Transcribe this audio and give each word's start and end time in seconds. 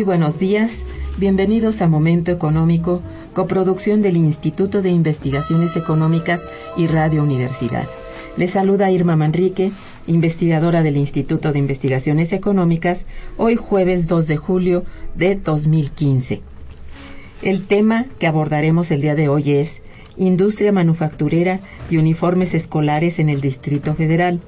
Muy 0.00 0.06
buenos 0.06 0.38
días, 0.38 0.78
bienvenidos 1.18 1.82
a 1.82 1.86
Momento 1.86 2.30
Económico, 2.30 3.02
coproducción 3.34 4.00
del 4.00 4.16
Instituto 4.16 4.80
de 4.80 4.88
Investigaciones 4.88 5.76
Económicas 5.76 6.48
y 6.74 6.86
Radio 6.86 7.22
Universidad. 7.22 7.86
Les 8.38 8.52
saluda 8.52 8.90
Irma 8.90 9.16
Manrique, 9.16 9.72
investigadora 10.06 10.82
del 10.82 10.96
Instituto 10.96 11.52
de 11.52 11.58
Investigaciones 11.58 12.32
Económicas, 12.32 13.04
hoy 13.36 13.56
jueves 13.56 14.08
2 14.08 14.26
de 14.26 14.36
julio 14.38 14.84
de 15.16 15.34
2015. 15.34 16.40
El 17.42 17.66
tema 17.66 18.06
que 18.18 18.26
abordaremos 18.26 18.90
el 18.92 19.02
día 19.02 19.14
de 19.14 19.28
hoy 19.28 19.52
es 19.52 19.82
Industria 20.16 20.72
manufacturera 20.72 21.60
y 21.90 21.98
uniformes 21.98 22.54
escolares 22.54 23.18
en 23.18 23.28
el 23.28 23.42
Distrito 23.42 23.94
Federal. 23.94 24.40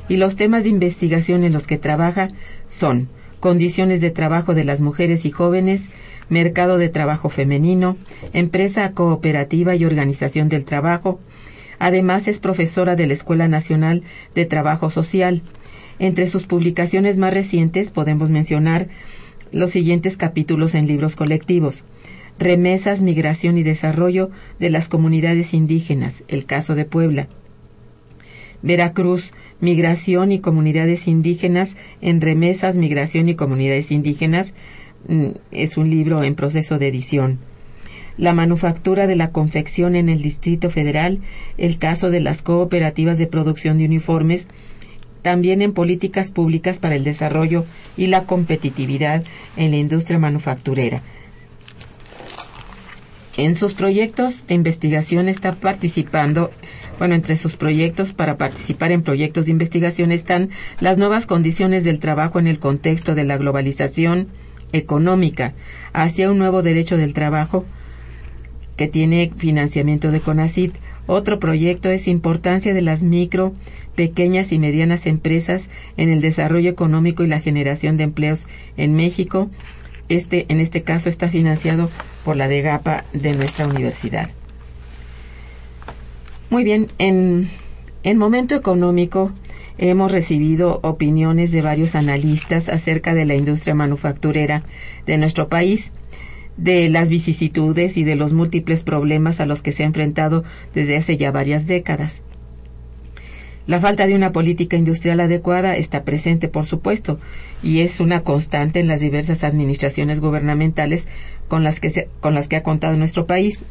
Y 0.10 0.18
los 0.18 0.36
temas 0.36 0.64
de 0.64 0.72
investigación 0.72 1.46
en 1.46 1.54
los 1.54 1.66
que 1.66 1.78
trabaja 1.78 2.28
son 2.68 3.08
condiciones 3.40 4.02
de 4.02 4.12
trabajo 4.12 4.54
de 4.54 4.66
las 4.66 4.82
mujeres 4.82 5.24
y 5.24 5.32
jóvenes, 5.32 5.88
mercado 6.28 6.78
de 6.78 6.90
trabajo 6.90 7.30
femenino, 7.30 7.96
empresa 8.34 8.92
cooperativa 8.92 9.76
y 9.76 9.86
organización 9.86 10.50
del 10.50 10.66
trabajo. 10.66 11.22
Además 11.80 12.28
es 12.28 12.42
profesora 12.42 12.98
de 12.98 13.08
la 13.08 13.14
Escuela 13.14 13.48
Nacional 13.48 14.04
de 14.36 14.44
Trabajo 14.46 14.90
Social. 14.90 15.42
Entre 16.00 16.28
sus 16.28 16.44
publicaciones 16.44 17.18
más 17.18 17.34
recientes 17.34 17.92
podemos 17.92 18.30
mencionar 18.30 18.90
los 19.52 19.72
siguientes 19.72 20.18
capítulos 20.18 20.76
en 20.76 20.88
libros 20.88 21.16
colectivos. 21.16 21.84
Remesas, 22.38 23.02
migración 23.02 23.58
y 23.58 23.64
desarrollo 23.64 24.30
de 24.60 24.70
las 24.70 24.90
comunidades 24.90 25.54
indígenas, 25.54 26.24
el 26.28 26.46
caso 26.46 26.76
de 26.76 26.86
Puebla. 26.86 27.28
Veracruz, 28.62 29.32
migración 29.62 30.32
y 30.32 30.40
comunidades 30.40 31.08
indígenas 31.08 31.76
en 32.02 32.20
remesas, 32.22 32.78
migración 32.78 33.30
y 33.30 33.36
comunidades 33.36 33.92
indígenas, 33.92 34.54
mm, 35.08 35.28
es 35.52 35.78
un 35.78 35.90
libro 35.90 36.24
en 36.24 36.36
proceso 36.36 36.78
de 36.78 36.88
edición. 36.88 37.40
La 38.18 38.34
manufactura 38.34 39.08
de 39.08 39.16
la 39.16 39.32
confección 39.32 39.96
en 39.96 40.10
el 40.10 40.22
Distrito 40.22 40.70
Federal, 40.70 41.20
el 41.58 41.78
caso 41.78 42.10
de 42.10 42.22
las 42.22 42.42
cooperativas 42.42 43.18
de 43.18 43.28
producción 43.28 43.78
de 43.78 43.86
uniformes, 43.86 44.48
también 45.26 45.64
en 45.64 45.74
políticas 45.74 46.30
públicas 46.30 46.78
para 46.78 46.94
el 46.94 47.04
desarrollo 47.04 47.66
y 47.98 48.06
la 48.06 48.26
competitividad 48.26 49.24
en 49.58 49.72
la 49.72 49.78
industria 49.78 50.20
manufacturera. 50.20 51.02
En 53.36 53.56
sus 53.56 53.74
proyectos 53.74 54.46
de 54.46 54.54
investigación 54.54 55.28
está 55.28 55.56
participando, 55.56 56.52
bueno, 57.00 57.16
entre 57.16 57.38
sus 57.38 57.56
proyectos 57.56 58.14
para 58.14 58.38
participar 58.38 58.92
en 58.92 59.02
proyectos 59.02 59.48
de 59.48 59.52
investigación 59.54 60.12
están 60.12 60.52
las 60.80 61.00
nuevas 61.00 61.26
condiciones 61.26 61.84
del 61.86 61.98
trabajo 61.98 62.38
en 62.38 62.46
el 62.46 62.60
contexto 62.60 63.16
de 63.16 63.24
la 63.24 63.38
globalización 63.38 64.28
económica 64.74 65.56
hacia 65.92 66.30
un 66.30 66.38
nuevo 66.38 66.62
derecho 66.62 66.98
del 66.98 67.16
trabajo 67.16 67.66
que 68.78 68.88
tiene 68.88 69.34
financiamiento 69.36 70.12
de 70.12 70.20
CONACIT, 70.20 70.76
Otro 71.08 71.40
proyecto 71.40 71.90
es 71.90 72.08
importancia 72.08 72.74
de 72.74 72.82
las 72.82 73.04
micro, 73.04 73.54
pequeñas 73.96 74.52
y 74.52 74.60
medianas 74.60 75.06
empresas 75.06 75.70
en 75.98 76.10
el 76.10 76.22
desarrollo 76.22 76.70
económico 76.70 77.24
y 77.24 77.28
la 77.28 77.40
generación 77.40 77.98
de 77.98 78.04
empleos 78.04 78.48
en 78.78 78.96
México. 78.96 79.50
Este, 80.10 80.46
en 80.50 80.60
este 80.60 80.84
caso, 80.84 81.10
está 81.10 81.30
financiado 81.30 81.90
por 82.24 82.36
la 82.36 82.48
DEGAPA 82.48 83.06
de 83.14 83.34
nuestra 83.34 83.68
universidad. 83.68 84.30
Muy 86.50 86.64
bien, 86.64 86.88
en, 87.00 87.50
en 88.04 88.18
momento 88.18 88.56
económico 88.56 89.32
hemos 89.78 90.12
recibido 90.12 90.80
opiniones 90.84 91.52
de 91.52 91.62
varios 91.62 91.96
analistas 91.96 92.70
acerca 92.70 93.14
de 93.14 93.26
la 93.26 93.36
industria 93.36 93.76
manufacturera 93.76 94.64
de 95.06 95.18
nuestro 95.18 95.50
país, 95.50 95.92
de 96.58 96.90
las 96.90 97.10
vicisitudes 97.10 97.98
y 97.98 98.04
de 98.04 98.16
los 98.16 98.34
múltiples 98.34 98.84
problemas 98.84 99.40
a 99.40 99.46
los 99.46 99.62
que 99.62 99.72
se 99.72 99.84
ha 99.84 99.88
enfrentado 99.88 100.44
desde 100.74 100.98
hace 100.98 101.18
ya 101.18 101.32
varias 101.32 101.68
décadas. 101.68 102.22
La 103.68 103.80
falta 103.80 104.06
de 104.06 104.14
una 104.14 104.32
política 104.32 104.78
industrial 104.78 105.20
adecuada 105.20 105.76
está 105.76 106.04
presente, 106.04 106.48
por 106.48 106.66
supuesto, 106.66 107.20
y 107.64 107.80
es 107.80 108.00
una 108.00 108.22
constante 108.22 108.80
en 108.80 108.88
las 108.88 109.00
diversas 109.00 109.44
administraciones 109.44 110.20
gubernamentales 110.20 111.08
con 111.48 111.64
las 111.64 111.80
que, 111.80 112.08
con 112.20 112.36
las 112.36 112.48
que 112.48 112.58
ha 112.58 112.64
contado 112.64 112.96
nuestro 112.96 113.26
país. 113.26 113.64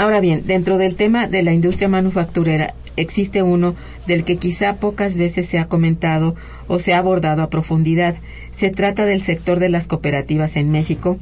Ahora 0.00 0.20
bien, 0.20 0.44
dentro 0.46 0.78
del 0.78 0.96
tema 0.96 1.26
de 1.26 1.42
la 1.42 1.52
industria 1.52 1.86
manufacturera 1.86 2.72
existe 2.96 3.42
uno 3.42 3.74
del 4.06 4.24
que 4.24 4.38
quizá 4.38 4.76
pocas 4.76 5.18
veces 5.18 5.46
se 5.46 5.58
ha 5.58 5.66
comentado 5.66 6.34
o 6.68 6.78
se 6.78 6.94
ha 6.94 6.98
abordado 6.98 7.42
a 7.42 7.50
profundidad. 7.50 8.16
Se 8.50 8.70
trata 8.70 9.04
del 9.04 9.20
sector 9.20 9.58
de 9.58 9.68
las 9.68 9.88
cooperativas 9.88 10.56
en 10.56 10.70
México, 10.70 11.18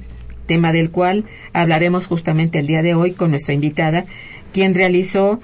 tema 0.47 0.71
del 0.71 0.93
cual 0.93 1.25
hablaremos 1.53 2.07
justamente 2.07 2.61
el 2.61 2.69
día 2.69 2.83
de 2.83 2.95
hoy 2.95 3.15
con 3.15 3.31
nuestra 3.31 3.53
invitada, 3.53 4.05
quien 4.53 4.77
realizó 4.77 5.41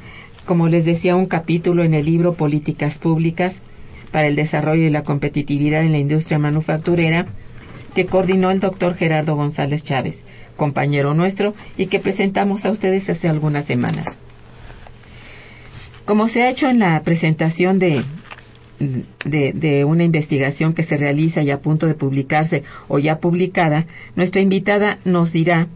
como 0.47 0.69
les 0.69 0.85
decía, 0.85 1.17
un 1.17 1.27
capítulo 1.27 1.83
en 1.83 1.93
el 1.93 2.07
libro 2.07 2.35
Políticas 2.35 3.01
Públicas 3.01 3.63
para 4.13 4.29
el 4.29 4.37
Desarrollo 4.37 4.85
y 4.85 4.91
la 4.91 5.03
Competitividad 5.03 5.83
en 5.83 5.91
la 5.91 5.99
Industria 5.99 6.39
Manufacturera, 6.39 7.27
que 7.95 8.07
coordinó 8.07 8.51
el 8.51 8.61
doctor 8.61 8.95
Gerardo 8.95 9.37
González 9.37 9.83
Chávez, 9.85 10.25
compañero 10.57 11.15
nuestro, 11.15 11.55
y 11.77 11.87
que 11.87 12.01
presentamos 12.01 12.65
a 12.65 12.71
ustedes 12.71 13.09
hace 13.09 13.29
algunas 13.29 13.65
semanas. 13.65 14.17
Como 16.05 16.29
se 16.29 16.43
ha 16.43 16.51
hecho 16.51 16.69
en 16.69 16.81
la 16.81 17.01
presentación 17.03 17.79
de, 17.79 18.03
de, 19.25 19.85
una 19.85 20.05
investigación 20.05 20.75
que 20.75 20.83
se 20.83 20.97
realiza 20.97 21.43
y 21.43 21.51
a 21.51 21.63
punto 21.63 21.87
de 21.87 21.95
publicarse 21.95 22.63
o 22.89 22.99
ya 22.99 23.19
publicada, 23.19 23.87
nuestra 24.17 24.43
invitada 24.43 24.99
nos 25.05 25.33
dirá 25.33 25.69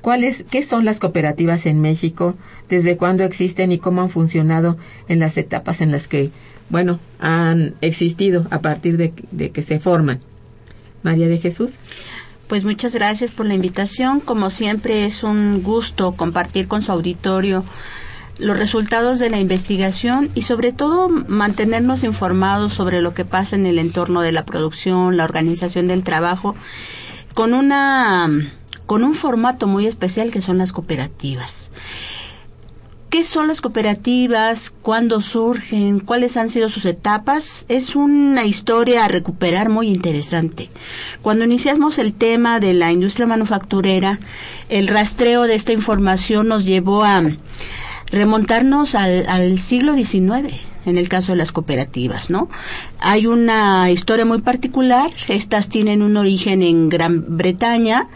cuáles, 0.00 0.44
qué 0.50 0.62
son 0.62 0.84
las 0.84 0.98
cooperativas 0.98 1.66
en 1.66 1.80
México, 1.80 2.34
desde 2.68 2.96
cuándo 2.96 3.22
existen 3.22 3.70
y 3.70 3.78
cómo 3.78 4.02
han 4.02 4.10
funcionado 4.10 4.76
en 5.08 5.20
las 5.20 5.38
etapas 5.38 5.80
en 5.80 5.92
las 5.92 6.08
que, 6.08 6.30
bueno, 6.68 6.98
han 7.20 7.74
existido 7.80 8.46
a 8.50 8.60
partir 8.60 8.96
de 8.96 9.50
que 9.50 9.62
se 9.62 9.78
forman. 9.78 10.20
María 11.06 11.28
de 11.28 11.38
Jesús. 11.38 11.76
Pues 12.48 12.64
muchas 12.64 12.94
gracias 12.94 13.30
por 13.30 13.46
la 13.46 13.54
invitación. 13.54 14.20
Como 14.20 14.50
siempre 14.50 15.06
es 15.06 15.22
un 15.22 15.62
gusto 15.62 16.12
compartir 16.12 16.68
con 16.68 16.82
su 16.82 16.92
auditorio 16.92 17.64
los 18.38 18.58
resultados 18.58 19.18
de 19.18 19.30
la 19.30 19.38
investigación 19.38 20.28
y 20.34 20.42
sobre 20.42 20.72
todo 20.72 21.08
mantenernos 21.08 22.04
informados 22.04 22.74
sobre 22.74 23.00
lo 23.00 23.14
que 23.14 23.24
pasa 23.24 23.56
en 23.56 23.64
el 23.64 23.78
entorno 23.78 24.20
de 24.20 24.32
la 24.32 24.44
producción, 24.44 25.16
la 25.16 25.24
organización 25.24 25.88
del 25.88 26.02
trabajo, 26.02 26.54
con 27.34 27.54
una 27.54 28.28
con 28.84 29.02
un 29.02 29.14
formato 29.14 29.66
muy 29.66 29.86
especial 29.86 30.30
que 30.30 30.40
son 30.40 30.58
las 30.58 30.72
cooperativas. 30.72 31.70
¿Qué 33.16 33.24
son 33.24 33.48
las 33.48 33.62
cooperativas? 33.62 34.68
¿Cuándo 34.82 35.22
surgen? 35.22 36.00
¿Cuáles 36.00 36.36
han 36.36 36.50
sido 36.50 36.68
sus 36.68 36.84
etapas? 36.84 37.64
Es 37.70 37.96
una 37.96 38.44
historia 38.44 39.06
a 39.06 39.08
recuperar 39.08 39.70
muy 39.70 39.88
interesante. 39.88 40.68
Cuando 41.22 41.46
iniciamos 41.46 41.98
el 41.98 42.12
tema 42.12 42.60
de 42.60 42.74
la 42.74 42.92
industria 42.92 43.26
manufacturera, 43.26 44.18
el 44.68 44.86
rastreo 44.88 45.44
de 45.44 45.54
esta 45.54 45.72
información 45.72 46.48
nos 46.48 46.66
llevó 46.66 47.04
a 47.04 47.22
remontarnos 48.10 48.94
al, 48.94 49.58
siglo 49.58 49.94
XIX 49.94 50.52
en 50.84 50.98
el 50.98 51.08
caso 51.08 51.32
de 51.32 51.38
las 51.38 51.52
cooperativas, 51.52 52.28
¿no? 52.28 52.50
Hay 53.00 53.26
una 53.26 53.90
historia 53.90 54.26
muy 54.26 54.42
particular, 54.42 55.10
estas 55.26 55.70
tienen 55.70 56.02
un 56.02 56.18
origen 56.18 56.62
en 56.62 56.90
Gran 56.90 57.24
Bretaña 57.38 58.08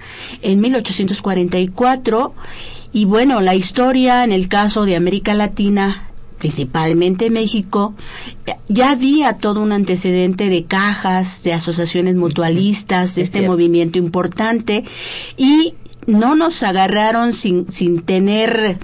en 0.42 0.60
1844 0.60 2.34
y 2.92 3.04
bueno, 3.04 3.40
la 3.40 3.54
historia 3.54 4.24
en 4.24 4.32
el 4.32 4.48
caso 4.48 4.84
de 4.84 4.96
América 4.96 5.34
Latina 5.34 6.10
principalmente 6.40 7.30
México, 7.30 7.94
ya 8.66 8.92
había 8.92 9.34
todo 9.34 9.60
un 9.60 9.72
antecedente 9.72 10.48
de 10.48 10.64
cajas, 10.64 11.42
de 11.44 11.52
asociaciones 11.52 12.16
mutualistas, 12.16 13.14
de 13.14 13.22
este 13.22 13.42
movimiento 13.42 13.98
importante, 13.98 14.84
y 15.36 15.74
no 16.06 16.34
nos 16.34 16.62
agarraron 16.62 17.34
sin, 17.34 17.70
sin 17.70 18.00
tener 18.00 18.78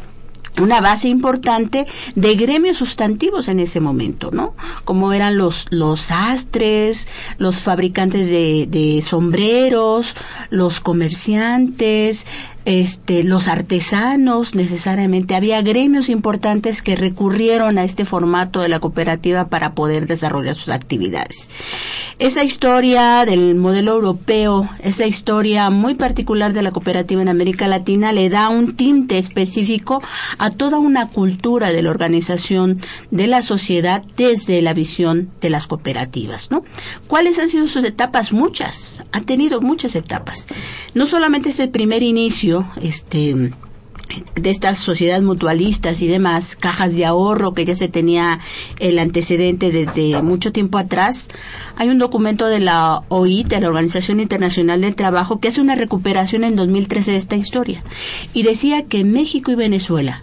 una 0.60 0.80
base 0.80 1.08
importante 1.08 1.86
de 2.14 2.34
gremios 2.34 2.78
sustantivos 2.78 3.48
en 3.48 3.60
ese 3.60 3.80
momento, 3.80 4.30
¿no? 4.30 4.54
Como 4.84 5.12
eran 5.12 5.36
los, 5.36 5.66
los 5.70 6.02
sastres, 6.02 7.08
los 7.38 7.62
fabricantes 7.62 8.26
de, 8.28 8.66
de 8.68 9.02
sombreros, 9.02 10.14
los 10.50 10.80
comerciantes, 10.80 12.26
este, 12.66 13.22
los 13.22 13.46
artesanos 13.46 14.56
necesariamente, 14.56 15.36
había 15.36 15.62
gremios 15.62 16.08
importantes 16.08 16.82
que 16.82 16.96
recurrieron 16.96 17.78
a 17.78 17.84
este 17.84 18.04
formato 18.04 18.60
de 18.60 18.68
la 18.68 18.80
cooperativa 18.80 19.46
para 19.46 19.72
poder 19.72 20.08
desarrollar 20.08 20.56
sus 20.56 20.70
actividades. 20.70 21.48
Esa 22.18 22.42
historia 22.42 23.24
del 23.24 23.54
modelo 23.54 23.92
europeo, 23.92 24.68
esa 24.82 25.06
historia 25.06 25.70
muy 25.70 25.94
particular 25.94 26.52
de 26.54 26.62
la 26.62 26.72
cooperativa 26.72 27.22
en 27.22 27.28
América 27.28 27.68
Latina 27.68 28.10
le 28.10 28.28
da 28.30 28.48
un 28.48 28.74
tinte 28.76 29.18
específico 29.18 30.02
a 30.38 30.50
toda 30.50 30.78
una 30.78 31.08
cultura 31.08 31.70
de 31.70 31.82
la 31.82 31.90
organización 31.90 32.80
de 33.12 33.28
la 33.28 33.42
sociedad 33.42 34.02
desde 34.16 34.60
la 34.60 34.74
visión 34.74 35.30
de 35.40 35.50
las 35.50 35.68
cooperativas, 35.68 36.50
¿no? 36.50 36.64
¿Cuáles 37.06 37.38
han 37.38 37.48
sido 37.48 37.68
sus 37.68 37.84
etapas? 37.84 38.32
Muchas, 38.32 39.04
ha 39.12 39.20
tenido 39.20 39.60
muchas 39.60 39.94
etapas. 39.94 40.48
No 40.94 41.06
solamente 41.06 41.50
es 41.50 41.60
el 41.60 41.68
primer 41.68 42.02
inicio, 42.02 42.55
este 42.80 43.52
de 44.36 44.50
estas 44.50 44.78
sociedades 44.78 45.24
mutualistas 45.24 46.00
y 46.00 46.06
demás, 46.06 46.54
cajas 46.54 46.94
de 46.94 47.04
ahorro 47.04 47.54
que 47.54 47.64
ya 47.64 47.74
se 47.74 47.88
tenía 47.88 48.38
el 48.78 48.98
antecedente 49.00 49.72
desde 49.72 50.22
mucho 50.22 50.52
tiempo 50.52 50.78
atrás. 50.78 51.28
Hay 51.74 51.88
un 51.88 51.98
documento 51.98 52.46
de 52.46 52.60
la 52.60 53.02
OIT, 53.08 53.48
de 53.48 53.60
la 53.60 53.68
Organización 53.68 54.20
Internacional 54.20 54.80
del 54.80 54.94
Trabajo, 54.94 55.40
que 55.40 55.48
hace 55.48 55.60
una 55.60 55.74
recuperación 55.74 56.44
en 56.44 56.54
2013 56.54 57.12
de 57.12 57.16
esta 57.16 57.36
historia 57.36 57.82
y 58.32 58.44
decía 58.44 58.84
que 58.84 59.02
México 59.02 59.50
y 59.50 59.56
Venezuela 59.56 60.22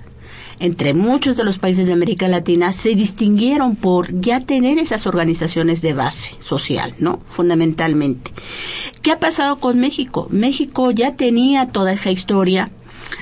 entre 0.60 0.93
muchos 0.93 1.38
de 1.38 1.43
los 1.43 1.57
países 1.57 1.88
de 1.88 1.93
América 1.93 2.27
Latina 2.27 2.74
se 2.74 2.95
distinguieron 2.95 3.75
por 3.75 4.19
ya 4.19 4.41
tener 4.41 4.77
esas 4.77 5.07
organizaciones 5.07 5.81
de 5.81 5.93
base 5.93 6.36
social, 6.39 6.93
¿no? 7.00 7.19
Fundamentalmente. 7.27 8.31
¿Qué 9.01 9.12
ha 9.12 9.19
pasado 9.19 9.60
con 9.60 9.79
México? 9.79 10.27
México 10.31 10.91
ya 10.91 11.15
tenía 11.15 11.67
toda 11.67 11.93
esa 11.93 12.12
historia 12.12 12.72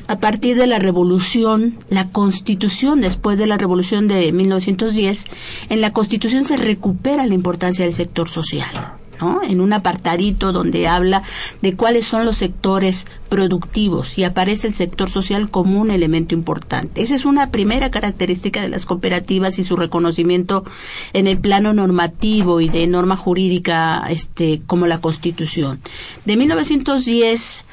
a 0.08 0.20
partir 0.20 0.58
de 0.58 0.68
la 0.68 0.80
revolución, 0.80 1.78
la 1.90 2.10
constitución, 2.10 3.02
después 3.02 3.38
de 3.40 3.48
la 3.48 3.58
revolución 3.58 4.08
de 4.08 4.32
1910, 4.32 5.26
en 5.70 5.82
la 5.82 5.94
constitución 5.94 6.46
se 6.46 6.58
recupera 6.58 7.26
la 7.26 7.34
importancia 7.34 7.86
del 7.86 7.94
sector 7.94 8.30
social. 8.30 9.01
En 9.48 9.62
un 9.62 9.74
apartadito 9.74 10.52
donde 10.52 10.88
habla 10.88 11.24
de 11.62 11.76
cuáles 11.76 12.08
son 12.08 12.26
los 12.26 12.38
sectores 12.38 13.06
productivos 13.30 14.18
y 14.18 14.24
aparece 14.24 14.68
el 14.68 14.74
sector 14.74 15.10
social 15.10 15.50
como 15.50 15.80
un 15.80 15.92
elemento 15.92 16.34
importante. 16.34 17.04
Esa 17.04 17.16
es 17.16 17.26
una 17.26 17.52
primera 17.52 17.92
característica 17.92 18.62
de 18.62 18.70
las 18.70 18.86
cooperativas 18.86 19.60
y 19.60 19.64
su 19.64 19.76
reconocimiento 19.76 20.66
en 21.14 21.28
el 21.28 21.38
plano 21.38 21.74
normativo 21.74 22.62
y 22.62 22.70
de 22.70 22.88
norma 22.88 23.16
jurídica 23.16 24.04
este 24.10 24.62
como 24.66 24.88
la 24.88 25.00
Constitución. 25.00 25.80
De 26.26 26.36
1910 26.36 27.64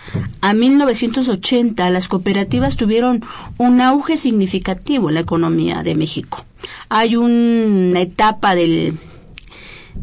a 0.41 0.53
1980 0.53 1.91
las 1.91 2.09
cooperativas 2.09 2.77
tuvieron 2.77 3.25
un 3.57 3.81
auge 3.81 4.17
significativo 4.17 5.09
en 5.09 5.15
la 5.15 5.21
economía 5.21 5.83
de 5.83 5.95
México. 5.95 6.45
Hay 6.89 7.17
una 7.17 8.01
etapa 8.01 8.55
del 8.55 8.99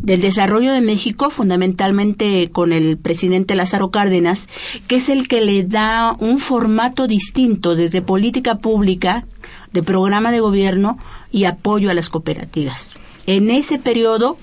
del 0.02 0.22
desarrollo 0.22 0.74
de 0.74 0.82
México, 0.82 1.30
fundamentalmente 1.30 2.50
con 2.52 2.74
el 2.74 2.98
presidente 2.98 3.56
Lázaro 3.56 3.92
Cárdenas, 3.92 4.50
que 4.88 4.96
es 4.98 5.10
el 5.10 5.28
que 5.28 5.42
le 5.42 5.64
da 5.64 6.16
un 6.20 6.40
formato 6.40 7.08
distinto 7.08 7.76
desde 7.76 8.02
política 8.02 8.58
pública, 8.60 9.26
de 9.74 9.84
programa 9.84 10.32
de 10.32 10.40
gobierno 10.40 10.98
y 11.32 11.46
apoyo 11.46 11.92
a 11.92 11.94
las 11.94 12.10
cooperativas. 12.10 12.96
En 13.28 13.50
ese 13.50 13.78
periodo, 13.78 14.38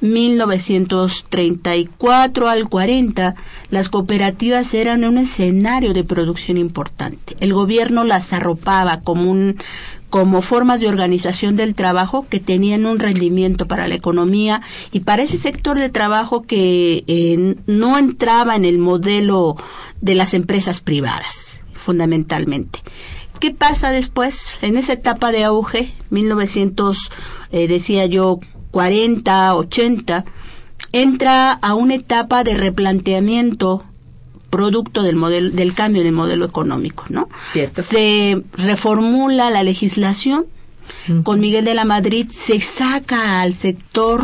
1934 0.00 2.48
al 2.48 2.68
40, 2.68 3.34
las 3.70 3.88
cooperativas 3.88 4.74
eran 4.74 5.04
un 5.04 5.18
escenario 5.18 5.94
de 5.94 6.02
producción 6.04 6.58
importante. 6.58 7.36
El 7.40 7.54
gobierno 7.54 8.04
las 8.04 8.32
arropaba 8.32 9.00
como 9.00 9.28
un 9.30 9.56
como 10.14 10.42
formas 10.42 10.78
de 10.78 10.86
organización 10.86 11.56
del 11.56 11.74
trabajo 11.74 12.24
que 12.30 12.38
tenían 12.38 12.86
un 12.86 13.00
rendimiento 13.00 13.66
para 13.66 13.88
la 13.88 13.96
economía 13.96 14.62
y 14.92 15.00
para 15.00 15.24
ese 15.24 15.36
sector 15.36 15.76
de 15.76 15.88
trabajo 15.88 16.42
que 16.42 17.02
eh, 17.08 17.56
no 17.66 17.98
entraba 17.98 18.54
en 18.54 18.64
el 18.64 18.78
modelo 18.78 19.56
de 20.02 20.14
las 20.14 20.32
empresas 20.32 20.78
privadas, 20.78 21.58
fundamentalmente. 21.72 22.78
¿Qué 23.40 23.50
pasa 23.50 23.90
después? 23.90 24.60
En 24.62 24.76
esa 24.76 24.92
etapa 24.92 25.32
de 25.32 25.42
auge, 25.42 25.92
1900, 26.10 27.10
eh, 27.50 27.66
decía 27.66 28.06
yo, 28.06 28.38
40, 28.70 29.56
80, 29.56 30.24
entra 30.92 31.50
a 31.50 31.74
una 31.74 31.96
etapa 31.96 32.44
de 32.44 32.54
replanteamiento 32.54 33.82
producto 34.54 35.02
del 35.02 35.16
modelo 35.16 35.50
del 35.50 35.74
cambio 35.74 36.04
del 36.04 36.12
modelo 36.12 36.44
económico, 36.44 37.06
¿no? 37.08 37.28
Se 37.82 38.40
reformula 38.52 39.50
la 39.50 39.64
legislación. 39.64 40.46
Con 41.24 41.40
Miguel 41.40 41.64
de 41.64 41.74
la 41.74 41.84
Madrid 41.84 42.28
se 42.30 42.60
saca 42.60 43.40
al 43.40 43.54
sector 43.54 44.22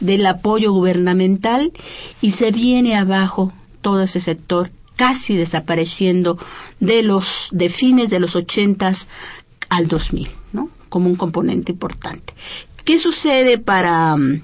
del 0.00 0.26
apoyo 0.26 0.72
gubernamental 0.72 1.72
y 2.20 2.32
se 2.32 2.50
viene 2.50 2.96
abajo 2.96 3.52
todo 3.80 4.02
ese 4.02 4.20
sector 4.20 4.70
casi 4.96 5.36
desapareciendo 5.36 6.36
de 6.80 7.02
los 7.04 7.48
de 7.52 7.68
fines 7.68 8.10
de 8.10 8.18
los 8.18 8.34
ochentas 8.34 9.06
al 9.68 9.86
2000, 9.86 10.30
¿no? 10.52 10.68
Como 10.88 11.08
un 11.08 11.16
componente 11.16 11.70
importante. 11.72 12.34
¿Qué 12.84 12.98
sucede 12.98 13.58
para 13.58 14.16
mm, 14.16 14.42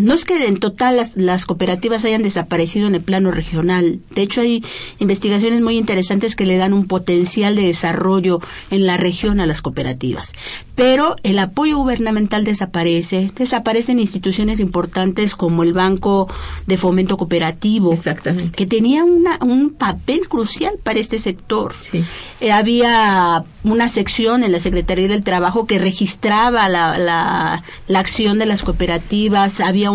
no 0.00 0.14
es 0.14 0.24
que 0.24 0.46
en 0.46 0.58
total 0.58 1.00
las, 1.14 1.46
cooperativas 1.46 2.04
hayan 2.04 2.22
desaparecido 2.22 2.86
en 2.86 2.94
el 2.94 3.00
plano 3.00 3.30
regional. 3.30 4.00
De 4.14 4.22
hecho, 4.22 4.40
hay 4.40 4.64
investigaciones 4.98 5.60
muy 5.60 5.76
interesantes 5.76 6.36
que 6.36 6.46
le 6.46 6.56
dan 6.56 6.72
un 6.72 6.86
potencial 6.86 7.56
de 7.56 7.62
desarrollo 7.62 8.40
en 8.70 8.86
la 8.86 8.96
región 8.96 9.40
a 9.40 9.46
las 9.46 9.62
cooperativas. 9.62 10.32
Pero 10.74 11.16
el 11.22 11.38
apoyo 11.38 11.78
gubernamental 11.78 12.44
desaparece. 12.44 13.30
Desaparecen 13.36 14.00
instituciones 14.00 14.60
importantes 14.60 15.34
como 15.34 15.62
el 15.62 15.72
Banco 15.72 16.28
de 16.66 16.76
Fomento 16.76 17.16
Cooperativo, 17.16 17.94
que 18.56 18.66
tenía 18.66 19.04
un 19.04 19.74
papel 19.76 20.28
crucial 20.28 20.74
para 20.82 20.98
este 20.98 21.18
sector. 21.18 21.74
Eh, 22.40 22.52
había 22.52 23.44
una 23.62 23.88
sección 23.88 24.42
en 24.42 24.52
la 24.52 24.60
Secretaría 24.60 25.08
del 25.08 25.22
Trabajo 25.22 25.66
que 25.66 25.78
registraba 25.78 26.68
la, 26.68 26.98
la, 26.98 27.62
la 27.86 27.98
acción 27.98 28.38
de 28.38 28.46
las 28.46 28.62
cooperativas. 28.62 29.60
Había 29.60 29.89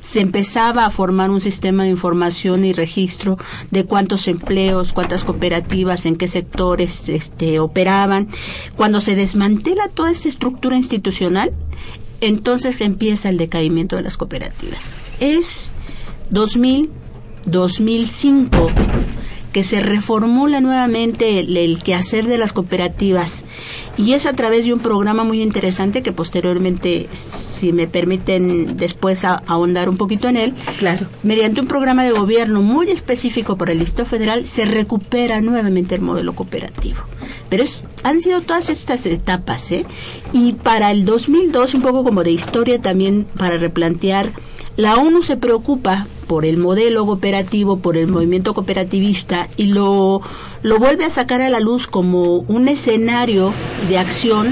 se 0.00 0.20
empezaba 0.20 0.84
a 0.84 0.90
formar 0.90 1.30
un 1.30 1.40
sistema 1.40 1.84
de 1.84 1.90
información 1.90 2.64
y 2.64 2.72
registro 2.72 3.38
de 3.70 3.84
cuántos 3.84 4.28
empleos, 4.28 4.92
cuántas 4.92 5.24
cooperativas, 5.24 6.06
en 6.06 6.16
qué 6.16 6.28
sectores 6.28 7.08
este, 7.08 7.60
operaban. 7.60 8.28
Cuando 8.76 9.00
se 9.00 9.14
desmantela 9.14 9.88
toda 9.88 10.10
esta 10.10 10.28
estructura 10.28 10.76
institucional, 10.76 11.52
entonces 12.20 12.80
empieza 12.80 13.28
el 13.28 13.36
decaimiento 13.36 13.96
de 13.96 14.02
las 14.02 14.16
cooperativas. 14.16 14.98
Es 15.20 15.70
2000, 16.30 16.90
2005 17.46 18.70
que 19.54 19.62
se 19.62 19.78
reformula 19.78 20.60
nuevamente 20.60 21.38
el, 21.38 21.80
quehacer 21.80 22.26
de 22.26 22.38
las 22.38 22.52
cooperativas 22.52 23.44
y 23.96 24.14
es 24.14 24.26
a 24.26 24.32
través 24.32 24.64
de 24.64 24.74
un 24.74 24.80
programa 24.80 25.22
muy 25.22 25.42
interesante 25.42 26.02
que 26.02 26.10
posteriormente, 26.10 27.08
si 27.12 27.72
me 27.72 27.86
permiten 27.86 28.76
después 28.76 29.24
ahondar 29.24 29.88
un 29.88 29.96
poquito 29.96 30.28
en 30.28 30.36
él, 30.36 30.54
claro. 30.80 31.06
mediante 31.22 31.60
un 31.60 31.68
programa 31.68 32.02
de 32.02 32.10
gobierno 32.10 32.62
muy 32.62 32.90
específico 32.90 33.56
por 33.56 33.70
el 33.70 33.78
Distrito 33.78 34.10
Federal, 34.10 34.44
se 34.48 34.64
recupera 34.64 35.40
nuevamente 35.40 35.94
el 35.94 36.00
modelo 36.00 36.34
cooperativo. 36.34 36.98
Pero 37.48 37.62
es, 37.62 37.84
han 38.02 38.20
sido 38.20 38.40
todas 38.40 38.70
estas 38.70 39.06
etapas, 39.06 39.70
¿eh? 39.70 39.86
Y 40.32 40.54
para 40.54 40.90
el 40.90 41.04
2002, 41.04 41.74
un 41.74 41.82
poco 41.82 42.02
como 42.02 42.24
de 42.24 42.32
historia 42.32 42.80
también 42.80 43.24
para 43.38 43.56
replantear 43.56 44.32
la 44.76 44.96
ONU 44.96 45.22
se 45.22 45.36
preocupa 45.36 46.06
por 46.26 46.44
el 46.44 46.56
modelo 46.56 47.06
cooperativo, 47.06 47.78
por 47.78 47.96
el 47.96 48.08
movimiento 48.08 48.54
cooperativista 48.54 49.48
y 49.56 49.66
lo, 49.66 50.20
lo 50.62 50.78
vuelve 50.78 51.04
a 51.04 51.10
sacar 51.10 51.40
a 51.42 51.50
la 51.50 51.60
luz 51.60 51.86
como 51.86 52.38
un 52.38 52.66
escenario 52.66 53.52
de 53.88 53.98
acción 53.98 54.48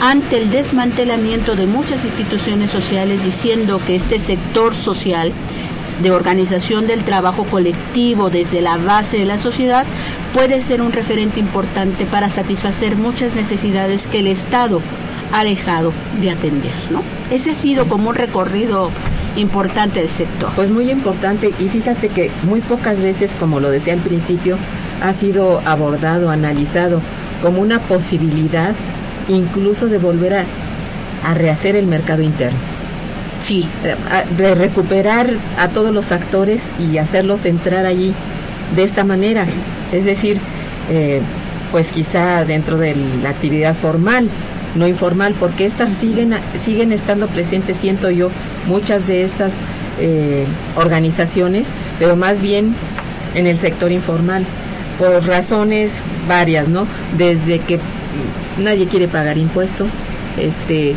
ante 0.00 0.38
el 0.38 0.50
desmantelamiento 0.50 1.56
de 1.56 1.66
muchas 1.66 2.04
instituciones 2.04 2.70
sociales 2.70 3.24
diciendo 3.24 3.80
que 3.86 3.96
este 3.96 4.18
sector 4.18 4.74
social 4.74 5.32
de 6.02 6.10
organización 6.10 6.86
del 6.86 7.02
trabajo 7.04 7.44
colectivo 7.44 8.30
desde 8.30 8.60
la 8.60 8.76
base 8.76 9.18
de 9.18 9.24
la 9.24 9.38
sociedad 9.38 9.86
puede 10.34 10.60
ser 10.60 10.82
un 10.82 10.92
referente 10.92 11.40
importante 11.40 12.04
para 12.04 12.30
satisfacer 12.30 12.96
muchas 12.96 13.34
necesidades 13.34 14.06
que 14.06 14.18
el 14.18 14.26
Estado 14.26 14.80
ha 15.32 15.42
dejado 15.42 15.92
de 16.20 16.30
atender, 16.30 16.74
¿no? 16.90 17.02
Ese 17.30 17.50
ha 17.50 17.54
sido 17.54 17.88
como 17.88 18.10
un 18.10 18.14
recorrido 18.14 18.90
importante 19.36 20.00
del 20.00 20.10
sector. 20.10 20.50
Pues 20.56 20.70
muy 20.70 20.90
importante 20.90 21.52
y 21.58 21.68
fíjate 21.68 22.08
que 22.08 22.30
muy 22.42 22.60
pocas 22.60 23.00
veces, 23.00 23.32
como 23.38 23.60
lo 23.60 23.70
decía 23.70 23.92
al 23.92 24.00
principio, 24.00 24.56
ha 25.02 25.12
sido 25.12 25.60
abordado, 25.64 26.30
analizado 26.30 27.00
como 27.42 27.60
una 27.60 27.80
posibilidad 27.80 28.74
incluso 29.28 29.88
de 29.88 29.98
volver 29.98 30.34
a, 30.34 30.44
a 31.24 31.34
rehacer 31.34 31.76
el 31.76 31.86
mercado 31.86 32.22
interno. 32.22 32.58
Sí. 33.40 33.66
De 34.36 34.54
recuperar 34.54 35.30
a 35.58 35.68
todos 35.68 35.92
los 35.92 36.12
actores 36.12 36.70
y 36.80 36.98
hacerlos 36.98 37.44
entrar 37.44 37.86
allí 37.86 38.14
de 38.74 38.82
esta 38.82 39.04
manera. 39.04 39.44
Es 39.92 40.04
decir, 40.04 40.40
eh, 40.90 41.20
pues 41.70 41.92
quizá 41.92 42.44
dentro 42.44 42.78
de 42.78 42.96
la 43.22 43.30
actividad 43.30 43.74
formal, 43.74 44.28
no 44.76 44.86
informal, 44.86 45.34
porque 45.38 45.66
estas 45.66 45.92
siguen, 45.92 46.34
siguen 46.56 46.92
estando 46.92 47.26
presentes, 47.26 47.76
siento 47.76 48.10
yo, 48.10 48.30
muchas 48.66 49.06
de 49.06 49.22
estas 49.22 49.54
eh, 50.00 50.44
organizaciones, 50.76 51.70
pero 51.98 52.16
más 52.16 52.40
bien 52.40 52.74
en 53.34 53.46
el 53.46 53.58
sector 53.58 53.92
informal, 53.92 54.44
por 54.98 55.26
razones 55.26 55.98
varias, 56.28 56.68
¿no? 56.68 56.86
Desde 57.16 57.58
que 57.58 57.78
nadie 58.58 58.86
quiere 58.86 59.08
pagar 59.08 59.38
impuestos, 59.38 59.92
este, 60.38 60.94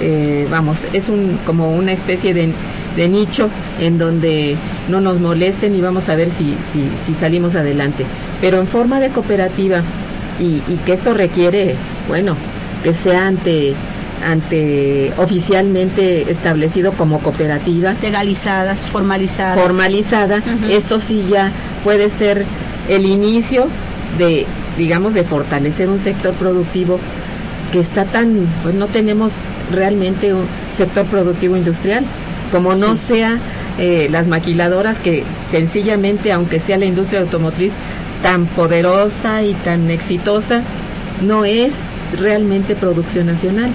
eh, 0.00 0.46
vamos, 0.50 0.84
es 0.92 1.08
un 1.08 1.38
como 1.44 1.72
una 1.72 1.92
especie 1.92 2.34
de, 2.34 2.52
de, 2.96 3.08
nicho 3.08 3.48
en 3.80 3.98
donde 3.98 4.56
no 4.88 5.00
nos 5.00 5.18
molesten 5.20 5.74
y 5.74 5.80
vamos 5.80 6.08
a 6.08 6.14
ver 6.14 6.30
si, 6.30 6.54
si, 6.72 6.88
si 7.04 7.14
salimos 7.14 7.56
adelante. 7.56 8.04
Pero 8.40 8.60
en 8.60 8.66
forma 8.66 9.00
de 9.00 9.10
cooperativa 9.10 9.82
y, 10.38 10.62
y 10.72 10.78
que 10.84 10.92
esto 10.92 11.14
requiere, 11.14 11.74
bueno, 12.06 12.36
que 12.82 12.92
sea 12.92 13.26
ante 13.26 13.74
ante 14.24 15.12
oficialmente 15.16 16.30
establecido 16.30 16.92
como 16.92 17.20
cooperativa. 17.20 17.94
Legalizadas 18.02 18.82
formalizadas 18.82 19.58
formalizada. 19.58 20.42
Esto 20.68 20.98
sí 20.98 21.24
ya 21.30 21.52
puede 21.84 22.10
ser 22.10 22.44
el 22.88 23.06
inicio 23.06 23.68
de 24.18 24.46
digamos 24.76 25.14
de 25.14 25.24
fortalecer 25.24 25.88
un 25.88 25.98
sector 25.98 26.34
productivo 26.34 26.98
que 27.72 27.80
está 27.80 28.04
tan 28.04 28.46
pues 28.62 28.74
no 28.74 28.86
tenemos 28.86 29.34
realmente 29.70 30.32
un 30.32 30.46
sector 30.72 31.04
productivo 31.06 31.56
industrial 31.56 32.04
como 32.50 32.74
no 32.74 32.96
sea 32.96 33.38
eh, 33.78 34.08
las 34.10 34.28
maquiladoras 34.28 35.00
que 35.00 35.24
sencillamente 35.50 36.32
aunque 36.32 36.60
sea 36.60 36.78
la 36.78 36.86
industria 36.86 37.20
automotriz 37.20 37.74
tan 38.22 38.46
poderosa 38.46 39.42
y 39.42 39.52
tan 39.52 39.90
exitosa 39.90 40.62
no 41.20 41.44
es 41.44 41.80
realmente 42.16 42.74
producción 42.74 43.26
nacional. 43.26 43.70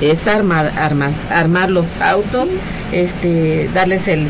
Es 0.00 0.28
armar, 0.28 0.72
armas, 0.78 1.16
armar 1.30 1.70
los 1.70 2.00
autos, 2.00 2.50
este, 2.92 3.70
darles 3.72 4.08
el, 4.08 4.28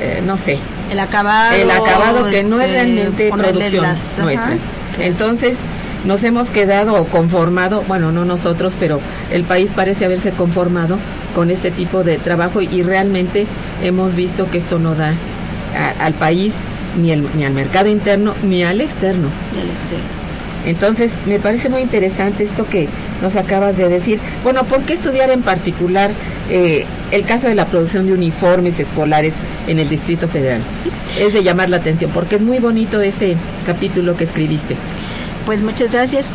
eh, 0.00 0.22
no 0.24 0.36
sé, 0.36 0.58
el 0.90 0.98
acabado, 0.98 1.54
el 1.54 1.70
acabado 1.70 2.30
que 2.30 2.44
no 2.44 2.60
es 2.60 2.68
este, 2.68 2.72
realmente 2.72 3.30
producción 3.30 3.86
nuestra. 4.22 4.56
Entonces, 4.98 5.58
nos 6.04 6.24
hemos 6.24 6.50
quedado 6.50 7.04
conformado, 7.04 7.84
bueno, 7.86 8.10
no 8.10 8.24
nosotros, 8.24 8.76
pero 8.78 9.00
el 9.30 9.44
país 9.44 9.72
parece 9.74 10.04
haberse 10.04 10.30
conformado 10.30 10.98
con 11.34 11.50
este 11.50 11.70
tipo 11.70 12.02
de 12.04 12.18
trabajo 12.18 12.60
y 12.60 12.82
realmente 12.82 13.46
hemos 13.82 14.14
visto 14.14 14.50
que 14.50 14.58
esto 14.58 14.78
no 14.78 14.94
da 14.94 15.14
al 16.00 16.14
país 16.14 16.56
ni, 17.00 17.12
el, 17.12 17.26
ni 17.34 17.44
al 17.44 17.52
mercado 17.52 17.88
interno 17.88 18.34
ni 18.42 18.64
al 18.64 18.80
externo. 18.80 19.28
Entonces, 20.66 21.14
me 21.26 21.38
parece 21.38 21.68
muy 21.68 21.82
interesante 21.82 22.44
esto 22.44 22.66
que 22.68 22.88
nos 23.20 23.36
acabas 23.36 23.76
de 23.76 23.88
decir. 23.88 24.18
Bueno, 24.44 24.64
¿por 24.64 24.82
qué 24.82 24.92
estudiar 24.92 25.30
en 25.30 25.42
particular 25.42 26.10
eh, 26.50 26.84
el 27.10 27.24
caso 27.24 27.48
de 27.48 27.54
la 27.54 27.66
producción 27.66 28.06
de 28.06 28.12
uniformes 28.12 28.78
escolares 28.78 29.34
en 29.66 29.78
el 29.78 29.88
Distrito 29.88 30.28
Federal? 30.28 30.60
Es 31.18 31.32
de 31.32 31.42
llamar 31.42 31.68
la 31.68 31.78
atención, 31.78 32.10
porque 32.12 32.36
es 32.36 32.42
muy 32.42 32.58
bonito 32.58 33.00
ese 33.00 33.36
capítulo 33.66 34.16
que 34.16 34.24
escribiste. 34.24 34.76
Pues 35.46 35.60
muchas 35.60 35.90
gracias. 35.90 36.32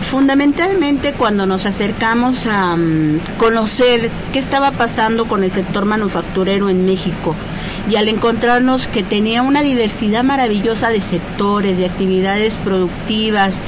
Fundamentalmente 0.00 1.12
cuando 1.12 1.46
nos 1.46 1.66
acercamos 1.66 2.46
a 2.46 2.76
mm, 2.76 3.20
conocer 3.38 4.10
qué 4.32 4.40
estaba 4.40 4.72
pasando 4.72 5.26
con 5.26 5.44
el 5.44 5.52
sector 5.52 5.84
manufacturero 5.84 6.68
en 6.68 6.84
México 6.84 7.34
y 7.88 7.94
al 7.94 8.08
encontrarnos 8.08 8.88
que 8.88 9.04
tenía 9.04 9.42
una 9.42 9.62
diversidad 9.62 10.24
maravillosa 10.24 10.90
de 10.90 11.00
sectores, 11.00 11.78
de 11.78 11.86
actividades 11.86 12.56
productivas, 12.56 13.62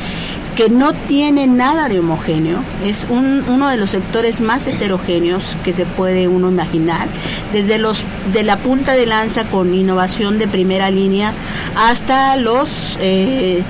que 0.56 0.68
no 0.68 0.92
tiene 0.92 1.46
nada 1.46 1.88
de 1.88 2.00
homogéneo, 2.00 2.58
es 2.84 3.06
uno 3.08 3.68
de 3.68 3.76
los 3.76 3.90
sectores 3.90 4.40
más 4.40 4.66
heterogéneos 4.66 5.56
que 5.64 5.72
se 5.72 5.86
puede 5.86 6.26
uno 6.26 6.50
imaginar, 6.50 7.06
desde 7.52 7.78
los 7.78 8.02
de 8.32 8.42
la 8.42 8.56
punta 8.56 8.94
de 8.94 9.06
lanza 9.06 9.44
con 9.44 9.72
innovación 9.72 10.40
de 10.40 10.48
primera 10.48 10.90
línea 10.90 11.32
hasta 11.76 12.34
los 12.36 12.98
eh, 13.00 13.62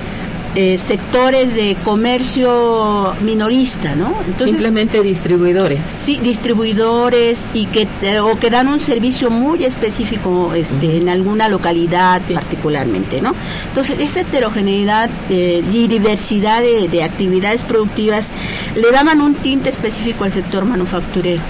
eh, 0.55 0.77
sectores 0.79 1.53
de 1.53 1.77
comercio 1.83 3.13
minorista, 3.21 3.95
¿no? 3.95 4.13
Entonces, 4.25 4.51
Simplemente 4.51 5.01
distribuidores. 5.01 5.81
Sí, 5.81 6.19
distribuidores 6.23 7.47
y 7.53 7.67
que 7.67 7.87
eh, 8.01 8.19
o 8.19 8.37
que 8.39 8.49
dan 8.49 8.67
un 8.67 8.79
servicio 8.79 9.29
muy 9.29 9.63
específico 9.63 10.53
este, 10.55 10.97
en 10.97 11.07
alguna 11.07 11.49
localidad 11.49 12.21
particularmente, 12.33 13.21
¿no? 13.21 13.35
Entonces, 13.67 13.99
esa 13.99 14.21
heterogeneidad 14.21 15.09
eh, 15.29 15.63
y 15.71 15.87
diversidad 15.87 16.61
de, 16.61 16.87
de 16.87 17.03
actividades 17.03 17.61
productivas 17.61 18.33
le 18.75 18.91
daban 18.91 19.21
un 19.21 19.35
tinte 19.35 19.69
específico 19.69 20.23
al 20.23 20.31
sector 20.31 20.65
manufacturero. 20.65 21.41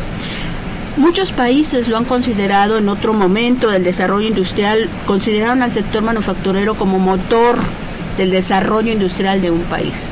Muchos 0.97 1.31
países 1.31 1.87
lo 1.87 1.95
han 1.95 2.03
considerado 2.03 2.77
en 2.77 2.89
otro 2.89 3.13
momento 3.13 3.69
del 3.69 3.85
desarrollo 3.85 4.27
industrial, 4.27 4.89
consideraron 5.05 5.61
al 5.61 5.71
sector 5.71 6.01
manufacturero 6.01 6.75
como 6.75 6.99
motor 6.99 7.57
del 8.17 8.31
desarrollo 8.31 8.91
industrial 8.91 9.41
de 9.41 9.51
un 9.51 9.61
país. 9.63 10.09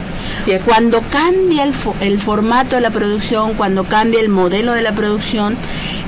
Cuando 0.66 1.02
cambia 1.02 1.64
el, 1.64 1.74
el, 2.00 2.20
formato 2.20 2.76
de 2.76 2.82
la 2.82 2.90
producción, 2.90 3.54
cuando 3.56 3.84
cambia 3.84 4.22
el 4.22 4.30
modelo 4.30 4.74
de 4.74 4.82
la 4.82 4.94
producción, 4.94 5.58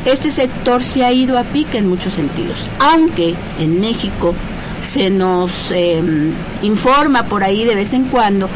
este 0.05 0.31
sector 0.31 0.81
se 0.83 1.03
ha 1.03 1.11
ido 1.11 1.37
a 1.37 1.43
pique 1.43 1.77
en 1.77 1.89
muchos 1.89 2.13
sentidos. 2.13 2.69
Aunque 2.79 3.35
en 3.59 3.81
México 3.81 4.33
se 4.81 5.09
nos 5.09 5.71
em, 5.71 6.31
informa 6.61 7.23
por 7.23 7.43
ahí 7.43 7.65
de 7.65 7.75
vez 7.75 7.93
en 7.93 8.05
cuando 8.05 8.49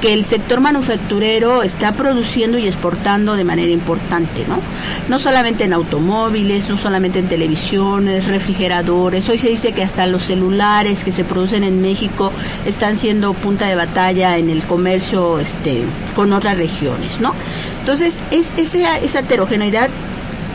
que 0.00 0.12
el 0.12 0.24
sector 0.24 0.60
manufacturero 0.60 1.62
está 1.62 1.92
produciendo 1.92 2.58
y 2.58 2.66
exportando 2.66 3.36
de 3.36 3.44
manera 3.44 3.70
importante, 3.72 4.44
¿no? 4.46 4.60
No 5.08 5.18
solamente 5.18 5.64
en 5.64 5.72
automóviles, 5.72 6.68
no 6.68 6.78
solamente 6.78 7.18
en 7.18 7.28
televisiones, 7.28 8.26
refrigeradores, 8.26 9.28
hoy 9.28 9.38
se 9.38 9.48
dice 9.48 9.72
que 9.72 9.82
hasta 9.82 10.06
los 10.06 10.24
celulares 10.24 11.04
que 11.04 11.12
se 11.12 11.24
producen 11.24 11.64
en 11.64 11.82
México 11.82 12.32
están 12.66 12.96
siendo 12.96 13.34
punta 13.34 13.66
de 13.66 13.74
batalla 13.74 14.38
en 14.38 14.50
el 14.50 14.62
comercio 14.64 15.38
este, 15.38 15.82
con 16.14 16.32
otras 16.32 16.56
regiones, 16.56 17.20
¿no? 17.20 17.34
Entonces, 17.80 18.22
es, 18.30 18.52
esa, 18.56 18.98
esa 18.98 19.20
heterogeneidad 19.20 19.88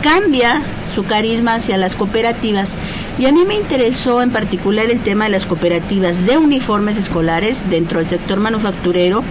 cambia 0.02 0.62
su 0.94 1.04
carisma 1.04 1.54
hacia 1.54 1.76
las 1.76 1.94
cooperativas 1.96 2.76
y 3.18 3.26
a 3.26 3.32
mí 3.32 3.44
me 3.44 3.54
interesó 3.54 4.22
en 4.22 4.30
particular 4.30 4.86
el 4.90 5.00
tema 5.00 5.24
de 5.24 5.30
las 5.30 5.46
cooperativas 5.46 6.26
de 6.26 6.38
uniformes 6.38 6.96
escolares 6.96 7.68
dentro 7.68 7.98
del 7.98 8.08
sector 8.08 8.40
manufacturero. 8.40 9.22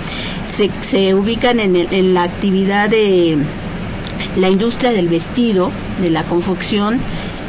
Se, 0.48 0.70
se 0.82 1.14
ubican 1.14 1.60
en, 1.60 2.14
la 2.14 2.24
actividad 2.24 2.90
de 2.90 3.38
la 4.38 4.50
industria 4.50 4.92
del 4.92 5.08
vestido, 5.08 5.72
de 6.02 6.10
la 6.10 6.24
confección 6.24 7.00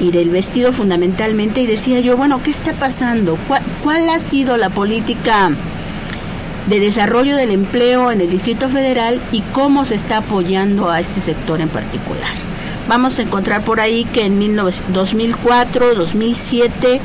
y 0.01 0.11
del 0.11 0.31
vestido 0.31 0.73
fundamentalmente 0.73 1.61
y 1.61 1.67
decía 1.67 2.01
yo, 2.01 2.17
bueno, 2.17 2.43
¿qué 2.43 2.51
está 2.51 2.73
pasando? 2.73 3.37
¿Cuál, 3.49 3.63
cuál 3.83 4.09
ha 4.09 4.21
sido 4.21 4.57
la 4.57 4.71
política 4.71 5.51
de 6.69 6.81
desarrollo 6.81 7.37
del 7.37 7.51
empleo 7.51 8.11
en 8.11 8.21
el 8.21 8.31
Distrito 8.31 8.69
Federal 8.69 9.21
y 9.33 9.41
cómo 9.53 9.85
se 9.85 9.95
está 9.95 10.19
apoyando 10.19 10.91
a 10.91 11.01
este 11.01 11.21
sector 11.21 11.61
en 11.61 11.69
particular? 11.69 12.54
Vamos 12.89 13.19
a 13.19 13.23
encontrar 13.23 13.65
por 13.65 13.81
ahí 13.81 14.05
que 14.05 14.27
en 14.27 14.57
2004, 14.57 15.95
2007 15.95 17.01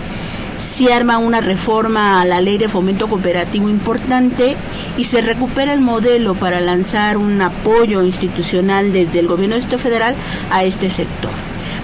se 0.59 0.91
arma 0.91 1.17
una 1.17 1.39
reforma 1.39 2.21
a 2.21 2.25
la 2.25 2.41
ley 2.41 2.57
de 2.57 2.67
fomento 2.67 3.07
cooperativo 3.07 3.69
importante 3.69 4.57
y 4.97 5.05
se 5.05 5.21
recupera 5.21 5.73
el 5.73 5.79
modelo 5.79 6.35
para 6.35 6.59
lanzar 6.59 7.17
un 7.17 7.41
apoyo 7.41 8.03
institucional 8.03 8.91
desde 8.91 9.19
el 9.19 9.27
gobierno 9.27 9.55
del 9.55 9.63
Estado 9.63 9.81
federal 9.81 10.15
a 10.51 10.65
este 10.65 10.89
sector. 10.89 11.31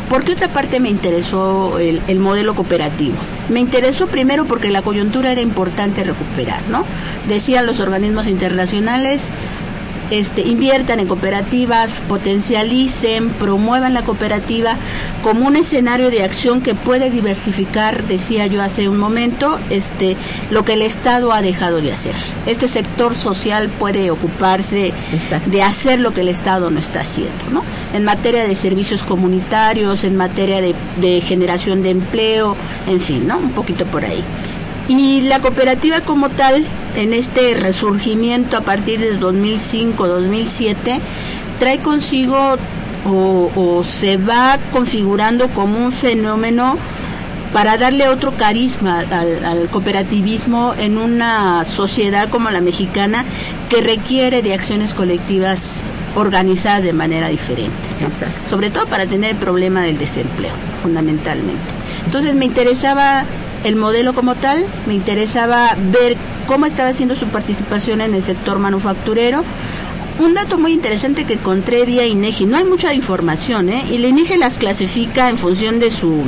¿Por 0.10 0.24
qué 0.24 0.34
otra 0.34 0.50
parte 0.50 0.80
me 0.80 0.90
interesó 0.90 1.80
el, 1.80 2.00
el, 2.08 2.20
modelo 2.20 2.54
cooperativo? 2.54 3.16
Me 3.50 3.60
interesó 3.60 4.05
primero 4.05 4.46
porque 4.46 4.70
la 4.70 4.84
coyuntura 4.84 5.31
era 5.31 5.42
importante 5.42 6.03
recuperar, 6.03 6.62
¿no? 6.70 6.86
Decían 7.27 7.66
los 7.66 7.79
organismos 7.79 8.27
internacionales, 8.27 9.29
este, 10.11 10.41
inviertan 10.41 11.00
en 11.00 11.07
cooperativas, 11.07 12.00
potencialicen, 12.07 13.29
promuevan 13.29 13.94
la 13.94 14.03
cooperativa 14.03 14.75
como 15.24 15.48
un 15.48 15.55
escenario 15.55 16.11
de 16.11 16.24
acción 16.24 16.61
que 16.61 16.75
puede 16.75 17.09
diversificar, 17.09 18.03
decía 18.03 18.48
yo 18.48 18.61
hace 18.61 18.89
un 18.89 18.98
momento, 18.98 19.59
este, 19.70 20.15
lo 20.51 20.63
que 20.63 20.74
el 20.74 20.81
Estado 20.81 21.33
ha 21.33 21.41
dejado 21.41 21.81
de 21.81 21.91
hacer. 21.91 22.15
Este 22.46 22.68
sector 22.68 23.15
social 23.15 23.70
puede 23.70 24.11
ocuparse 24.11 24.94
de 25.46 25.63
hacer 25.63 26.00
lo 26.00 26.13
que 26.13 26.22
el 26.22 26.29
Estado 26.29 26.70
no 26.70 26.79
está 26.79 27.01
haciendo, 27.01 27.33
¿no? 27.51 27.63
En 27.94 28.03
materia 28.03 28.44
de 28.44 28.55
servicios 28.55 29.03
comunitarios, 29.03 30.03
en 30.03 30.15
materia 30.15 30.61
de, 30.61 30.75
de 31.01 31.22
generación 31.22 31.81
de 31.81 31.91
empleo, 31.91 32.55
en 32.87 33.00
fin, 33.00 33.27
¿no? 33.27 33.37
Un 33.37 33.51
poquito 33.51 33.85
por 33.85 34.03
ahí. 34.05 34.24
Y 34.88 35.22
la 35.22 35.40
cooperativa 35.40 36.02
como 36.02 36.30
tal, 36.30 36.64
en 36.96 37.14
este 37.14 37.56
resurgimiento 37.56 38.58
a 38.58 38.62
partir 38.62 39.00
de 39.00 39.20
2005-2007, 39.20 41.00
trae 41.60 41.80
consigo 41.80 42.58
o, 43.08 43.84
se 43.84 44.18
va 44.18 44.58
configurando 44.72 45.48
como 45.50 45.78
un 45.78 45.92
fenómeno 45.92 46.78
para 47.54 47.78
darle 47.78 48.10
otro 48.10 48.34
carisma 48.36 49.00
al, 49.00 49.68
cooperativismo 49.70 50.74
en 50.78 50.98
una 50.98 51.64
sociedad 51.66 52.30
como 52.30 52.50
la 52.50 52.62
mexicana 52.62 53.24
que 53.70 53.82
requiere 53.82 54.42
de 54.42 54.54
acciones 54.54 54.94
colectivas 54.94 55.82
organizadas 56.16 56.84
de 56.84 56.94
manera 56.94 57.30
diferente. 57.30 57.72
Sobre 58.50 58.70
todo 58.70 58.86
para 58.88 59.06
tener 59.06 59.32
el 59.32 59.38
problema 59.38 59.84
del 59.84 59.98
desempleo, 59.98 60.52
fundamentalmente. 60.82 61.64
Entonces 62.06 62.36
me 62.36 62.46
interesaba 62.46 63.26
el 63.66 63.75
modelo 63.75 64.14
como 64.14 64.36
tal, 64.36 64.64
me 64.86 64.94
interesaba 64.94 65.75
ver 65.92 66.16
cómo 66.46 66.68
estaba 66.68 66.90
haciendo 66.90 67.16
su 67.16 67.25
participación 67.28 68.00
en 68.00 68.14
el 68.14 68.22
sector 68.22 68.60
manufacturero. 68.60 69.44
Un 70.20 70.36
dato 70.36 70.60
muy 70.60 70.72
interesante 70.72 71.25
que 71.25 71.34
encontré 71.34 71.84
vía 71.84 72.06
INEGI, 72.06 72.46
no 72.46 72.58
hay 72.58 72.64
mucha 72.64 72.94
información, 72.94 73.70
¿eh? 73.70 73.84
y 73.92 73.98
la 73.98 74.08
INEGI 74.08 74.38
las 74.38 74.60
clasifica 74.60 75.30
en 75.30 75.38
función 75.38 75.80
de 75.80 75.90
su, 75.90 76.22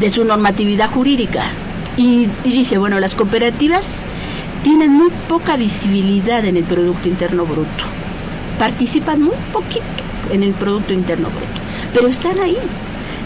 de 0.00 0.10
su 0.10 0.24
normatividad 0.24 0.90
jurídica. 0.90 1.44
Y, 1.96 2.28
y 2.44 2.52
dice, 2.52 2.76
bueno, 2.76 3.00
las 3.00 3.14
cooperativas 3.14 3.96
tienen 4.62 4.92
muy 4.92 5.10
poca 5.28 5.56
visibilidad 5.56 6.44
en 6.44 6.58
el 6.58 6.64
Producto 6.64 7.08
Interno 7.08 7.46
Bruto. 7.46 7.84
Participan 8.58 9.22
muy 9.22 9.34
poquito 9.50 9.82
en 10.30 10.42
el 10.42 10.52
Producto 10.52 10.92
Interno 10.92 11.28
Bruto, 11.30 11.60
pero 11.94 12.08
están 12.08 12.38
ahí. 12.38 12.58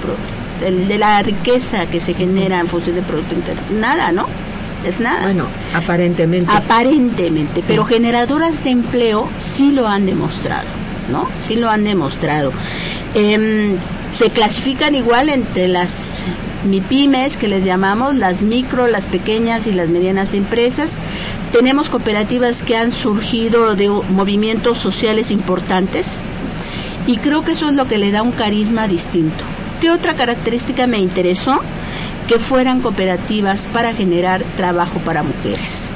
de 0.69 0.97
la 0.97 1.23
riqueza 1.23 1.85
que 1.85 2.01
se 2.01 2.13
genera 2.13 2.59
en 2.59 2.67
función 2.67 2.95
del 2.95 3.05
Producto 3.05 3.35
Interno. 3.35 3.61
Nada, 3.79 4.11
¿no? 4.11 4.25
Es 4.83 4.99
nada. 4.99 5.23
Bueno, 5.23 5.45
aparentemente. 5.73 6.51
Aparentemente, 6.51 7.63
pero 7.65 7.85
generadoras 7.85 8.61
de 8.65 8.71
empleo 8.71 9.29
sí 9.39 9.71
lo 9.71 9.87
han 9.87 10.05
demostrado, 10.05 10.67
¿no? 11.09 11.29
Sí 11.47 11.55
lo 11.55 11.69
han 11.69 11.85
demostrado. 11.85 12.51
Em, 13.15 13.77
se 14.13 14.29
clasifican 14.29 14.93
igual 14.93 15.29
entre 15.29 15.69
las 15.69 16.19
MIPIMES, 16.65 17.37
que 17.37 17.47
les 17.47 17.63
llamamos, 17.63 18.15
las 18.15 18.41
micro, 18.41 18.87
las 18.87 19.05
pequeñas 19.05 19.67
y 19.67 19.73
las 19.73 19.89
medianas 19.89 20.33
empresas. 20.33 20.99
Tenemos 21.51 21.89
cooperativas 21.89 22.63
que 22.63 22.77
han 22.77 22.91
surgido 22.91 23.75
de 23.75 23.89
movimientos 23.89 24.77
sociales 24.77 25.31
importantes 25.31 26.23
y 27.07 27.17
creo 27.17 27.43
que 27.43 27.51
eso 27.51 27.69
es 27.69 27.75
lo 27.75 27.87
que 27.87 27.97
le 27.97 28.11
da 28.11 28.21
un 28.21 28.31
carisma 28.31 28.87
distinto. 28.87 29.43
¿Qué 29.81 29.91
otra 29.91 30.13
característica 30.13 30.87
me 30.87 30.99
interesó? 30.99 31.59
Que 32.27 32.39
fueran 32.39 32.79
cooperativas 32.79 33.65
para 33.65 33.93
generar 33.93 34.43
trabajo 34.55 34.99
para 34.99 35.23
mujeres. 35.23 35.89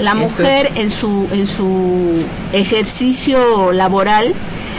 La 0.00 0.14
mujer 0.14 0.70
en, 0.76 0.90
su, 0.90 1.26
en 1.32 1.48
su 1.48 2.24
ejercicio 2.52 3.72
laboral 3.72 4.34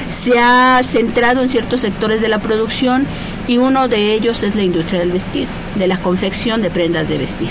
se 0.09 0.39
ha 0.39 0.79
centrado 0.83 1.41
en 1.41 1.49
ciertos 1.49 1.81
sectores 1.81 2.21
de 2.21 2.29
la 2.29 2.39
producción 2.39 3.05
y 3.49 3.57
uno 3.57 3.87
de 3.87 4.13
ellos 4.13 4.43
es 4.43 4.53
la 4.53 4.61
industria 4.61 4.99
del 4.99 5.11
vestir, 5.11 5.47
de 5.73 5.87
la 5.87 5.97
confección 5.97 6.61
de 6.61 6.69
prendas 6.69 7.09
de 7.09 7.17
vestir. 7.17 7.49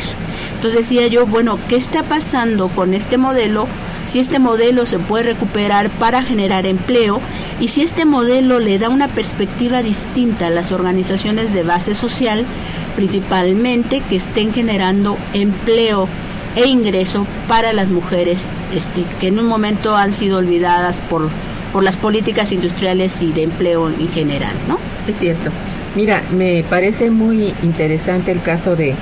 Entonces 0.55 0.83
decía 0.83 1.09
yo, 1.09 1.27
bueno, 1.27 1.59
¿qué 1.69 1.75
está 1.75 2.05
pasando 2.05 2.69
con 2.69 2.95
este 2.95 3.19
modelo? 3.19 3.67
Si 4.07 4.21
este 4.21 4.39
modelo 4.39 4.87
se 4.87 5.01
puede 5.01 5.25
recuperar 5.25 5.91
para 5.91 6.23
generar 6.23 6.67
empleo 6.67 7.21
y 7.61 7.69
si 7.69 7.83
este 7.83 8.05
modelo 8.05 8.61
le 8.61 8.79
da 8.79 8.91
una 8.91 9.09
perspectiva 9.09 9.83
distinta 9.83 10.47
a 10.47 10.51
las 10.51 10.71
organizaciones 10.71 11.53
de 11.53 11.65
base 11.65 11.97
social, 11.97 12.47
principalmente 12.95 14.01
que 14.09 14.15
estén 14.15 14.53
generando 14.53 15.19
empleo 15.33 16.07
e 16.55 16.69
ingreso 16.69 17.27
para 17.49 17.73
las 17.73 17.91
mujeres 17.91 18.51
este, 18.73 19.03
que 19.19 19.27
en 19.27 19.41
un 19.41 19.47
momento 19.47 19.97
han 19.97 20.13
sido 20.13 20.39
olvidadas 20.39 21.01
por, 21.01 21.29
por 21.73 21.83
las 21.83 21.97
políticas 21.97 22.53
industriales 22.53 23.21
y 23.21 23.33
de 23.33 23.43
empleo 23.43 23.89
en 23.89 24.09
general, 24.09 24.55
¿no? 24.69 24.79
Es 25.09 25.19
cierto. 25.19 25.51
Mira, 25.95 26.23
me 26.37 26.65
parece 26.69 27.11
muy 27.11 27.55
interesante 27.63 28.31
el 28.31 28.43
caso 28.43 28.77
de, 28.77 28.95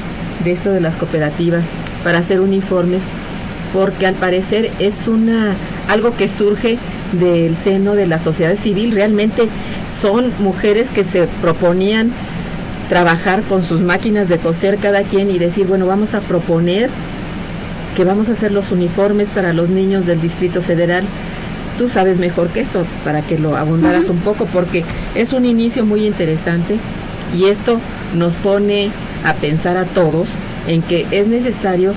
esto 0.44 0.70
de 0.70 0.80
las 0.80 0.96
cooperativas 0.96 1.70
para 2.04 2.18
hacer 2.18 2.40
uniformes, 2.40 3.02
porque 3.72 4.06
al 4.06 4.14
parecer 4.14 4.70
es 4.78 5.08
una 5.08 5.54
algo 5.88 6.16
que 6.16 6.28
surge 6.28 6.78
del 7.12 7.56
seno 7.56 7.94
de 7.94 8.06
la 8.06 8.18
sociedad 8.18 8.56
civil. 8.56 8.92
Realmente 8.92 9.48
son 9.90 10.32
mujeres 10.38 10.90
que 10.90 11.04
se 11.04 11.26
proponían 11.42 12.12
trabajar 12.88 13.42
con 13.42 13.62
sus 13.62 13.80
máquinas 13.80 14.28
de 14.28 14.38
coser 14.38 14.78
cada 14.78 15.02
quien 15.02 15.30
y 15.30 15.38
decir, 15.38 15.66
bueno, 15.66 15.86
vamos 15.86 16.14
a 16.14 16.20
proponer 16.20 16.88
que 17.96 18.04
vamos 18.04 18.28
a 18.28 18.32
hacer 18.32 18.52
los 18.52 18.70
uniformes 18.72 19.30
para 19.30 19.52
los 19.52 19.70
niños 19.70 20.06
del 20.06 20.20
Distrito 20.20 20.62
Federal. 20.62 21.04
Tú 21.78 21.88
sabes 21.88 22.18
mejor 22.18 22.48
que 22.48 22.60
esto, 22.60 22.84
para 23.04 23.22
que 23.22 23.38
lo 23.38 23.56
abundaras 23.56 24.08
un 24.08 24.18
poco, 24.18 24.46
porque 24.46 24.84
es 25.14 25.32
un 25.32 25.44
inicio 25.44 25.84
muy 25.84 26.06
interesante 26.06 26.78
y 27.36 27.46
esto 27.46 27.80
nos 28.14 28.36
pone 28.36 28.90
a 29.24 29.34
pensar 29.34 29.76
a 29.76 29.84
todos 29.84 30.30
en 30.68 30.82
que 30.82 31.06
es 31.10 31.28
necesario 31.28 31.92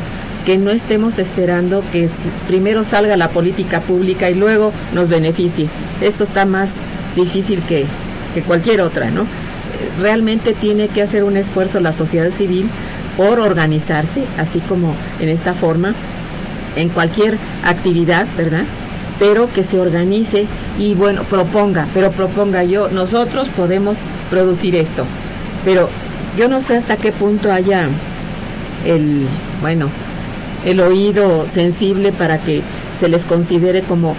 que 0.45 0.57
no 0.57 0.71
estemos 0.71 1.19
esperando 1.19 1.83
que 1.91 2.09
primero 2.47 2.83
salga 2.83 3.15
la 3.17 3.29
política 3.29 3.81
pública 3.81 4.29
y 4.29 4.35
luego 4.35 4.71
nos 4.93 5.07
beneficie. 5.09 5.67
Esto 6.01 6.23
está 6.23 6.45
más 6.45 6.77
difícil 7.15 7.61
que, 7.63 7.85
que 8.33 8.41
cualquier 8.41 8.81
otra, 8.81 9.11
¿no? 9.11 9.25
Realmente 10.01 10.53
tiene 10.53 10.87
que 10.87 11.01
hacer 11.01 11.23
un 11.23 11.37
esfuerzo 11.37 11.79
la 11.79 11.93
sociedad 11.93 12.31
civil 12.31 12.69
por 13.15 13.39
organizarse, 13.39 14.23
así 14.37 14.59
como 14.59 14.95
en 15.19 15.29
esta 15.29 15.53
forma, 15.53 15.93
en 16.75 16.89
cualquier 16.89 17.37
actividad, 17.63 18.25
¿verdad? 18.37 18.63
Pero 19.19 19.51
que 19.51 19.63
se 19.63 19.79
organice 19.79 20.47
y 20.79 20.95
bueno, 20.95 21.23
proponga, 21.23 21.87
pero 21.93 22.11
proponga 22.11 22.63
yo, 22.63 22.89
nosotros 22.89 23.49
podemos 23.49 23.99
producir 24.29 24.75
esto. 24.75 25.05
Pero 25.65 25.89
yo 26.37 26.47
no 26.47 26.61
sé 26.61 26.77
hasta 26.77 26.95
qué 26.95 27.11
punto 27.11 27.51
haya 27.51 27.89
el, 28.85 29.25
bueno, 29.61 29.89
el 30.65 30.79
oído 30.79 31.47
sensible 31.47 32.11
para 32.11 32.37
que 32.37 32.61
se 32.97 33.09
les 33.09 33.25
considere 33.25 33.81
como 33.81 34.15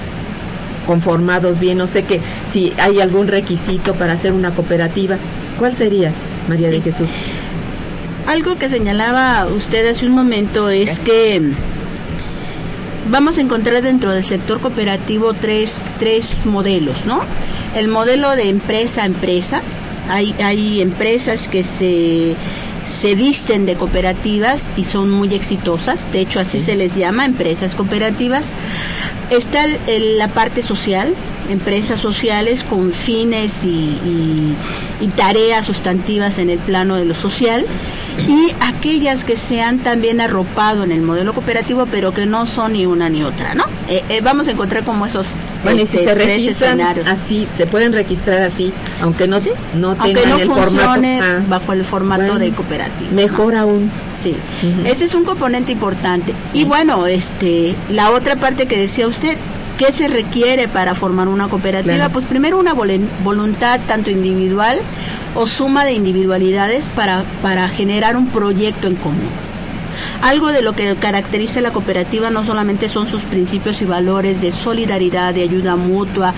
conformados 0.87 1.61
bien. 1.61 1.79
No 1.79 1.87
sé 1.87 2.03
que 2.05 2.21
si 2.51 2.73
hay 2.79 3.01
algún 3.01 3.29
requisito 3.29 3.95
para 3.95 4.15
hacer 4.15 4.33
una 4.33 4.51
cooperativa. 4.51 5.17
¿Cuál 5.59 5.77
sería, 5.77 6.13
María 6.49 6.71
de 6.71 6.81
Jesús? 6.81 7.09
Algo 8.27 8.57
que 8.57 8.69
señalaba 8.69 9.47
usted 9.47 9.89
hace 9.89 10.07
un 10.07 10.13
momento 10.13 10.69
es 10.69 10.99
que 10.99 11.41
vamos 13.09 13.39
a 13.39 13.41
encontrar 13.41 13.83
dentro 13.83 14.13
del 14.13 14.25
sector 14.25 14.61
cooperativo 14.61 15.35
tres, 15.35 15.83
tres 15.99 16.47
modelos, 16.47 17.07
¿no? 17.07 17.21
El 17.75 17.89
modelo 17.89 18.35
de 18.37 18.49
empresa 18.49 19.03
a 19.03 19.07
empresa. 19.07 19.63
Hay, 20.09 20.35
hay 20.43 20.81
empresas 20.81 21.47
que 21.47 21.63
se 21.63 22.37
se 22.85 23.15
visten 23.15 23.67
de 23.67 23.75
cooperativas 23.77 24.73
y 24.77 24.85
son 24.85 25.11
muy 25.11 25.33
exitosas, 25.35 26.11
de 26.13 26.21
hecho 26.21 26.41
así 26.41 26.59
se 26.59 26.77
les 26.77 26.97
llama, 26.97 27.25
empresas 27.25 27.75
cooperativas. 27.75 28.55
Está 29.31 29.67
la 29.87 30.29
parte 30.29 30.63
social, 30.63 31.15
empresas 31.49 31.99
sociales 31.99 32.65
con 32.65 32.93
fines 32.93 33.65
y, 33.65 34.57
tareas 35.17 35.67
sustantivas 35.67 36.39
en 36.39 36.51
el 36.51 36.59
plano 36.59 36.97
de 36.97 37.05
lo 37.05 37.15
social 37.15 37.67
y 38.29 38.53
aquellas 38.61 39.25
que 39.25 39.37
se 39.37 39.61
han 39.63 39.79
también 39.79 40.21
arropado 40.21 40.85
en 40.85 40.93
el 40.93 41.01
modelo 41.01 41.33
cooperativo 41.33 41.87
pero 41.91 42.13
que 42.13 42.27
no 42.27 42.47
son 42.47 42.75
ni 42.75 42.87
una 42.87 43.09
ni 43.09 43.23
otra, 43.23 43.55
¿no? 43.55 43.65
Eh, 43.89 44.05
eh, 44.09 44.21
vamos 44.21 44.49
a 44.49 44.53
encontrar 44.53 44.85
como 44.85 45.07
esos 45.07 45.37
bueno, 45.65 45.81
este, 45.81 46.05
se 46.05 46.15
registran 46.15 46.81
así, 46.81 47.47
se 47.55 47.67
pueden 47.67 47.93
registrar 47.93 48.43
así, 48.43 48.73
aunque 49.01 49.27
no, 49.27 49.39
no 49.75 49.97
tengan 49.97 50.39
el 50.39 50.47
funcione 50.47 51.21
formato, 51.21 51.49
bajo 51.49 51.73
el 51.73 51.85
formato 51.85 52.39
de 52.39 52.51
cooperativa. 52.51 53.11
Mejor 53.13 53.55
aún. 53.55 53.91
Sí, 54.19 54.37
ese 54.85 55.05
es 55.05 55.15
un 55.15 55.25
componente 55.25 55.73
importante. 55.73 56.35
Y 56.53 56.65
bueno, 56.65 57.07
este, 57.07 57.75
la 57.91 58.11
otra 58.11 58.37
parte 58.37 58.67
que 58.67 58.79
decía 58.79 59.07
usted, 59.07 59.37
¿Qué 59.81 59.95
se 59.95 60.09
requiere 60.09 60.69
para 60.69 60.95
formar 60.95 61.27
una 61.27 61.49
cooperativa? 61.49 62.11
Pues 62.11 62.27
primero 62.27 62.59
una 62.59 62.75
voluntad 62.75 63.81
tanto 63.87 64.11
individual 64.11 64.79
o 65.35 65.47
suma 65.47 65.87
de 65.87 65.93
individualidades 65.93 66.87
para, 66.89 67.25
para 67.41 67.67
generar 67.71 68.15
un 68.15 68.27
proyecto 68.27 68.89
en 68.89 68.97
común. 68.97 69.50
Algo 70.23 70.49
de 70.49 70.63
lo 70.63 70.75
que 70.75 70.95
caracteriza 70.97 71.61
a 71.61 71.63
la 71.63 71.73
cooperativa 71.73 72.31
no 72.31 72.45
solamente 72.45 72.89
son 72.89 73.09
sus 73.09 73.23
principios 73.23 73.81
y 73.83 73.85
valores 73.85 74.41
de 74.41 74.53
solidaridad, 74.53 75.35
de 75.35 75.43
ayuda 75.43 75.77
mutua, 75.77 76.35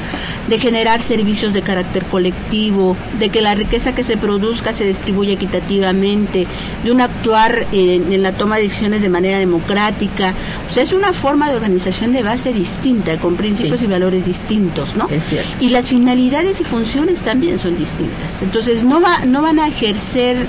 de 0.49 0.59
generar 0.59 1.03
servicios 1.03 1.53
de 1.53 1.63
carácter 1.63 2.05
colectivo, 2.05 2.97
de 3.19 3.31
que 3.31 3.41
la 3.41 3.55
riqueza 3.55 3.95
que 3.95 4.05
se 4.05 4.17
produzca 4.17 4.73
se 4.73 4.85
distribuya 4.85 5.33
equitativamente, 5.33 6.47
de 6.85 6.93
un 6.93 7.01
actuar 7.01 7.67
en, 7.73 8.23
la 8.23 8.33
toma 8.33 8.57
de 8.57 8.63
decisiones 8.63 9.03
de 9.03 9.09
manera 9.09 9.39
democrática. 9.39 10.35
O 10.71 10.73
sea, 10.73 10.83
es 10.83 10.93
una 10.93 11.13
forma 11.13 11.49
de 11.49 11.57
organización 11.57 12.13
de 12.13 12.23
base 12.23 12.53
distinta, 12.53 13.17
con 13.19 13.37
principios 13.37 13.83
y 13.83 13.87
valores 13.87 14.27
distintos, 14.27 14.95
¿no? 14.97 15.09
Es 15.09 15.25
cierto. 15.25 15.51
Y 15.61 15.71
las 15.71 15.89
finalidades 15.89 16.61
y 16.61 16.65
funciones 16.65 17.23
también 17.23 17.59
son 17.59 17.77
distintas. 17.79 18.43
Entonces, 18.43 18.83
no, 18.83 19.01
va, 19.01 19.25
no 19.27 19.43
van 19.43 19.59
a 19.59 19.67
ejercer 19.67 20.47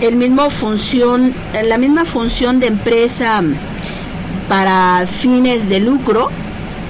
el 0.00 0.16
mismo 0.16 0.50
función, 0.50 1.34
la 1.64 1.78
misma 1.78 2.04
función 2.04 2.58
de 2.60 2.66
empresa 2.68 3.42
para 4.48 5.06
fines 5.06 5.68
de 5.68 5.80
lucro 5.80 6.30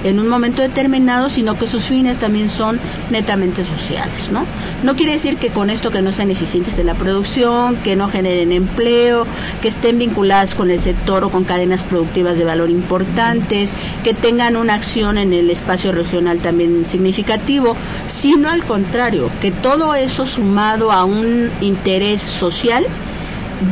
en 0.03 0.19
un 0.19 0.27
momento 0.27 0.61
determinado, 0.61 1.29
sino 1.29 1.57
que 1.57 1.67
sus 1.67 1.85
fines 1.85 2.19
también 2.19 2.49
son 2.49 2.79
netamente 3.09 3.63
sociales, 3.65 4.29
¿no? 4.31 4.45
No 4.83 4.95
quiere 4.95 5.13
decir 5.13 5.37
que 5.37 5.49
con 5.49 5.69
esto 5.69 5.91
que 5.91 6.01
no 6.01 6.11
sean 6.11 6.31
eficientes 6.31 6.79
en 6.79 6.87
la 6.87 6.95
producción, 6.95 7.75
que 7.77 7.95
no 7.95 8.07
generen 8.09 8.51
empleo, 8.51 9.25
que 9.61 9.67
estén 9.67 9.99
vinculadas 9.99 10.55
con 10.55 10.71
el 10.71 10.79
sector 10.79 11.23
o 11.23 11.29
con 11.29 11.43
cadenas 11.43 11.83
productivas 11.83 12.35
de 12.35 12.45
valor 12.45 12.69
importantes, 12.69 13.73
que 14.03 14.13
tengan 14.13 14.55
una 14.55 14.75
acción 14.75 15.17
en 15.17 15.33
el 15.33 15.49
espacio 15.49 15.91
regional 15.91 16.39
también 16.39 16.85
significativo, 16.85 17.75
sino 18.07 18.49
al 18.49 18.63
contrario, 18.63 19.29
que 19.41 19.51
todo 19.51 19.95
eso 19.95 20.25
sumado 20.25 20.91
a 20.91 21.05
un 21.05 21.49
interés 21.61 22.21
social 22.21 22.85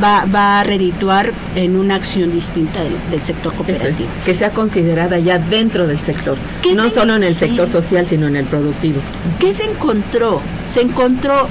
va, 0.02 0.24
va 0.24 0.60
a 0.60 0.64
redituar 0.64 1.32
en 1.54 1.76
una 1.76 1.96
acción 1.96 2.32
distinta 2.32 2.80
del, 2.82 3.20
sector 3.20 3.52
cooperativo. 3.54 4.08
que 4.24 4.34
sea 4.34 4.50
considerada 4.50 5.18
ya 5.18 5.38
dentro 5.38 5.86
del 5.86 5.98
sector, 6.00 6.36
no 6.74 6.88
solo 6.88 7.16
en 7.16 7.24
el 7.24 7.34
sector 7.34 7.68
social, 7.68 8.06
sino 8.06 8.26
en 8.26 8.36
el 8.36 8.44
productivo. 8.44 9.00
¿Qué 9.38 9.54
se 9.54 9.64
encontró? 9.64 10.40
Se 10.68 10.82
encontró, 10.82 11.48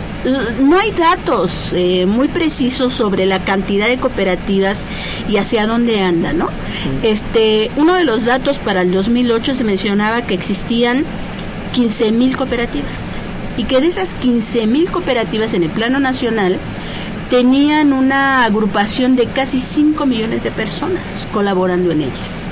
no 0.61 0.79
hay 0.79 0.91
datos 0.91 1.73
eh, 1.73 2.05
muy 2.05 2.27
precisos 2.27 2.93
sobre 2.93 3.25
la 3.25 3.39
cantidad 3.39 3.87
de 3.87 3.97
cooperativas 3.97 4.85
y 5.27 5.37
hacia 5.37 5.67
dónde 5.67 6.01
andan, 6.01 6.37
¿no? 6.37 6.49
Este, 7.03 7.69
uno 7.75 7.95
de 7.95 8.05
los 8.05 8.25
datos 8.25 8.59
para 8.59 8.81
el 8.81 8.91
2008 8.91 9.55
se 9.55 9.63
mencionaba 9.63 10.21
que 10.21 10.33
existían 10.33 11.03
15 11.73 12.11
mil 12.13 12.35
cooperativas 12.37 13.17
y 13.57 13.65
que 13.65 13.81
de 13.81 13.87
esas 13.87 14.13
15 14.13 14.67
mil 14.67 14.89
cooperativas 14.89 15.53
en 15.53 15.63
el 15.63 15.69
plano 15.69 15.99
nacional, 15.99 16.57
tenían 17.29 17.93
una 17.93 18.43
agrupación 18.43 19.15
de 19.15 19.27
casi 19.27 19.59
5 19.59 20.05
millones 20.05 20.43
de 20.43 20.51
personas 20.51 21.27
colaborando 21.31 21.91
en 21.91 22.01
ellas. 22.01 22.43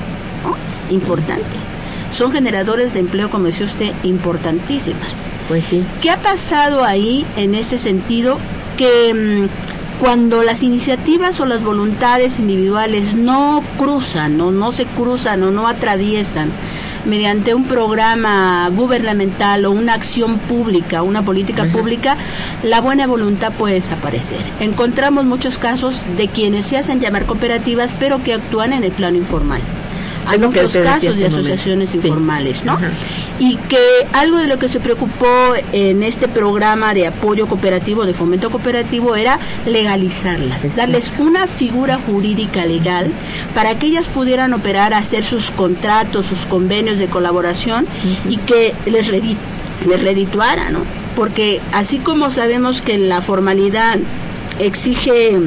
Importante. 0.90 1.44
Son 2.14 2.32
generadores 2.32 2.94
de 2.94 3.02
empleo, 3.02 3.30
como 3.30 3.46
decía 3.46 3.66
usted, 3.66 3.92
importantísimas. 4.04 5.26
Pues 5.48 5.66
sí. 5.66 5.84
¿Qué 6.02 6.10
ha 6.10 6.18
pasado 6.18 6.84
ahí 6.84 7.26
en 7.36 7.54
ese 7.56 7.78
sentido? 7.78 8.38
Que 8.78 9.14
mm, 9.14 10.00
cuando 10.00 10.44
las 10.44 10.64
iniciativas 10.64 11.40
o 11.40 11.46
las 11.46 11.64
voluntades 11.64 12.40
individuales 12.40 13.14
no 13.14 13.64
cruzan 13.78 14.40
o 14.40 14.52
no 14.52 14.72
se 14.72 14.86
cruzan 14.86 15.44
o 15.44 15.52
no 15.52 15.68
atraviesan 15.68 16.52
mediante 17.08 17.54
un 17.54 17.66
programa 17.66 18.70
gubernamental 18.70 19.66
o 19.66 19.72
una 19.72 19.94
acción 19.94 20.38
pública, 20.38 21.02
una 21.02 21.24
política 21.24 21.66
pública, 21.66 22.18
la 22.64 22.82
buena 22.82 23.08
voluntad 23.08 23.54
puede 23.54 23.76
desaparecer. 23.76 24.42
Encontramos 24.60 25.26
muchos 25.26 25.58
casos 25.58 26.06
de 26.18 26.28
quienes 26.28 26.66
se 26.66 26.78
hacen 26.78 27.00
llamar 27.00 27.26
cooperativas, 27.26 27.94
pero 27.98 28.22
que 28.24 28.34
actúan 28.34 28.74
en 28.74 28.84
el 28.84 28.92
plano 28.92 29.18
informal. 29.18 29.62
Hay 30.28 30.40
muchos 30.40 30.76
casos 30.76 31.18
de 31.18 31.28
asociaciones 31.28 31.96
informales, 31.96 32.66
¿no? 32.66 32.78
Y 33.40 33.56
que 33.56 34.08
algo 34.14 34.38
de 34.38 34.48
lo 34.48 34.58
que 34.58 34.70
se 34.70 34.80
preocupó 34.80 35.54
en 35.72 36.04
este 36.04 36.28
programa 36.28 36.94
de 36.94 37.08
apoyo 37.08 37.48
cooperativo, 37.48 38.06
de 38.06 38.14
fomento 38.14 38.50
cooperativo, 38.50 39.16
era 39.16 39.40
legalizarlas, 39.66 40.76
darles 40.76 41.12
una 41.20 41.48
figura 41.48 41.98
jurídica 41.98 42.66
legal 42.66 43.12
para 43.54 43.78
que 43.78 43.88
ellas 43.88 44.08
pudieran 44.08 44.54
operar, 44.54 44.94
hacer 44.94 45.24
sus 45.24 45.52
contratos, 45.52 46.26
sus 46.26 46.46
convenios 46.46 46.98
de 46.98 47.08
colaboración 47.08 47.86
y 48.30 48.38
que 48.38 48.74
les, 48.86 49.10
les 49.10 50.02
redituara, 50.02 50.72
¿no? 50.72 50.80
Porque 51.16 51.62
así 51.74 51.98
como 51.98 52.32
sabemos 52.32 52.82
que 52.82 52.98
la 52.98 53.22
formalidad 53.22 53.98
exige 54.60 55.40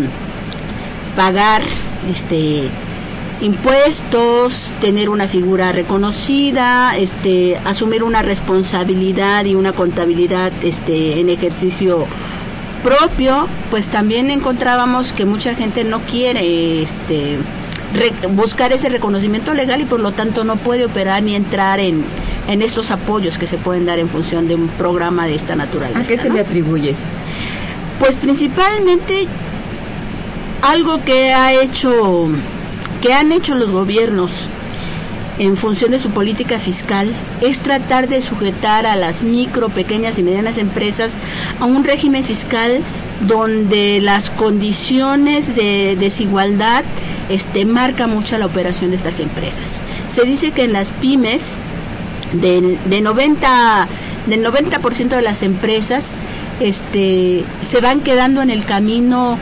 pagar 1.16 1.62
este 2.12 2.68
impuestos, 3.40 4.72
tener 4.80 5.08
una 5.08 5.26
figura 5.26 5.72
reconocida, 5.72 6.96
este, 6.96 7.56
asumir 7.64 8.02
una 8.02 8.22
responsabilidad 8.22 9.44
y 9.44 9.54
una 9.54 9.72
contabilidad 9.72 10.52
este, 10.62 11.20
en 11.20 11.30
ejercicio 11.30 12.06
propio, 12.82 13.46
pues 13.70 13.88
también 13.88 14.30
encontrábamos 14.30 15.12
que 15.12 15.24
mucha 15.24 15.54
gente 15.54 15.84
no 15.84 16.00
quiere 16.00 16.82
este, 16.82 17.38
buscar 18.30 18.72
ese 18.72 18.88
reconocimiento 18.88 19.54
legal 19.54 19.80
y 19.80 19.84
por 19.84 20.00
lo 20.00 20.12
tanto 20.12 20.44
no 20.44 20.56
puede 20.56 20.84
operar 20.84 21.22
ni 21.22 21.34
entrar 21.34 21.80
en, 21.80 22.04
en 22.48 22.62
estos 22.62 22.90
apoyos 22.90 23.38
que 23.38 23.46
se 23.46 23.58
pueden 23.58 23.86
dar 23.86 23.98
en 23.98 24.08
función 24.08 24.48
de 24.48 24.54
un 24.54 24.68
programa 24.68 25.26
de 25.26 25.34
esta 25.34 25.56
naturaleza. 25.56 26.00
¿A 26.00 26.04
qué 26.04 26.18
se 26.18 26.30
le 26.30 26.40
atribuye 26.40 26.90
eso? 26.90 27.04
Pues 27.98 28.16
principalmente 28.16 29.26
algo 30.62 31.02
que 31.04 31.32
ha 31.32 31.52
hecho 31.52 32.28
que 33.00 33.12
han 33.12 33.32
hecho 33.32 33.54
los 33.54 33.70
gobiernos 33.70 34.30
en 35.38 35.56
función 35.56 35.90
de 35.90 36.00
su 36.00 36.10
política 36.10 36.58
fiscal 36.58 37.10
es 37.40 37.60
tratar 37.60 38.08
de 38.08 38.20
sujetar 38.20 38.84
a 38.84 38.94
las 38.94 39.24
micro, 39.24 39.70
pequeñas 39.70 40.18
y 40.18 40.22
medianas 40.22 40.58
empresas 40.58 41.16
a 41.60 41.64
un 41.64 41.82
régimen 41.82 42.24
fiscal 42.24 42.80
donde 43.26 44.00
las 44.02 44.28
condiciones 44.28 45.54
de 45.54 45.96
desigualdad 45.98 46.84
este, 47.30 47.64
marca 47.64 48.06
mucho 48.06 48.36
la 48.36 48.46
operación 48.46 48.90
de 48.90 48.96
estas 48.96 49.18
empresas. 49.18 49.80
Se 50.10 50.24
dice 50.24 50.52
que 50.52 50.64
en 50.64 50.74
las 50.74 50.90
pymes, 50.90 51.52
del, 52.34 52.78
de 52.84 53.00
90, 53.00 53.88
del 54.26 54.44
90% 54.44 55.08
de 55.08 55.22
las 55.22 55.42
empresas 55.42 56.18
este, 56.60 57.44
se 57.62 57.80
van 57.80 58.00
quedando 58.00 58.42
en 58.42 58.50
el 58.50 58.66
camino 58.66 59.38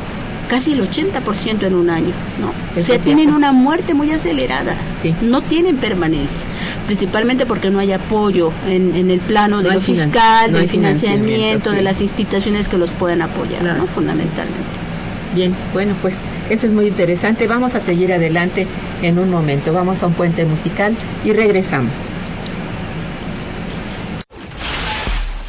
casi 0.48 0.72
el 0.72 0.80
80% 0.80 1.62
en 1.64 1.74
un 1.74 1.90
año, 1.90 2.12
¿no? 2.40 2.80
o 2.80 2.84
sea, 2.84 2.98
tienen 2.98 3.32
una 3.32 3.52
muerte 3.52 3.94
muy 3.94 4.10
acelerada, 4.10 4.74
no 5.22 5.42
tienen 5.42 5.76
permanencia, 5.76 6.44
principalmente 6.86 7.46
porque 7.46 7.70
no 7.70 7.78
hay 7.78 7.92
apoyo 7.92 8.50
en, 8.66 9.10
el 9.10 9.20
plano 9.20 9.62
de 9.62 9.72
lo 9.72 9.80
fiscal, 9.80 10.52
del 10.52 10.68
financiamiento, 10.68 11.70
de 11.70 11.82
las 11.82 12.00
instituciones 12.00 12.68
que 12.68 12.78
los 12.78 12.90
puedan 12.90 13.22
apoyar, 13.22 13.62
¿no? 13.62 13.86
Fundamentalmente. 13.86 14.88
Bien, 15.34 15.54
bueno, 15.72 15.94
pues 16.00 16.20
eso 16.48 16.66
es 16.66 16.72
muy 16.72 16.86
interesante. 16.86 17.46
Vamos 17.46 17.74
a 17.74 17.80
seguir 17.80 18.12
adelante 18.12 18.66
en 19.02 19.18
un 19.18 19.30
momento. 19.30 19.72
Vamos 19.72 20.02
a 20.02 20.06
un 20.06 20.14
puente 20.14 20.44
musical 20.46 20.96
y 21.24 21.32
regresamos. 21.32 22.06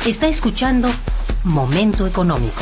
Está 0.06 0.28
escuchando 0.28 0.90
Momento 1.44 2.06
Económico. 2.06 2.62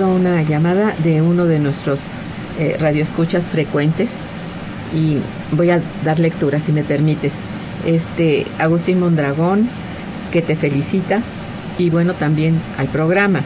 Una 0.00 0.40
llamada 0.40 0.94
de 1.04 1.20
uno 1.20 1.44
de 1.44 1.58
nuestros 1.58 2.00
eh, 2.58 2.78
radioescuchas 2.80 3.50
frecuentes 3.50 4.12
y 4.96 5.18
voy 5.54 5.68
a 5.68 5.82
dar 6.02 6.18
lectura 6.18 6.60
si 6.60 6.72
me 6.72 6.82
permites. 6.82 7.34
Este 7.84 8.46
Agustín 8.58 9.00
Mondragón 9.00 9.68
que 10.32 10.40
te 10.40 10.56
felicita 10.56 11.20
y 11.76 11.90
bueno 11.90 12.14
también 12.14 12.58
al 12.78 12.88
programa. 12.88 13.42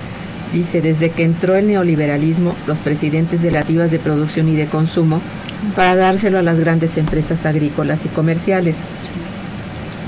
Dice, 0.53 0.81
desde 0.81 1.11
que 1.11 1.25
entró 1.25 1.57
el 1.57 1.67
neoliberalismo, 1.67 2.55
los 2.69 2.79
presidentes 2.79 3.43
de 3.43 3.51
relativas 3.51 3.91
de 3.91 3.99
producción 3.99 4.49
y 4.49 4.55
de 4.55 4.67
consumo 4.67 5.21
para 5.75 5.97
dárselo 5.97 6.39
a 6.39 6.43
las 6.43 6.61
grandes 6.61 6.97
empresas 6.97 7.45
agrícolas 7.45 8.05
y 8.05 8.09
comerciales. 8.09 8.77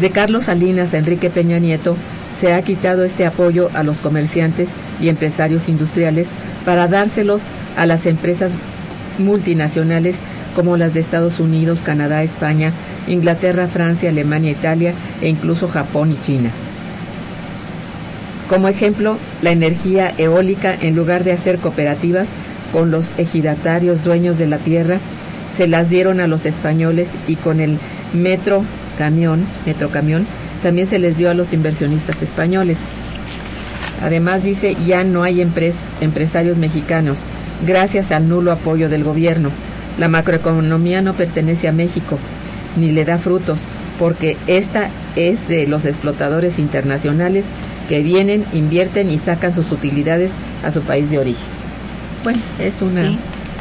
De 0.01 0.11
Carlos 0.11 0.45
Salinas 0.45 0.95
a 0.95 0.99
Enrique 0.99 1.31
Peña 1.31 1.59
Nieto 1.59 1.97
se 2.39 2.55
ha 2.55 2.63
quitado 2.63 3.03
este 3.03 3.27
apoyo 3.27 3.71
a 3.75 3.83
los 3.83 3.99
comerciantes 3.99 4.71
y 5.01 5.09
empresarios 5.09 5.69
industriales 5.69 6.29
para 6.65 6.89
dárselos 6.89 7.43
a 7.77 7.87
las 7.87 8.07
empresas 8.07 8.55
multinacionales 9.19 10.17
como 10.55 10.77
las 10.77 10.95
de 10.95 11.01
Estados 11.01 11.41
Unidos, 11.41 11.81
Canadá, 11.83 12.23
España, 12.23 12.73
Inglaterra, 13.07 13.69
Francia, 13.69 14.11
Alemania, 14.11 14.51
Italia 14.51 14.93
e 15.21 15.29
incluso 15.29 15.69
Japón 15.69 16.13
y 16.13 16.21
China. 16.25 16.51
Como 18.49 18.69
ejemplo, 18.69 19.19
la 19.43 19.51
energía 19.51 20.13
eólica, 20.17 20.75
en 20.81 20.97
lugar 20.97 21.23
de 21.23 21.33
hacer 21.33 21.59
cooperativas 21.59 22.31
con 22.73 22.91
los 22.91 23.13
ejidatarios 23.19 24.05
dueños 24.05 24.39
de 24.39 24.47
la 24.47 24.59
tierra, 24.59 24.99
se 25.55 25.69
las 25.69 25.91
dieron 25.91 26.21
a 26.21 26.27
los 26.27 26.47
españoles 26.47 27.13
y 27.27 27.37
con 27.37 27.61
el 27.61 27.79
metro 28.13 28.65
camión, 28.97 29.45
metro 29.67 29.91
camión, 29.91 30.27
también 30.63 30.87
se 30.87 30.99
les 30.99 31.19
dio 31.19 31.31
a 31.31 31.35
los 31.35 31.53
inversionistas 31.53 32.23
españoles. 32.23 32.79
Además 34.03 34.45
dice, 34.45 34.77
ya 34.87 35.05
no 35.05 35.23
hay 35.23 35.41
empresarios 35.41 36.57
mexicanos, 36.57 37.21
gracias 37.67 38.13
al 38.13 38.29
nulo 38.29 38.53
apoyo 38.53 38.89
del 38.89 39.05
gobierno. 39.05 39.51
La 39.99 40.09
macroeconomía 40.09 41.03
no 41.03 41.15
pertenece 41.15 41.69
a 41.69 41.73
México, 41.73 42.19
ni 42.77 42.93
le 42.93 43.05
da 43.05 43.19
frutos, 43.19 43.63
porque 43.99 44.37
esta 44.47 44.91
es 45.17 45.49
de 45.49 45.67
los 45.67 45.85
explotadores 45.85 46.59
internacionales 46.59 47.47
que 47.89 48.03
vienen, 48.03 48.45
invierten 48.53 49.11
y 49.11 49.19
sacan 49.19 49.53
sus 49.53 49.73
utilidades 49.73 50.33
a 50.63 50.71
su 50.71 50.83
país 50.83 51.11
de 51.11 51.19
origen. 51.19 51.47
Bueno, 52.23 52.41
es 52.61 52.81
una... 52.83 53.01
Sí, 53.01 53.19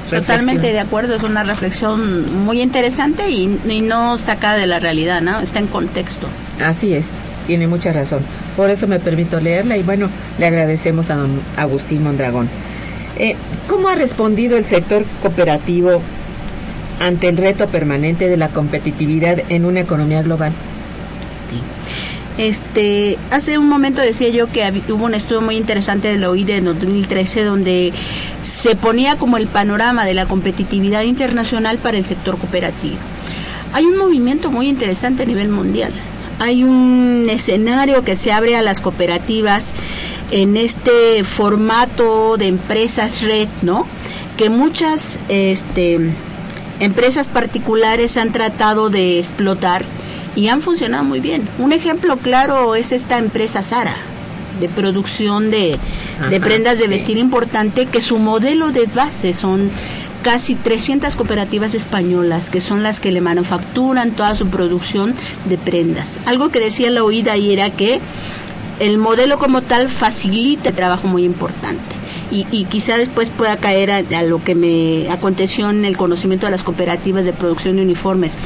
totalmente 0.09 0.71
de 0.71 0.79
acuerdo, 0.79 1.15
es 1.15 1.23
una 1.23 1.43
reflexión 1.43 2.45
muy 2.45 2.61
interesante 2.61 3.29
y, 3.29 3.47
no 3.81 4.17
sacada 4.17 4.57
de 4.57 4.67
la 4.67 4.79
realidad, 4.79 5.21
¿no? 5.21 5.39
Está 5.39 5.59
en 5.59 5.67
contexto. 5.67 6.27
Así 6.63 6.93
es, 6.93 7.07
tiene 7.47 7.67
mucha 7.67 7.91
razón. 7.91 8.21
Por 8.57 8.71
eso 8.71 8.87
me 8.87 8.99
permito 8.99 9.39
leerla 9.39 9.77
y 9.77 9.83
bueno, 9.83 10.09
le 10.39 10.47
agradecemos 10.47 11.11
a 11.11 11.15
don 11.15 11.39
Agustín 11.55 12.03
Mondragón. 12.03 12.49
Eh, 13.19 13.35
¿Cómo 13.69 13.87
ha 13.87 13.95
respondido 13.95 14.57
el 14.57 14.65
sector 14.65 15.05
cooperativo 15.21 16.01
ante 16.99 17.29
el 17.29 17.37
reto 17.37 17.67
permanente 17.67 18.27
de 18.27 18.35
la 18.35 18.49
competitividad 18.49 19.43
en 19.49 19.63
una 19.63 19.81
economía 19.81 20.23
global? 20.23 20.51
Este, 22.39 23.17
hace 23.31 23.57
un 23.57 23.67
momento 23.67 24.01
decía 24.01 24.29
yo 24.29 24.47
que 24.51 24.63
hubo 24.89 25.05
un 25.05 25.13
estudio 25.13 25.41
muy 25.41 25.55
interesante 25.55 26.07
de 26.07 26.17
la 26.17 26.29
OID 26.29 26.49
en 26.49 26.65
2013 26.65 27.43
donde 27.43 27.93
se 28.43 28.75
ponía 28.75 29.17
como 29.17 29.37
el 29.37 29.47
panorama 29.47 30.05
de 30.05 30.13
la 30.15 30.25
competitividad 30.27 31.03
internacional 31.03 31.77
para 31.77 31.97
el 31.97 32.05
sector 32.05 32.37
cooperativo. 32.37 32.97
Hay 33.73 33.85
un 33.85 33.97
movimiento 33.97 34.49
muy 34.49 34.67
interesante 34.67 35.23
a 35.23 35.25
nivel 35.27 35.49
mundial. 35.49 35.91
Hay 36.39 36.63
un 36.63 37.27
escenario 37.29 38.03
que 38.03 38.15
se 38.15 38.31
abre 38.31 38.55
a 38.55 38.61
las 38.61 38.79
cooperativas 38.79 39.73
en 40.31 40.57
este 40.57 41.23
formato 41.23 42.37
de 42.37 42.47
empresas 42.47 43.21
red, 43.21 43.47
¿no? 43.61 43.87
Que 44.37 44.49
muchas 44.49 45.19
este, 45.29 45.99
empresas 46.79 47.29
particulares 47.29 48.17
han 48.17 48.31
tratado 48.31 48.89
de 48.89 49.19
explotar 49.19 49.83
y 50.35 50.49
han 50.49 50.61
funcionado 50.61 51.03
muy 51.03 51.19
bien. 51.19 51.47
Un 51.57 51.71
ejemplo 51.71 52.17
claro 52.17 52.75
es 52.75 52.91
esta 52.91 53.17
empresa 53.17 53.63
Sara 53.63 53.95
de 54.59 54.69
producción 54.69 55.49
de, 55.49 55.79
prendas 56.41 56.79
de 56.79 56.87
vestir 56.87 57.17
importante 57.17 57.85
que 57.85 58.01
su 58.01 58.19
modelo 58.19 58.71
de 58.71 58.85
base 58.87 59.33
son 59.33 59.69
casi 60.27 60.55
300 60.55 61.15
cooperativas 61.15 61.73
españolas 61.73 62.49
que 62.49 62.59
son 62.59 62.83
las 62.83 62.99
que 62.99 63.13
le 63.13 63.21
manufacturan 63.21 64.11
toda 64.11 64.35
su 64.35 64.47
producción 64.47 65.15
de 65.45 65.57
prendas. 65.57 66.19
Algo 66.25 66.49
que 66.49 66.59
decía 66.59 66.89
la 66.89 67.05
oída 67.05 67.31
ahí 67.31 67.53
era 67.53 67.69
que 67.69 68.01
el 68.81 68.97
modelo 68.97 69.39
como 69.39 69.61
tal 69.61 69.87
facilita 69.87 70.73
trabajo 70.73 71.07
muy 71.07 71.23
importante 71.23 71.96
y, 72.31 72.65
quizá 72.65 72.97
después 72.97 73.29
pueda 73.29 73.57
caer 73.57 73.91
a, 73.91 74.21
lo 74.23 74.43
que 74.43 74.55
me 74.55 75.09
aconteció 75.09 75.69
en 75.69 75.85
el 75.85 75.97
conocimiento 75.97 76.45
de 76.45 76.51
las 76.51 76.63
cooperativas 76.63 77.25
de 77.25 77.33
producción 77.33 77.75
de 77.75 77.81
uniformes. 77.81 78.37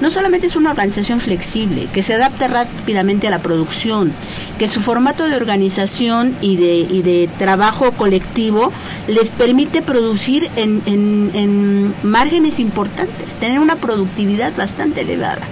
No 0.00 0.10
solamente 0.10 0.46
es 0.46 0.56
una 0.56 0.70
organización 0.70 1.20
flexible, 1.20 1.88
que 1.92 2.02
se 2.02 2.14
adapta 2.14 2.48
rápidamente 2.48 3.28
a 3.28 3.30
la 3.30 3.38
producción, 3.38 4.12
que 4.58 4.68
su 4.68 4.80
formato 4.80 5.26
de 5.26 5.36
organización 5.36 6.36
y 6.40 6.56
de, 6.56 6.78
y 6.78 7.02
de 7.02 7.28
trabajo 7.38 7.92
colectivo 7.92 8.72
les 9.06 9.30
permite 9.30 9.82
producir 9.82 10.50
en, 10.56 10.82
en, 10.86 11.30
en 11.34 11.94
márgenes 12.02 12.58
importantes, 12.58 13.36
tener 13.36 13.60
una 13.60 13.76
productividad 13.76 14.56
bastante 14.56 15.02
elevada. 15.02 15.42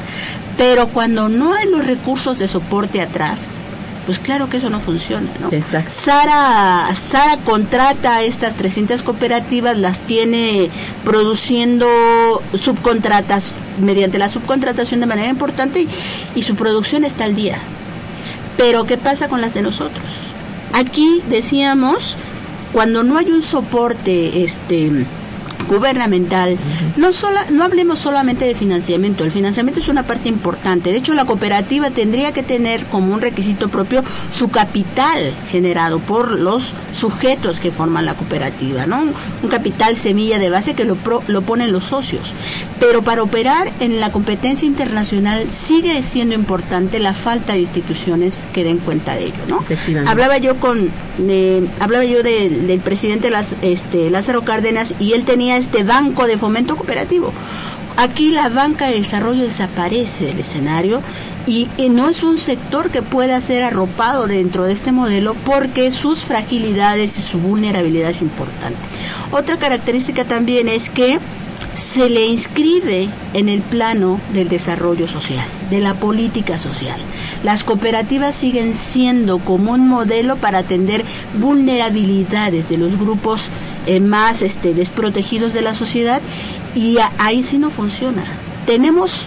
Pero 0.57 0.89
cuando 0.89 1.29
no 1.29 1.55
hay 1.55 1.69
los 1.69 1.87
recursos 1.87 2.39
de 2.39 2.49
soporte 2.49 3.03
atrás, 3.03 3.59
pues 4.07 4.21
claro 4.21 4.49
que 4.49 4.59
eso 4.59 4.71
no 4.71 4.79
funciona, 4.81 5.29
¿no? 5.41 5.49
Exacto. 5.53 5.91
Sara, 5.93 6.89
Sara 6.95 7.39
contrata 7.39 8.17
a 8.17 8.23
estas 8.23 8.55
300 8.55 9.03
cooperativas, 9.03 9.77
las 9.77 10.03
tiene 10.03 10.71
produciendo 11.05 11.87
subcontratas 12.55 13.53
mediante 13.81 14.19
la 14.19 14.29
subcontratación 14.29 15.01
de 15.01 15.07
manera 15.07 15.29
importante 15.29 15.83
y, 15.83 15.89
y 16.37 16.43
su 16.43 16.55
producción 16.55 17.05
está 17.05 17.25
al 17.25 17.35
día. 17.35 17.59
Pero 18.57 18.85
¿qué 18.85 18.97
pasa 18.97 19.29
con 19.29 19.41
las 19.41 19.55
de 19.55 19.63
nosotros? 19.63 20.05
Aquí 20.73 21.23
decíamos, 21.29 22.17
cuando 22.73 23.03
no 23.03 23.19
hay 23.19 23.31
un 23.31 23.43
soporte, 23.43 24.45
este 24.45 25.07
gubernamental, 25.69 26.57
no, 26.97 27.13
sola, 27.13 27.47
no 27.51 27.65
hablemos 27.65 27.99
solamente 27.99 28.45
de 28.45 28.55
financiamiento, 28.55 29.25
el 29.25 29.31
financiamiento 29.31 29.81
es 29.81 29.89
una 29.89 30.05
parte 30.05 30.29
importante, 30.29 30.91
de 30.91 30.99
hecho 30.99 31.15
la 31.15 31.25
cooperativa 31.25 31.91
tendría 31.91 32.33
que 32.33 32.43
tener 32.43 32.85
como 32.87 33.15
un 33.15 33.21
requisito 33.21 33.69
propio 33.69 34.03
su 34.33 34.49
capital 34.49 35.33
generado 35.51 35.99
por 35.99 36.33
los 36.33 36.75
sujetos 36.93 37.61
que 37.61 37.71
forman 37.71 38.05
la 38.05 38.15
cooperativa, 38.15 38.87
¿no? 38.87 39.03
Un 39.43 39.49
capital 39.49 39.97
semilla 39.97 40.39
de 40.39 40.51
base 40.51 40.75
que 40.75 40.85
lo, 40.85 40.97
lo 41.27 41.43
ponen 41.43 41.73
los 41.73 41.85
socios, 41.85 42.35
pero 42.81 43.03
para 43.03 43.23
operar 43.23 43.73
en 43.81 44.01
la 44.01 44.13
competencia 44.13 44.67
internacional 44.67 45.51
sigue 45.51 46.03
siendo 46.03 46.35
importante 46.35 46.99
la 46.99 47.15
falta 47.15 47.55
de 47.55 47.61
instituciones 47.61 48.45
que 48.53 48.65
den 48.65 48.79
cuenta 48.79 49.15
de 49.15 49.27
ello, 49.27 49.35
¿no? 49.49 49.65
Hablaba 50.07 50.39
yo 50.39 50.57
con, 50.57 50.91
hablaba 51.81 52.05
yo 52.05 52.23
del 52.23 52.81
presidente 52.81 53.31
Las, 53.31 53.57
este, 53.63 54.11
Lázaro 54.11 54.43
Cárdenas 54.43 54.95
y 54.99 55.13
él 55.13 55.25
tenía 55.25 55.56
este 55.57 55.83
banco 55.83 56.27
de 56.27 56.39
fomento 56.39 56.77
cooperativo. 56.77 57.33
Aquí 57.97 58.31
la 58.31 58.51
banca 58.51 58.89
de 58.89 59.01
desarrollo 59.01 59.43
desaparece 59.43 60.27
del 60.27 60.41
escenario 60.41 61.01
y, 61.47 61.69
no 61.89 62.09
es 62.09 62.23
un 62.23 62.37
sector 62.37 62.91
que 62.91 63.01
pueda 63.01 63.41
ser 63.41 63.63
arropado 63.63 64.27
dentro 64.27 64.65
de 64.65 64.75
este 64.75 64.93
modelo 64.93 65.35
porque 65.47 65.91
sus 65.91 66.25
fragilidades 66.25 67.17
y 67.17 67.23
su 67.23 67.39
vulnerabilidad 67.39 68.11
es 68.11 68.21
importante. 68.21 68.79
Otra 69.31 69.59
característica 69.59 70.25
también 70.25 70.69
es 70.69 70.91
que 70.91 71.21
se 71.75 72.09
le 72.09 72.27
inscribe 72.27 73.09
en 73.35 73.49
el 73.49 73.61
plano 73.61 74.21
del 74.33 74.49
desarrollo 74.49 75.07
social, 75.07 75.45
de 75.71 75.81
la 75.81 75.95
política 75.95 76.59
social. 76.59 76.99
Las 77.43 77.65
cooperativas 77.65 78.35
siguen 78.35 78.75
siendo 78.75 79.39
como 79.39 79.73
un 79.73 79.87
modelo 79.87 80.37
para 80.37 80.59
atender 80.59 81.05
vulnerabilidades 81.39 82.69
de 82.69 82.79
los 82.79 82.99
grupos 82.99 83.51
eh, 83.87 84.01
más 84.01 84.43
este, 84.43 84.75
desprotegidos 84.75 85.53
de 85.53 85.63
la 85.63 85.75
sociedad 85.75 86.21
y 86.75 86.97
ahí 87.19 87.45
sí 87.45 87.59
no 87.59 87.71
funciona. 87.71 88.25
Tenemos 88.67 89.27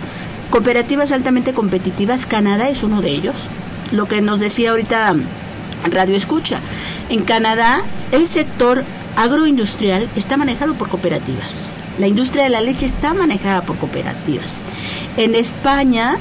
cooperativas 0.49 1.11
altamente 1.11 1.53
competitivas, 1.53 2.25
Canadá 2.25 2.69
es 2.69 2.83
uno 2.83 3.01
de 3.01 3.11
ellos, 3.11 3.35
lo 3.91 4.07
que 4.07 4.21
nos 4.21 4.39
decía 4.39 4.71
ahorita 4.71 5.15
Radio 5.91 6.15
Escucha. 6.15 6.59
En 7.09 7.23
Canadá 7.23 7.83
el 8.11 8.27
sector 8.27 8.83
agroindustrial 9.15 10.09
está 10.15 10.35
manejado 10.37 10.73
por 10.73 10.89
cooperativas. 10.89 11.65
La 11.99 12.07
industria 12.07 12.45
de 12.45 12.49
la 12.49 12.61
leche 12.61 12.85
está 12.85 13.13
manejada 13.13 13.61
por 13.61 13.77
cooperativas. 13.77 14.61
En 15.17 15.35
España 15.35 16.17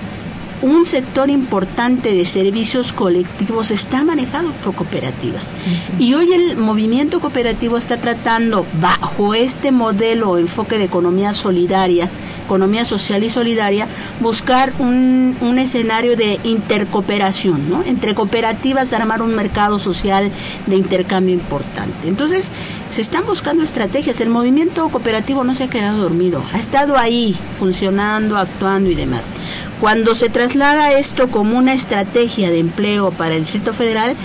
un 0.63 0.87
sector 0.87 1.31
importante 1.31 2.13
de 2.13 2.27
servicios 2.27 2.93
colectivos 2.93 3.71
está 3.71 4.05
manejado 4.05 4.53
por 4.65 4.75
cooperativas. 4.75 5.55
Y 5.99 6.15
hoy 6.15 6.33
el 6.33 6.57
movimiento 6.57 7.21
cooperativo 7.21 7.79
está 7.79 7.99
tratando, 7.99 8.67
bajo 8.81 9.35
este 9.35 9.71
modelo 9.71 10.31
o 10.31 10.39
enfoque 10.39 10.79
de 10.79 10.85
economía 10.85 11.33
solidaria, 11.33 12.09
economía 12.45 12.85
social 12.85 13.23
y 13.23 13.31
solidaria, 13.31 13.87
buscar 14.21 14.73
un, 14.79 15.37
un 15.41 15.59
escenario 15.59 16.17
de 16.17 16.41
intercooperación, 16.45 17.71
¿no? 17.71 17.85
Entre 17.85 18.15
cooperativas 18.15 18.93
armar 18.93 19.23
un 19.23 19.35
mercado 19.35 19.79
social 19.79 20.31
de 20.67 20.77
intercambio 20.77 21.35
importante. 21.35 22.09
Entonces, 22.09 22.51
se 22.91 23.01
están 23.01 23.27
buscando 23.27 23.63
estrategias. 23.63 24.21
El 24.21 24.31
movimiento 24.31 24.89
cooperativo 24.89 25.45
no 25.45 25.55
se 25.55 25.65
ha 25.65 25.71
quedado 25.71 25.99
dormido, 25.99 26.43
ha 26.53 26.59
estado 26.59 26.97
ahí 26.97 27.37
funcionando, 27.59 28.37
actuando 28.37 28.91
y 28.91 28.95
demás. 28.95 29.33
Cuando 29.81 30.15
se 30.15 30.29
traslada 30.29 30.93
esto 30.93 31.29
como 31.29 31.57
una 31.59 31.75
estrategia 31.75 32.51
de 32.51 32.59
empleo 32.59 33.11
para 33.11 33.35
el 33.35 33.43
Distrito 33.43 33.73
Federal, 33.73 34.17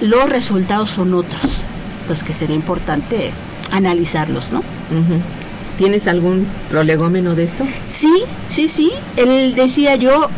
los 0.00 0.28
resultados 0.28 0.90
son 0.90 1.14
otros. 1.14 1.62
Entonces, 2.02 2.24
que 2.24 2.32
sería 2.32 2.56
importante 2.56 3.32
analizarlos, 3.70 4.52
¿no? 4.52 4.62
¿Tienes 5.78 6.06
algún 6.06 6.46
prolegómeno 6.70 7.34
de 7.34 7.44
esto? 7.44 7.66
Sí, 7.86 8.22
sí, 8.48 8.68
sí. 8.68 8.92
Él 9.16 9.54
decía 9.54 9.96
yo, 9.96 10.28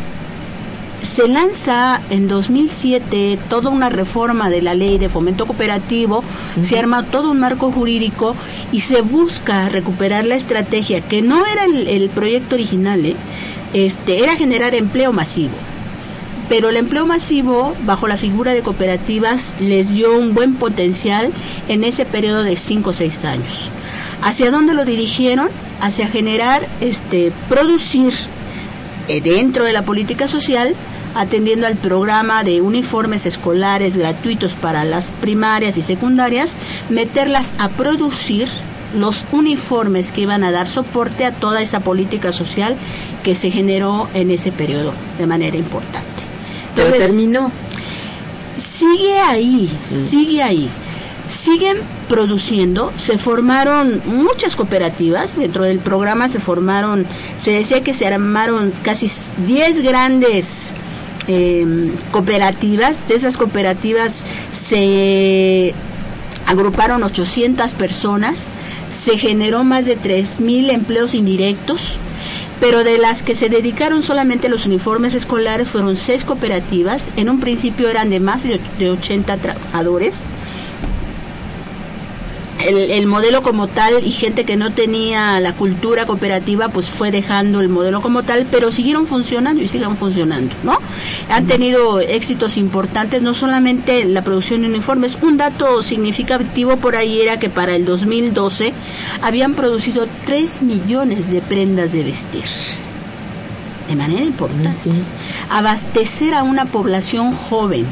se 1.01 1.27
lanza 1.27 2.01
en 2.09 2.27
2007 2.27 3.39
toda 3.49 3.69
una 3.69 3.89
reforma 3.89 4.49
de 4.49 4.61
la 4.61 4.73
ley 4.73 4.97
de 4.97 5.09
fomento 5.09 5.45
cooperativo, 5.45 6.23
se 6.61 6.77
arma 6.77 7.03
todo 7.03 7.31
un 7.31 7.39
marco 7.39 7.71
jurídico 7.71 8.35
y 8.71 8.81
se 8.81 9.01
busca 9.01 9.69
recuperar 9.69 10.25
la 10.25 10.35
estrategia, 10.35 11.01
que 11.01 11.21
no 11.21 11.45
era 11.45 11.65
el, 11.65 11.87
el 11.87 12.09
proyecto 12.09 12.55
original, 12.55 13.05
¿eh? 13.05 13.15
este, 13.73 14.23
era 14.23 14.35
generar 14.35 14.75
empleo 14.75 15.13
masivo. 15.13 15.53
Pero 16.49 16.69
el 16.69 16.77
empleo 16.77 17.05
masivo, 17.05 17.75
bajo 17.85 18.07
la 18.07 18.17
figura 18.17 18.53
de 18.53 18.61
cooperativas, 18.61 19.55
les 19.59 19.91
dio 19.93 20.17
un 20.17 20.33
buen 20.33 20.55
potencial 20.55 21.31
en 21.67 21.83
ese 21.83 22.05
periodo 22.05 22.43
de 22.43 22.57
5 22.57 22.89
o 22.89 22.93
6 22.93 23.25
años. 23.25 23.69
¿Hacia 24.23 24.49
dónde 24.49 24.73
lo 24.73 24.83
dirigieron? 24.83 25.49
Hacia 25.79 26.07
generar, 26.07 26.67
este, 26.81 27.31
producir 27.47 28.13
dentro 29.23 29.65
de 29.65 29.73
la 29.73 29.83
política 29.83 30.27
social, 30.27 30.75
atendiendo 31.15 31.67
al 31.67 31.75
programa 31.75 32.43
de 32.43 32.61
uniformes 32.61 33.25
escolares 33.25 33.97
gratuitos 33.97 34.53
para 34.53 34.83
las 34.85 35.07
primarias 35.07 35.77
y 35.77 35.81
secundarias, 35.81 36.55
meterlas 36.89 37.53
a 37.57 37.69
producir 37.69 38.47
los 38.95 39.25
uniformes 39.31 40.11
que 40.11 40.21
iban 40.21 40.43
a 40.43 40.51
dar 40.51 40.67
soporte 40.67 41.25
a 41.25 41.31
toda 41.31 41.61
esa 41.61 41.79
política 41.79 42.31
social 42.31 42.75
que 43.23 43.35
se 43.35 43.51
generó 43.51 44.07
en 44.13 44.31
ese 44.31 44.51
periodo 44.51 44.93
de 45.17 45.27
manera 45.27 45.57
importante. 45.57 46.23
Pero 46.75 46.91
terminó. 46.91 47.51
sigue 48.57 49.19
ahí, 49.19 49.69
sigue 49.85 50.41
ahí. 50.43 50.69
Siguen 51.29 51.77
produciendo, 52.07 52.91
se 52.97 53.17
formaron 53.17 54.01
muchas 54.05 54.55
cooperativas, 54.55 55.37
dentro 55.37 55.63
del 55.63 55.79
programa 55.79 56.27
se 56.27 56.39
formaron, 56.39 57.05
se 57.39 57.51
decía 57.51 57.83
que 57.83 57.93
se 57.93 58.07
armaron 58.07 58.73
casi 58.83 59.09
10 59.45 59.83
grandes 59.83 60.73
eh, 61.27 61.91
cooperativas, 62.11 63.07
de 63.07 63.13
esas 63.13 63.37
cooperativas 63.37 64.25
se 64.51 65.75
agruparon 66.47 67.03
800 67.03 67.73
personas, 67.73 68.49
se 68.89 69.19
generó 69.19 69.63
más 69.63 69.85
de 69.85 69.99
3.000 69.99 70.71
empleos 70.71 71.13
indirectos, 71.13 71.99
pero 72.59 72.83
de 72.83 72.97
las 72.97 73.21
que 73.21 73.35
se 73.35 73.49
dedicaron 73.49 74.01
solamente 74.01 74.47
a 74.47 74.49
los 74.49 74.65
uniformes 74.65 75.13
escolares 75.13 75.69
fueron 75.69 75.95
seis 75.95 76.23
cooperativas, 76.23 77.11
en 77.15 77.29
un 77.29 77.39
principio 77.39 77.87
eran 77.87 78.09
de 78.09 78.19
más 78.19 78.41
de, 78.41 78.59
de 78.79 78.89
80 78.89 79.37
trabajadores. 79.37 80.25
El, 82.59 82.91
el, 82.91 83.07
modelo 83.07 83.41
como 83.41 83.67
tal 83.67 84.05
y 84.05 84.11
gente 84.11 84.43
que 84.43 84.57
no 84.57 84.71
tenía 84.71 85.39
la 85.39 85.53
cultura 85.53 86.05
cooperativa 86.05 86.67
pues 86.67 86.89
fue 86.89 87.09
dejando 87.09 87.61
el 87.61 87.69
modelo 87.69 88.01
como 88.01 88.23
tal 88.23 88.47
pero 88.51 88.73
siguieron 88.73 89.07
funcionando 89.07 89.63
y 89.63 89.69
siguen 89.69 89.95
funcionando 89.95 90.53
no 90.63 90.77
han 91.29 91.45
tenido 91.45 91.99
éxitos 91.99 92.57
importantes 92.57 93.21
no 93.21 93.33
solamente 93.33 94.05
la 94.05 94.23
producción 94.23 94.61
de 94.61 94.67
uniformes. 94.67 95.17
Un 95.21 95.37
dato 95.37 95.81
significativo 95.83 96.77
por 96.77 96.95
ahí 96.95 97.21
era 97.21 97.39
que 97.39 97.49
para 97.49 97.75
el 97.75 97.85
2012 97.85 98.73
habían 99.21 99.53
producido 99.53 100.07
3 100.25 100.61
millones 100.63 101.29
de 101.29 101.41
prendas 101.41 101.91
de 101.91 102.03
vestir. 102.03 102.43
De 103.87 103.95
manera 103.95 104.23
importante. 104.23 104.77
sí. 104.83 104.91
abastecer 105.49 106.35
a 106.35 106.43
una 106.43 106.65
población 106.65 107.33
joven 107.33 107.87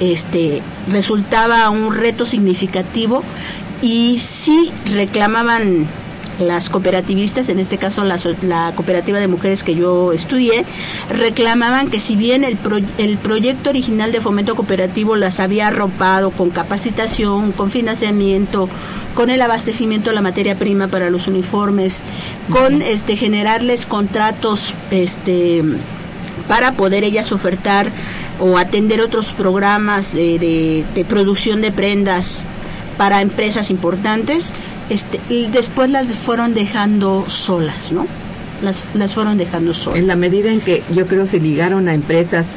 este 0.00 0.62
resultaba 0.90 1.70
un 1.70 1.94
reto 1.94 2.26
significativo 2.26 3.22
y 3.82 4.18
sí 4.18 4.72
reclamaban 4.94 5.86
las 6.38 6.70
cooperativistas, 6.70 7.48
en 7.48 7.58
este 7.58 7.78
caso 7.78 8.04
la, 8.04 8.16
la, 8.42 8.72
cooperativa 8.74 9.20
de 9.20 9.28
mujeres 9.28 9.62
que 9.62 9.74
yo 9.74 10.12
estudié, 10.12 10.64
reclamaban 11.10 11.88
que 11.88 12.00
si 12.00 12.16
bien 12.16 12.42
el, 12.42 12.56
pro, 12.56 12.78
el 12.98 13.18
proyecto 13.18 13.70
original 13.70 14.12
de 14.12 14.20
fomento 14.20 14.54
cooperativo 14.54 15.16
las 15.16 15.40
había 15.40 15.68
arropado 15.68 16.30
con 16.30 16.50
capacitación, 16.50 17.52
con 17.52 17.70
financiamiento, 17.70 18.68
con 19.14 19.30
el 19.30 19.42
abastecimiento 19.42 20.10
de 20.10 20.16
la 20.16 20.22
materia 20.22 20.58
prima 20.58 20.88
para 20.88 21.10
los 21.10 21.26
uniformes, 21.26 22.02
con 22.50 22.82
este 22.82 23.16
generarles 23.16 23.84
contratos 23.84 24.74
este 24.90 25.62
para 26.48 26.72
poder 26.72 27.04
ellas 27.04 27.30
ofertar 27.30 27.90
o 28.40 28.58
atender 28.58 29.00
otros 29.00 29.32
programas 29.32 30.12
de, 30.12 30.84
de 30.94 31.04
producción 31.04 31.60
de 31.60 31.70
prendas 31.70 32.44
para 32.96 33.22
empresas 33.22 33.70
importantes, 33.70 34.50
este, 34.90 35.20
y 35.28 35.46
después 35.46 35.90
las 35.90 36.06
fueron 36.14 36.54
dejando 36.54 37.24
solas, 37.28 37.92
¿no? 37.92 38.06
Las, 38.62 38.84
las 38.94 39.14
fueron 39.14 39.38
dejando 39.38 39.74
solas. 39.74 39.98
En 39.98 40.06
la 40.06 40.16
medida 40.16 40.52
en 40.52 40.60
que 40.60 40.82
yo 40.94 41.06
creo 41.06 41.26
se 41.26 41.40
ligaron 41.40 41.88
a 41.88 41.94
empresas, 41.94 42.50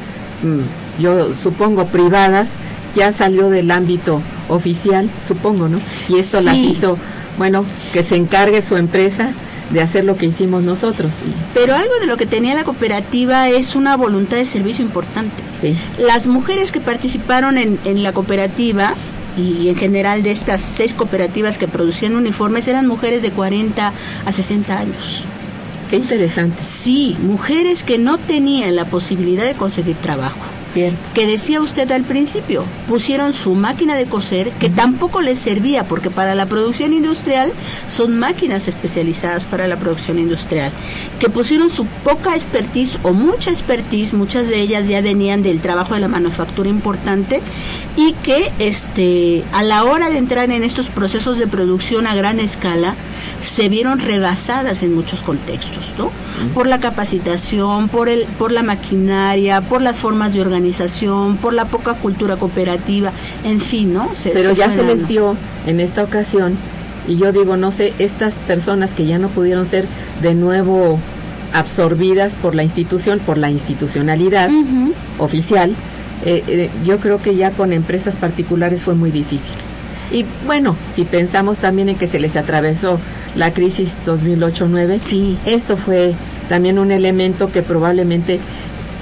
mmm, 0.43 1.01
yo 1.01 1.33
supongo 1.33 1.87
privadas, 1.87 2.53
ya 2.95 3.11
salió 3.11 3.49
del 3.49 3.71
ámbito 3.71 4.21
oficial, 4.47 5.09
supongo, 5.21 5.67
¿no? 5.67 5.79
Y 6.07 6.19
esto 6.19 6.39
sí. 6.39 6.45
las 6.45 6.55
hizo, 6.57 6.97
bueno, 7.37 7.65
que 7.91 8.03
se 8.03 8.15
encargue 8.15 8.61
su 8.61 8.77
empresa 8.77 9.29
de 9.71 9.81
hacer 9.81 10.05
lo 10.05 10.15
que 10.15 10.27
hicimos 10.27 10.61
nosotros. 10.61 11.21
Pero 11.55 11.75
algo 11.75 11.93
de 11.99 12.05
lo 12.05 12.17
que 12.17 12.27
tenía 12.27 12.53
la 12.53 12.63
cooperativa 12.63 13.49
es 13.49 13.75
una 13.75 13.97
voluntad 13.97 14.37
de 14.37 14.45
servicio 14.45 14.85
importante. 14.85 15.41
Sí. 15.59 15.75
Las 15.97 16.27
mujeres 16.27 16.71
que 16.71 16.79
participaron 16.79 17.57
en, 17.57 17.79
en 17.83 18.03
la 18.03 18.13
cooperativa 18.13 18.93
y 19.37 19.69
en 19.69 19.75
general 19.75 20.23
de 20.23 20.31
estas 20.31 20.61
seis 20.61 20.93
cooperativas 20.93 21.57
que 21.57 21.67
producían 21.67 22.15
uniformes 22.15 22.67
eran 22.67 22.87
mujeres 22.87 23.21
de 23.21 23.31
40 23.31 23.93
a 24.25 24.31
60 24.31 24.77
años. 24.77 25.23
Qué 25.89 25.97
interesante. 25.97 26.63
Sí, 26.63 27.15
mujeres 27.21 27.83
que 27.83 27.97
no 27.97 28.17
tenían 28.17 28.75
la 28.75 28.85
posibilidad 28.85 29.45
de 29.45 29.53
conseguir 29.53 29.95
trabajo. 29.97 30.39
Cierto. 30.73 30.97
Que 31.13 31.25
decía 31.25 31.61
usted 31.61 31.89
al 31.91 32.03
principio, 32.03 32.65
pusieron 32.89 33.31
su 33.31 33.53
máquina 33.53 33.95
de 33.95 34.07
coser 34.07 34.49
que 34.59 34.65
uh 34.65 34.69
-huh. 34.69 34.75
tampoco 34.75 35.21
les 35.21 35.39
servía 35.39 35.85
porque 35.85 36.09
para 36.09 36.35
la 36.35 36.47
producción 36.47 36.91
industrial 36.91 37.53
son 37.87 38.19
máquinas 38.19 38.67
especializadas 38.67 39.45
para 39.45 39.67
la 39.67 39.77
producción 39.77 40.19
industrial. 40.19 40.73
Que 41.19 41.29
pusieron 41.29 41.69
su 41.69 41.85
poca 41.85 42.35
expertise 42.35 42.97
o 43.03 43.13
mucha 43.13 43.51
expertise, 43.51 44.13
muchas 44.13 44.49
de 44.49 44.59
ellas 44.59 44.87
ya 44.87 45.01
venían 45.01 45.43
del 45.43 45.61
trabajo 45.61 45.93
de 45.93 46.01
la 46.01 46.07
manufactura 46.07 46.69
importante 46.69 47.41
y 47.95 48.13
que 48.23 48.51
este 48.59 49.43
a 49.53 49.63
la 49.63 49.85
hora 49.85 50.09
de 50.09 50.17
entrar 50.17 50.51
en 50.51 50.63
estos 50.63 50.87
procesos 50.87 51.37
de 51.37 51.47
producción 51.47 52.07
a 52.07 52.15
gran 52.15 52.39
escala 52.39 52.95
se 53.39 53.69
vieron 53.69 53.99
rebasadas 53.99 54.83
en 54.83 54.93
muchos 54.93 55.23
contextos, 55.23 55.93
¿no? 55.97 56.11
Por 56.53 56.67
la 56.67 56.79
capacitación, 56.79 57.87
por 57.87 58.09
el 58.09 58.25
por 58.37 58.51
la 58.51 58.63
maquinaria, 58.63 59.61
por 59.61 59.81
las 59.81 59.99
formas 59.99 60.33
de 60.33 60.41
organización 60.41 60.55
organización, 60.55 61.37
por 61.37 61.53
la 61.53 61.65
poca 61.65 61.93
cultura 61.95 62.37
cooperativa, 62.37 63.11
en 63.43 63.59
fin, 63.59 63.93
¿no? 63.93 64.13
Se, 64.15 64.29
Pero 64.29 64.53
ya 64.53 64.69
se 64.69 64.83
les 64.83 65.07
dio 65.07 65.35
en 65.67 65.79
esta 65.79 66.03
ocasión, 66.03 66.57
y 67.07 67.17
yo 67.17 67.31
digo, 67.31 67.57
no 67.57 67.71
sé, 67.71 67.93
estas 67.99 68.39
personas 68.39 68.93
que 68.93 69.05
ya 69.05 69.19
no 69.19 69.29
pudieron 69.29 69.65
ser 69.65 69.87
de 70.21 70.33
nuevo 70.33 70.99
absorbidas 71.53 72.35
por 72.35 72.55
la 72.55 72.63
institución, 72.63 73.19
por 73.19 73.37
la 73.37 73.49
institucionalidad 73.49 74.49
uh 74.49 74.65
-huh. 74.65 74.93
oficial, 75.19 75.75
eh, 76.25 76.43
eh, 76.47 76.69
yo 76.85 76.97
creo 76.97 77.21
que 77.21 77.35
ya 77.35 77.51
con 77.51 77.71
empresas 77.71 78.15
particulares 78.15 78.83
fue 78.83 78.95
muy 78.95 79.11
difícil. 79.11 79.55
Y 80.11 80.25
bueno, 80.45 80.75
si 80.89 81.03
pensamos 81.03 81.59
también 81.59 81.89
en 81.89 81.95
que 81.95 82.07
se 82.07 82.19
les 82.19 82.35
atravesó 82.35 82.99
la 83.35 83.53
crisis 83.53 83.97
2008-9, 84.05 84.99
sí. 85.01 85.37
esto 85.45 85.77
fue 85.77 86.13
también 86.47 86.77
un 86.77 86.91
elemento 86.91 87.51
que 87.51 87.63
probablemente 87.63 88.39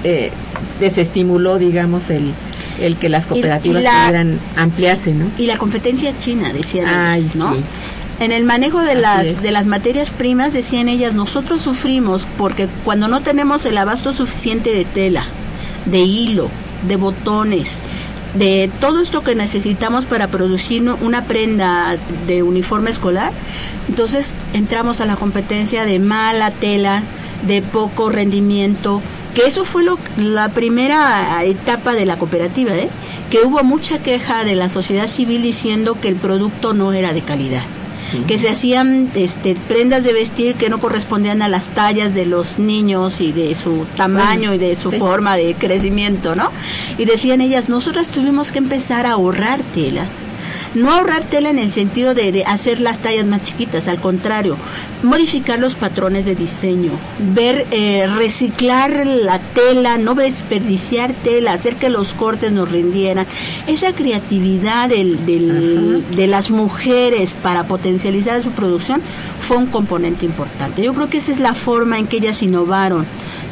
eh, 0.04 0.32
desestimuló, 0.80 1.60
digamos, 1.60 2.10
el, 2.10 2.34
el 2.80 2.98
que 2.98 3.10
las 3.10 3.28
cooperativas 3.28 3.84
la, 3.84 4.06
pudieran 4.06 4.40
ampliarse, 4.56 5.14
¿no? 5.14 5.26
Y 5.38 5.48
la 5.48 5.58
competencia 5.58 6.18
china, 6.18 6.52
decía 6.54 7.12
Ay, 7.12 7.30
¿no? 7.36 7.54
Sí. 7.54 7.60
En 8.20 8.32
el 8.32 8.46
manejo 8.46 8.80
de 8.82 8.92
Así 8.92 9.02
las 9.02 9.28
es. 9.28 9.42
de 9.42 9.52
las 9.52 9.66
materias 9.66 10.12
primas 10.12 10.54
decían 10.54 10.88
ellas, 10.88 11.14
nosotros 11.14 11.62
sufrimos 11.62 12.28
porque 12.38 12.70
cuando 12.86 13.08
no 13.08 13.22
tenemos 13.22 13.66
el 13.66 13.78
abasto 13.78 14.14
suficiente 14.14 14.72
de 14.72 14.86
tela, 14.86 15.26
de 15.86 16.00
hilo, 16.00 16.50
de 16.88 16.96
botones, 16.96 17.82
de 18.36 18.70
todo 18.80 19.02
esto 19.02 19.24
que 19.24 19.36
necesitamos 19.36 20.06
para 20.06 20.28
producir 20.28 20.84
una 21.02 21.26
prenda 21.26 21.98
de 22.28 22.44
uniforme 22.44 22.92
escolar, 22.92 23.32
entonces 23.90 24.36
entramos 24.54 25.02
a 25.02 25.06
la 25.06 25.16
competencia 25.16 25.86
de 25.86 26.00
mala 26.00 26.52
tela, 26.52 27.04
de 27.46 27.62
poco 27.62 28.10
rendimiento, 28.10 29.02
que 29.34 29.48
eso 29.48 29.66
fue 29.66 29.84
lo, 29.84 29.98
la 30.18 30.50
primera 30.50 31.44
etapa 31.44 31.94
de 31.94 32.06
la 32.06 32.18
cooperativa, 32.18 32.74
¿eh? 32.76 32.90
que 33.30 33.40
hubo 33.40 33.64
mucha 33.64 34.00
queja 34.00 34.44
de 34.44 34.56
la 34.56 34.70
sociedad 34.70 35.08
civil 35.08 35.42
diciendo 35.42 35.98
que 36.00 36.08
el 36.08 36.16
producto 36.16 36.74
no 36.74 36.94
era 36.94 37.14
de 37.14 37.22
calidad 37.22 37.64
que 38.28 38.38
se 38.38 38.50
hacían 38.50 39.10
este, 39.16 39.56
prendas 39.56 40.04
de 40.04 40.14
vestir 40.14 40.56
que 40.56 40.70
no 40.70 40.80
correspondían 40.80 41.42
a 41.42 41.48
las 41.48 41.70
tallas 41.70 42.14
de 42.14 42.26
los 42.26 42.60
niños 42.60 43.22
y 43.22 43.32
de 43.32 43.56
su 43.56 43.86
tamaño 43.98 44.54
y 44.54 44.58
de 44.58 44.76
su 44.76 44.92
sí. 44.92 45.00
forma 45.00 45.36
de 45.36 45.56
crecimiento, 45.56 46.36
¿no? 46.36 46.52
Y 46.98 47.06
decían 47.06 47.42
ellas, 47.42 47.70
nosotras 47.70 48.10
tuvimos 48.10 48.52
que 48.52 48.60
empezar 48.60 49.06
a 49.06 49.14
ahorrar 49.14 49.62
tela. 49.74 50.06
No 50.76 50.92
ahorrar 50.92 51.24
tela 51.24 51.50
en 51.50 51.60
el 51.60 51.72
sentido 51.72 52.14
de, 52.16 52.32
de 52.32 52.46
hacer 52.46 52.82
las 52.82 53.00
tallas 53.00 53.26
más 53.26 53.44
chiquitas, 53.44 53.88
al 53.88 54.00
contrario, 54.00 54.58
modificar 55.04 55.60
los 55.60 55.76
patrones 55.76 56.26
de 56.26 56.34
diseño, 56.36 56.92
ver, 57.36 57.68
eh, 57.72 58.08
reciclar 58.18 59.06
la 59.06 59.40
tela, 59.40 59.98
no 59.98 60.16
desperdiciar 60.16 61.14
tela, 61.14 61.54
hacer 61.54 61.76
que 61.76 61.90
los 61.90 62.14
cortes 62.16 62.52
nos 62.52 62.72
rindieran. 62.72 63.28
Esa 63.68 63.94
creatividad 63.94 64.90
del, 64.90 65.26
del- 65.26 66.04
de 66.16 66.28
las 66.28 66.50
mujeres 66.50 67.36
para 67.36 67.66
potencializar 67.66 68.42
su 68.42 68.50
producción 68.52 69.02
fue 69.40 69.58
un 69.58 69.68
componente 69.68 70.26
importante. 70.26 70.82
Yo 70.84 70.94
creo 70.94 71.10
que 71.10 71.18
esa 71.20 71.32
es 71.32 71.40
la 71.40 71.54
forma 71.54 72.00
en 72.00 72.08
que 72.08 72.18
ellas 72.18 72.42
innovaron 72.42 73.06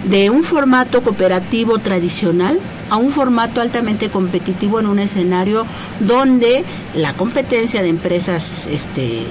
de 0.10 0.30
un 0.32 0.44
formato 0.44 1.04
cooperativo 1.04 1.78
tradicional 1.78 2.60
a 2.90 2.98
un 2.98 3.12
formato 3.12 3.62
altamente 3.62 4.10
competitivo 4.10 4.80
en 4.80 4.86
un 4.88 5.00
escenario 5.00 5.66
donde 6.02 6.64
la 6.96 7.11
competencia 7.14 7.82
de 7.82 7.90
empresas 7.90 8.68
este 8.72 9.24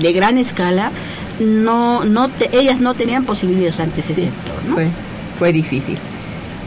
de 0.00 0.12
gran 0.12 0.38
escala 0.38 0.90
no 1.40 2.04
no 2.04 2.28
te- 2.28 2.50
ellas 2.56 2.80
no 2.80 2.94
tenían 2.94 3.24
posibilidades 3.24 3.80
ante 3.80 4.00
ese 4.00 4.14
sector, 4.14 4.54
¿no? 4.68 4.74
fue, 4.74 4.88
fue 5.38 5.52
difícil. 5.52 5.96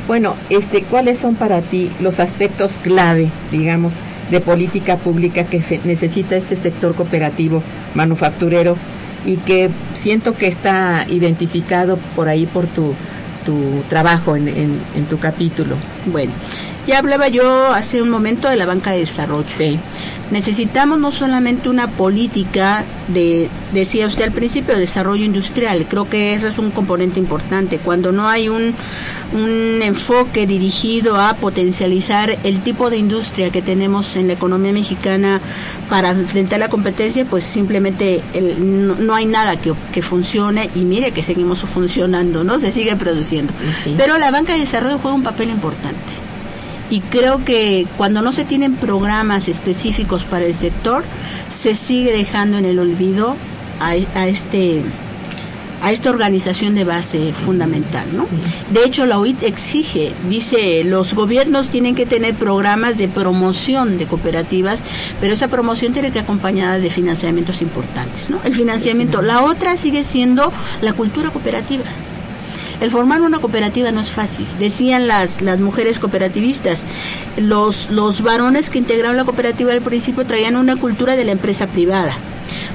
Bueno, 0.07 0.35
este, 0.49 0.83
¿cuáles 0.83 1.19
son 1.19 1.35
para 1.35 1.61
ti 1.61 1.89
los 2.01 2.19
aspectos 2.19 2.77
clave, 2.83 3.29
digamos, 3.51 3.95
de 4.29 4.41
política 4.41 4.97
pública 4.97 5.45
que 5.45 5.61
se 5.61 5.79
necesita 5.85 6.35
este 6.35 6.57
sector 6.57 6.93
cooperativo 6.95 7.63
manufacturero 7.95 8.75
y 9.25 9.37
que 9.37 9.69
siento 9.93 10.35
que 10.35 10.47
está 10.47 11.05
identificado 11.07 11.97
por 12.17 12.27
ahí 12.27 12.45
por 12.45 12.67
tu, 12.67 12.93
tu 13.45 13.81
trabajo 13.87 14.35
en, 14.35 14.49
en, 14.49 14.77
en 14.95 15.05
tu 15.05 15.17
capítulo? 15.19 15.75
Bueno, 16.11 16.33
ya 16.85 16.97
hablaba 16.99 17.29
yo 17.29 17.71
hace 17.73 18.01
un 18.01 18.09
momento 18.09 18.49
de 18.49 18.57
la 18.57 18.65
banca 18.65 18.91
de 18.91 18.99
desarrollo. 18.99 19.45
Sí. 19.57 19.79
Necesitamos 20.31 20.99
no 20.99 21.11
solamente 21.11 21.69
una 21.69 21.87
política 21.89 22.85
de, 23.09 23.49
decía 23.71 24.07
usted 24.07 24.23
al 24.23 24.31
principio, 24.31 24.73
de 24.73 24.79
desarrollo 24.79 25.23
industrial. 25.25 25.85
Creo 25.87 26.09
que 26.09 26.33
eso 26.33 26.47
es 26.47 26.57
un 26.57 26.71
componente 26.71 27.19
importante. 27.19 27.77
Cuando 27.77 28.11
no 28.11 28.27
hay 28.27 28.49
un, 28.49 28.73
un 29.33 29.81
enfoque 29.83 30.47
dirigido 30.47 31.19
a 31.19 31.35
potencializar 31.35 32.37
el 32.43 32.61
tipo 32.63 32.89
de 32.89 32.97
industria 32.97 33.51
que 33.51 33.61
tenemos 33.61 34.15
en 34.15 34.27
la 34.27 34.33
economía 34.33 34.73
mexicana 34.73 35.39
para 35.89 36.09
enfrentar 36.11 36.59
la 36.59 36.69
competencia, 36.69 37.25
pues 37.25 37.43
simplemente 37.43 38.21
el- 38.33 38.87
no, 38.87 38.95
no 38.95 39.13
hay 39.13 39.25
nada 39.27 39.57
que, 39.57 39.73
que 39.91 40.01
funcione 40.01 40.69
y 40.73 40.79
mire 40.79 41.11
que 41.11 41.21
seguimos 41.21 41.59
funcionando, 41.61 42.43
¿no? 42.43 42.59
Se 42.59 42.71
sigue 42.71 42.95
produciendo. 42.95 43.53
Sí. 43.83 43.93
Pero 43.97 44.17
la 44.17 44.31
banca 44.31 44.53
de 44.53 44.59
desarrollo 44.61 44.97
juega 44.99 45.15
un 45.15 45.23
papel 45.23 45.49
importante. 45.49 46.22
Y 46.89 46.99
creo 47.01 47.43
que 47.43 47.87
cuando 47.97 48.21
no 48.21 48.33
se 48.33 48.45
tienen 48.45 48.75
programas 48.75 49.47
específicos 49.47 50.25
para 50.25 50.45
el 50.45 50.55
sector, 50.55 51.03
se 51.49 51.75
sigue 51.75 52.11
dejando 52.11 52.57
en 52.57 52.65
el 52.65 52.79
olvido 52.79 53.35
a, 53.79 53.89
a 53.89 54.27
este 54.27 54.83
a 55.83 55.91
esta 55.91 56.09
organización 56.09 56.75
de 56.75 56.85
base 56.85 57.33
fundamental, 57.33 58.07
¿no? 58.15 58.25
De 58.71 58.85
hecho, 58.85 59.05
la 59.05 59.19
OIT 59.19 59.43
exige, 59.43 60.13
dice, 60.29 60.85
los 60.85 61.13
gobiernos 61.13 61.69
tienen 61.69 61.93
que 61.93 62.05
tener 62.05 62.35
programas 62.35 62.97
de 62.97 63.09
promoción 63.09 63.97
de 63.97 64.05
cooperativas, 64.05 64.85
pero 65.19 65.33
esa 65.33 65.49
promoción 65.49 65.91
tiene 65.91 66.11
que 66.11 66.19
acompañada 66.19 66.79
de 66.79 66.89
financiamientos 66.89 67.61
importantes, 67.61 68.29
¿no? 68.29 68.39
El 68.45 68.53
financiamiento. 68.53 69.21
La 69.21 69.43
otra 69.43 69.75
sigue 69.75 70.05
siendo 70.05 70.53
la 70.81 70.93
cultura 70.93 71.31
cooperativa. 71.31 71.83
El 72.83 72.91
formar 72.91 73.21
una 73.21 73.39
cooperativa 73.39 73.93
no 73.93 74.01
es 74.01 74.11
fácil. 74.11 74.45
Decían 74.59 75.07
las, 75.07 75.41
las 75.41 75.61
mujeres 75.61 75.99
cooperativistas, 75.99 76.83
los, 77.37 77.89
los 77.89 78.21
varones 78.23 78.69
que 78.69 78.77
integraron 78.77 79.15
la 79.15 79.23
cooperativa 79.23 79.71
al 79.71 79.81
principio 79.81 80.25
traían 80.25 80.57
una 80.57 80.75
cultura 80.75 81.15
de 81.15 81.23
la 81.23 81.31
empresa 81.31 81.67
privada. 81.67 82.11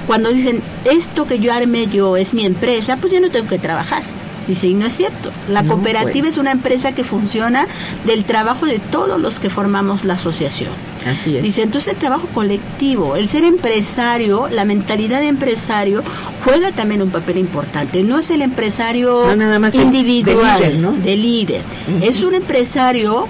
Cuando 0.06 0.30
dicen, 0.30 0.62
esto 0.86 1.26
que 1.26 1.40
yo 1.40 1.52
armé 1.52 1.88
yo 1.88 2.16
es 2.16 2.32
mi 2.32 2.46
empresa, 2.46 2.96
pues 2.96 3.12
yo 3.12 3.20
no 3.20 3.28
tengo 3.28 3.48
que 3.48 3.59
trabajar. 3.59 4.02
Dice, 4.46 4.66
y 4.68 4.72
no 4.72 4.86
es 4.86 4.96
cierto. 4.96 5.30
La 5.50 5.61
No, 5.61 5.74
cooperativa 5.74 6.22
pues. 6.24 6.32
es 6.32 6.38
una 6.38 6.52
empresa 6.52 6.92
que 6.92 7.04
funciona 7.04 7.66
del 8.06 8.24
trabajo 8.24 8.64
de 8.64 8.78
todos 8.78 9.20
los 9.20 9.38
que 9.38 9.50
formamos 9.50 10.06
la 10.06 10.14
asociación. 10.14 10.70
Así 11.09 11.36
es. 11.36 11.42
Dice, 11.42 11.62
entonces 11.62 11.92
el 11.94 11.98
trabajo 11.98 12.26
colectivo, 12.34 13.16
el 13.16 13.28
ser 13.28 13.44
empresario, 13.44 14.48
la 14.48 14.64
mentalidad 14.64 15.20
de 15.20 15.28
empresario 15.28 16.02
juega 16.44 16.72
también 16.72 17.02
un 17.02 17.11
papel 17.11 17.38
importante. 17.38 18.02
No 18.02 18.18
es 18.18 18.30
el 18.30 18.42
empresario 18.42 19.26
No, 19.26 19.36
nada 19.36 19.59
más 19.59 19.74
el- 19.74 19.82
individual, 19.82 20.61
de 20.61 20.66
líder, 20.68 20.80
¿no? 20.80 20.92
de 20.92 21.16
líder. 21.16 21.62
Es 22.02 22.22
un 22.22 22.34
empresario 22.34 23.26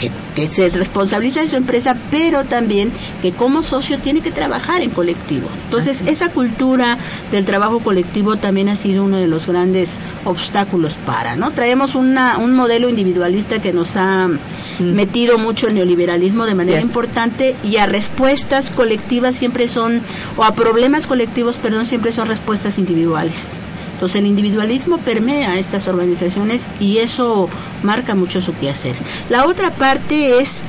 que, 0.00 0.10
que 0.34 0.48
se 0.48 0.68
responsabiliza 0.70 1.40
de 1.40 1.46
su 1.48 1.54
empresa, 1.54 1.96
pero 2.10 2.44
también 2.44 2.90
que 3.22 3.30
como 3.30 3.62
socio 3.62 3.98
tiene 3.98 4.20
que 4.22 4.32
trabajar 4.32 4.82
en 4.82 4.90
colectivo. 4.90 5.46
Entonces, 5.66 6.02
esa 6.06 6.30
cultura 6.30 6.98
del 7.30 7.44
trabajo 7.44 7.78
colectivo 7.78 8.36
también 8.36 8.68
ha 8.68 8.74
sido 8.76 9.04
uno 9.04 9.18
de 9.18 9.28
los 9.28 9.46
grandes 9.46 9.98
obstáculos 10.24 10.94
para, 11.06 11.36
¿no? 11.36 11.52
Traemos 11.52 11.94
una, 11.94 12.38
un 12.38 12.54
modelo 12.54 12.88
individualista 12.88 13.62
que 13.62 13.72
nos 13.72 13.94
ha 13.96 14.28
metido 14.78 15.38
mucho 15.38 15.68
el 15.68 15.74
neoliberalismo 15.74 16.46
de 16.46 16.54
manera 16.54 16.78
Cierto. 16.78 16.86
importante 16.86 17.56
y 17.62 17.76
a 17.76 17.86
respuestas 17.86 18.70
colectivas 18.70 19.36
siempre 19.36 19.68
son, 19.68 20.00
o 20.36 20.44
a 20.44 20.54
problemas 20.54 21.06
colectivos, 21.06 21.56
perdón, 21.56 21.86
siempre 21.86 22.12
son 22.12 22.28
respuestas 22.28 22.78
individuales. 22.78 23.50
Entonces 23.94 24.20
el 24.20 24.26
individualismo 24.26 24.98
permea 24.98 25.58
estas 25.58 25.86
organizaciones 25.88 26.68
y 26.80 26.98
eso 26.98 27.48
marca 27.82 28.14
mucho 28.14 28.40
su 28.40 28.54
quehacer. 28.56 28.94
La 29.30 29.46
otra 29.46 29.70
parte 29.70 30.40
es 30.40 30.62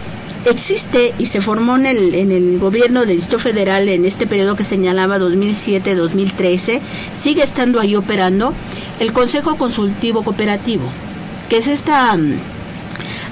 existe 0.46 1.14
y 1.18 1.26
se 1.26 1.42
formó 1.42 1.76
en 1.76 1.88
el, 1.88 2.16
en 2.16 2.32
el 2.32 2.60
gobierno 2.60 3.02
del 3.02 3.16
Distrito 3.16 3.40
Federal 3.40 3.90
en 3.90 4.06
este 4.06 4.28
periodo 4.28 4.56
que 4.56 4.64
señalaba 4.64 5.18
2007-2013, 5.18 6.80
sigue 7.14 7.44
estando 7.44 7.80
ahí 7.80 7.96
operando 7.96 8.54
el 9.00 9.12
Consejo 9.12 9.56
Consultivo 9.58 10.24
Cooperativo, 10.24 10.84
que 11.50 11.58
es 11.58 11.68
esta 11.68 12.16
mm, 12.16 12.36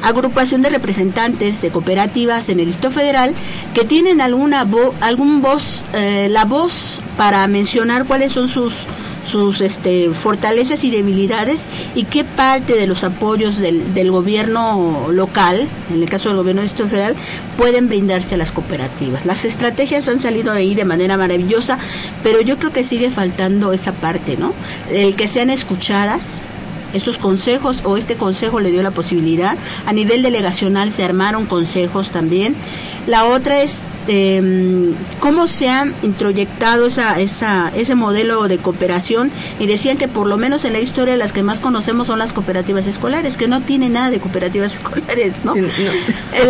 agrupación 0.04 0.62
de 0.62 0.70
representantes 0.70 1.62
de 1.62 1.70
cooperativas 1.72 2.50
en 2.50 2.60
el 2.60 2.68
Distrito 2.68 2.92
Federal 2.92 3.34
que 3.74 3.86
tienen 3.86 4.22
alguna 4.22 4.66
vo- 4.66 4.94
algún 5.02 5.42
voz, 5.42 5.84
eh, 5.94 6.28
la 6.30 6.46
voz 6.46 7.02
para 7.18 7.48
mencionar 7.48 8.06
cuáles 8.06 8.32
son 8.32 8.48
sus 8.48 8.86
sus 9.26 9.62
este, 9.62 10.10
fortalezas 10.10 10.84
y 10.84 10.92
debilidades 10.92 11.66
y 11.96 12.04
qué 12.04 12.26
parte 12.26 12.74
de 12.74 12.88
los 12.88 13.06
apoyos 13.06 13.58
del, 13.58 13.94
del 13.94 14.12
gobierno 14.12 15.08
local, 15.14 15.66
en 15.96 16.04
el 16.04 16.10
caso 16.10 16.28
del 16.28 16.40
gobierno 16.40 16.62
del 16.62 16.68
Distrito 16.68 16.90
Federal, 16.90 17.16
pueden 17.58 17.88
brindarse 17.88 18.36
a 18.36 18.38
las 18.38 18.52
cooperativas. 18.52 19.26
Las 19.26 19.46
estrategias 19.46 20.10
han 20.10 20.20
salido 20.20 20.52
ahí 20.52 20.76
de 20.76 20.84
manera 20.84 21.16
maravillosa, 21.16 21.78
pero 22.22 22.42
yo 22.42 22.58
creo 22.58 22.74
que 22.74 22.84
sigue 22.84 23.12
faltando 23.12 23.72
esa 23.72 23.94
parte, 23.94 24.36
¿no? 24.36 24.54
El 24.92 25.16
que 25.16 25.30
sean 25.30 25.50
escuchadas, 25.50 26.42
estos 26.94 27.18
consejos 27.18 27.82
o 27.84 27.98
este 27.98 28.16
consejo 28.16 28.60
le 28.60 28.72
dio 28.72 28.84
la 28.84 28.92
posibilidad. 28.92 29.58
A 29.86 29.94
nivel 29.94 30.24
delegacional 30.24 30.92
se 30.92 31.04
armaron 31.04 31.46
consejos 31.46 32.12
también. 32.12 32.56
La 33.08 33.26
otra 33.26 33.62
es 33.62 33.84
eh, 34.08 34.94
cómo 35.20 35.48
se 35.48 35.70
ha 35.70 35.86
introyectado 36.04 36.88
esa, 36.88 37.20
esa, 37.20 37.72
ese 37.76 37.96
modelo 37.96 38.48
de 38.48 38.58
cooperación 38.58 39.32
y 39.60 39.68
decían 39.68 39.98
que 39.98 40.08
por 40.08 40.28
lo 40.28 40.38
menos 40.38 40.66
en 40.66 40.74
la 40.74 40.80
historia 40.80 41.16
las 41.18 41.34
que 41.34 41.44
más 41.44 41.60
conocemos 41.60 42.08
son 42.08 42.20
las 42.20 42.34
cooperativas 42.34 42.88
escolares, 42.88 43.38
que 43.38 43.48
no 43.48 43.62
tienen 43.62 43.94
nada 43.94 44.10
de 44.10 44.20
cooperativas 44.20 44.74
escolares, 44.76 45.34
¿no? 45.44 45.56
No. 45.56 45.62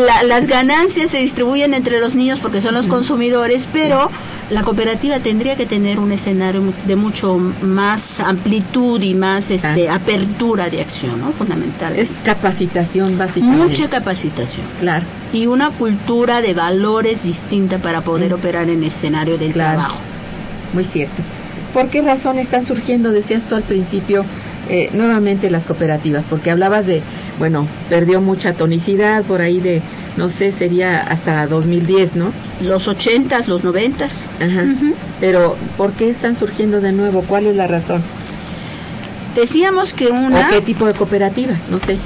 La- 0.05 0.23
las 0.23 0.47
ganancias 0.47 1.11
se 1.11 1.19
distribuyen 1.19 1.73
entre 1.73 1.99
los 1.99 2.15
niños 2.15 2.39
porque 2.39 2.61
son 2.61 2.73
los 2.73 2.87
consumidores, 2.87 3.67
pero 3.71 4.09
la 4.49 4.63
cooperativa 4.63 5.19
tendría 5.19 5.55
que 5.55 5.65
tener 5.65 5.99
un 5.99 6.11
escenario 6.11 6.61
de 6.85 6.95
mucho 6.95 7.37
más 7.61 8.19
amplitud 8.19 9.01
y 9.01 9.13
más 9.13 9.49
este, 9.51 9.89
Ah. 9.89 9.95
apertura 9.95 10.69
de 10.69 10.81
acción, 10.81 11.19
¿no? 11.19 11.31
Fundamental. 11.31 11.95
Es 11.97 12.09
capacitación 12.23 13.17
básicamente. 13.17 13.63
mucha 13.67 13.89
capacitación 13.89 14.65
Claro. 14.79 15.05
Y 15.33 15.47
una 15.47 15.71
cultura 15.71 16.41
de 16.41 16.53
valores 16.53 17.23
distinta 17.23 17.79
para 17.79 18.01
poder 18.01 18.33
operar 18.33 18.69
en 18.69 18.79
el 18.79 18.83
escenario 18.85 19.37
del 19.37 19.51
Claro. 19.51 19.79
trabajo. 19.79 19.97
muy 20.73 20.85
cierto. 20.85 21.21
¿Por 21.73 21.89
qué 21.89 22.01
razón 22.01 22.37
están 22.39 22.63
surgiendo, 22.65 23.11
decías 23.11 23.45
tú 23.47 23.55
al 23.55 23.63
principio, 23.63 24.23
eh, 24.69 24.89
nuevamente 24.93 25.49
las 25.51 25.65
cooperativas? 25.65 26.25
Porque 26.29 26.49
hablabas 26.51 26.85
de, 26.87 27.01
bueno, 27.39 27.67
perdió 27.89 28.21
mucha 28.21 28.53
tonicidad 28.53 29.23
por 29.23 29.41
ahí 29.41 29.59
de, 29.59 29.81
no 30.17 30.29
sé, 30.29 30.51
sería 30.51 30.99
hasta 31.01 31.45
2010, 31.47 32.15
¿no? 32.15 32.31
Los 32.61 32.87
ochentas, 32.87 33.47
los 33.47 33.63
noventas. 33.63 34.29
Ajá. 34.39 34.65
Pero, 35.19 35.57
¿por 35.77 35.91
qué 35.93 36.09
están 36.09 36.35
surgiendo 36.35 36.79
de 36.81 36.91
nuevo? 36.91 37.21
¿Cuál 37.27 37.47
es 37.47 37.55
la 37.55 37.67
razón? 37.67 38.01
Decíamos 39.35 39.93
que 39.93 40.07
una... 40.07 40.47
¿O 40.47 40.49
qué 40.51 40.61
tipo 40.61 40.85
de 40.85 40.93
cooperativa? 40.93 41.53
No 41.71 41.79
sé. 41.79 41.97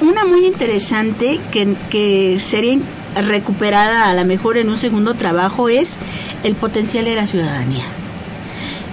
Una 0.00 0.24
muy 0.24 0.46
interesante 0.46 1.40
que, 1.50 1.74
que 1.90 2.38
sería 2.40 2.78
recuperada 3.16 4.10
a 4.10 4.14
lo 4.14 4.24
mejor 4.24 4.58
en 4.58 4.68
un 4.68 4.76
segundo 4.76 5.14
trabajo 5.14 5.68
es 5.68 5.96
el 6.44 6.54
potencial 6.54 7.04
de 7.06 7.14
la 7.16 7.26
ciudadanía. 7.26 7.84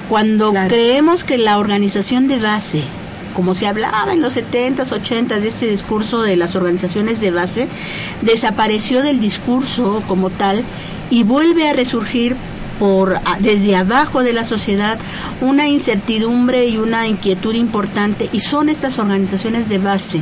Cuando 0.10 0.52
Claro. 0.52 0.68
creemos 0.70 1.24
que 1.24 1.38
la 1.38 1.58
organización 1.58 2.28
de 2.28 2.40
base, 2.40 2.84
como 3.36 3.54
se 3.54 3.68
hablaba 3.68 4.14
en 4.14 4.22
los 4.22 4.38
70s, 4.38 4.92
80s 4.92 5.40
de 5.42 5.48
este 5.48 5.68
discurso 5.68 6.22
de 6.22 6.38
las 6.38 6.56
organizaciones 6.56 7.20
de 7.22 7.32
base, 7.32 7.68
desapareció 8.22 9.02
del 9.02 9.20
discurso 9.20 10.02
como 10.08 10.30
tal 10.30 10.64
y 11.10 11.24
vuelve 11.24 11.68
a 11.68 11.74
resurgir 11.74 12.36
por 12.80 13.16
a- 13.18 13.38
desde 13.40 13.76
abajo 13.76 14.24
de 14.24 14.34
la 14.34 14.44
sociedad 14.44 14.98
una 15.42 15.68
incertidumbre 15.68 16.68
y 16.68 16.78
una 16.78 17.08
inquietud 17.08 17.54
importante 17.56 18.30
y 18.32 18.40
son 18.42 18.70
estas 18.70 19.00
organizaciones 19.00 19.70
de 19.70 19.78
base 19.78 20.20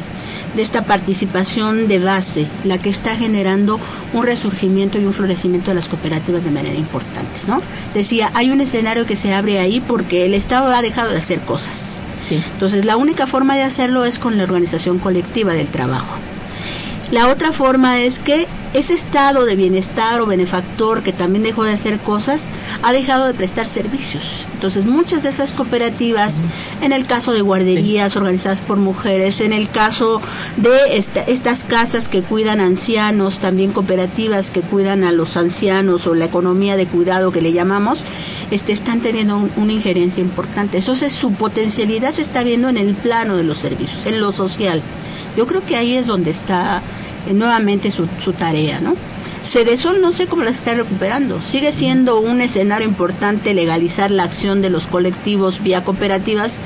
de 0.56 0.62
esta 0.62 0.84
participación 0.86 1.88
de 1.88 2.00
base 2.00 2.46
la 2.64 2.78
que 2.78 2.90
está 2.90 3.16
generando 3.16 3.80
un 4.14 4.24
resurgimiento 4.24 5.00
y 5.00 5.06
un 5.06 5.14
florecimiento 5.14 5.72
de 5.72 5.76
las 5.76 5.88
cooperativas 5.88 6.44
de 6.44 6.52
manera 6.52 6.76
importante, 6.76 7.40
¿no? 7.48 7.62
Decía, 7.94 8.30
hay 8.36 8.52
un 8.52 8.62
escenario 8.62 9.06
que 9.06 9.16
se 9.16 9.34
abre 9.34 9.60
ahí 9.60 9.80
porque 9.80 10.26
el 10.26 10.34
Estado 10.34 10.74
ha 10.76 10.82
dejado 10.82 11.10
de 11.12 11.18
hacer 11.18 11.40
cosas. 11.40 11.96
Sí. 12.22 12.42
Entonces, 12.54 12.86
la 12.86 12.98
única 12.98 13.28
forma 13.28 13.56
de 13.56 13.64
hacerlo 13.64 14.06
es 14.06 14.18
con 14.20 14.38
la 14.38 14.44
organización 14.44 15.00
colectiva 15.00 15.54
del 15.54 15.68
trabajo. 15.68 16.16
La 17.14 17.28
otra 17.28 17.52
forma 17.52 18.00
es 18.02 18.18
que 18.18 18.48
ese 18.74 18.96
estado 18.96 19.46
de 19.46 19.56
bienestar 19.56 20.20
o 20.20 20.26
benefactor 20.26 21.04
que 21.04 21.14
también 21.14 21.44
dejó 21.44 21.64
de 21.64 21.72
hacer 21.74 22.00
cosas, 22.00 22.50
ha 22.82 22.92
dejado 22.92 23.28
de 23.28 23.36
prestar 23.36 23.68
servicios. 23.68 24.24
Entonces, 24.56 24.86
muchas 24.88 25.22
de 25.22 25.30
esas 25.30 25.52
cooperativas, 25.52 26.42
en 26.82 26.92
el 26.92 27.06
caso 27.06 27.32
de 27.32 27.42
guarderías 27.42 28.16
organizadas 28.16 28.62
por 28.62 28.78
mujeres, 28.78 29.42
en 29.42 29.54
el 29.54 29.70
caso 29.70 30.22
de 30.58 30.98
esta- 30.98 31.22
estas 31.22 31.66
casas 31.66 32.08
que 32.08 32.24
cuidan 32.24 32.60
ancianos, 32.60 33.38
también 33.38 33.74
cooperativas 33.74 34.50
que 34.50 34.62
cuidan 34.62 35.04
a 35.04 35.12
los 35.12 35.38
ancianos 35.38 36.08
o 36.08 36.16
la 36.16 36.26
economía 36.26 36.76
de 36.78 36.88
cuidado 36.88 37.32
que 37.32 37.44
le 37.44 37.54
llamamos, 37.54 38.04
este, 38.50 38.74
están 38.74 39.02
teniendo 39.02 39.38
un- 39.38 39.52
una 39.56 39.74
injerencia 39.74 40.20
importante. 40.20 40.80
Entonces, 40.80 41.14
su 41.14 41.32
potencialidad 41.34 42.10
se 42.12 42.24
está 42.24 42.42
viendo 42.42 42.70
en 42.70 42.78
el 42.78 42.96
plano 42.96 43.38
de 43.38 43.44
los 43.44 43.60
servicios, 43.60 44.08
en 44.08 44.20
lo 44.20 44.32
social. 44.32 44.82
Yo 45.38 45.46
creo 45.48 45.64
que 45.66 45.76
ahí 45.76 45.96
es 45.96 46.06
donde 46.08 46.30
está 46.32 46.82
nuevamente 47.32 47.92
su, 47.92 48.08
su 48.24 48.34
tarea, 48.34 48.80
¿no? 48.80 48.96
Cedesol 49.44 50.02
no 50.02 50.14
sé 50.14 50.28
cómo 50.28 50.44
la 50.44 50.52
está 50.52 50.74
recuperando. 50.74 51.42
Sigue 51.42 51.74
siendo 51.74 52.20
un 52.20 52.40
escenario 52.42 52.88
importante 52.88 53.54
legalizar 53.54 54.10
la 54.10 54.24
acción 54.24 54.62
de 54.62 54.70
los 54.70 54.88
colectivos 54.88 55.62
vía 55.62 55.84
cooperativas, 55.84 56.60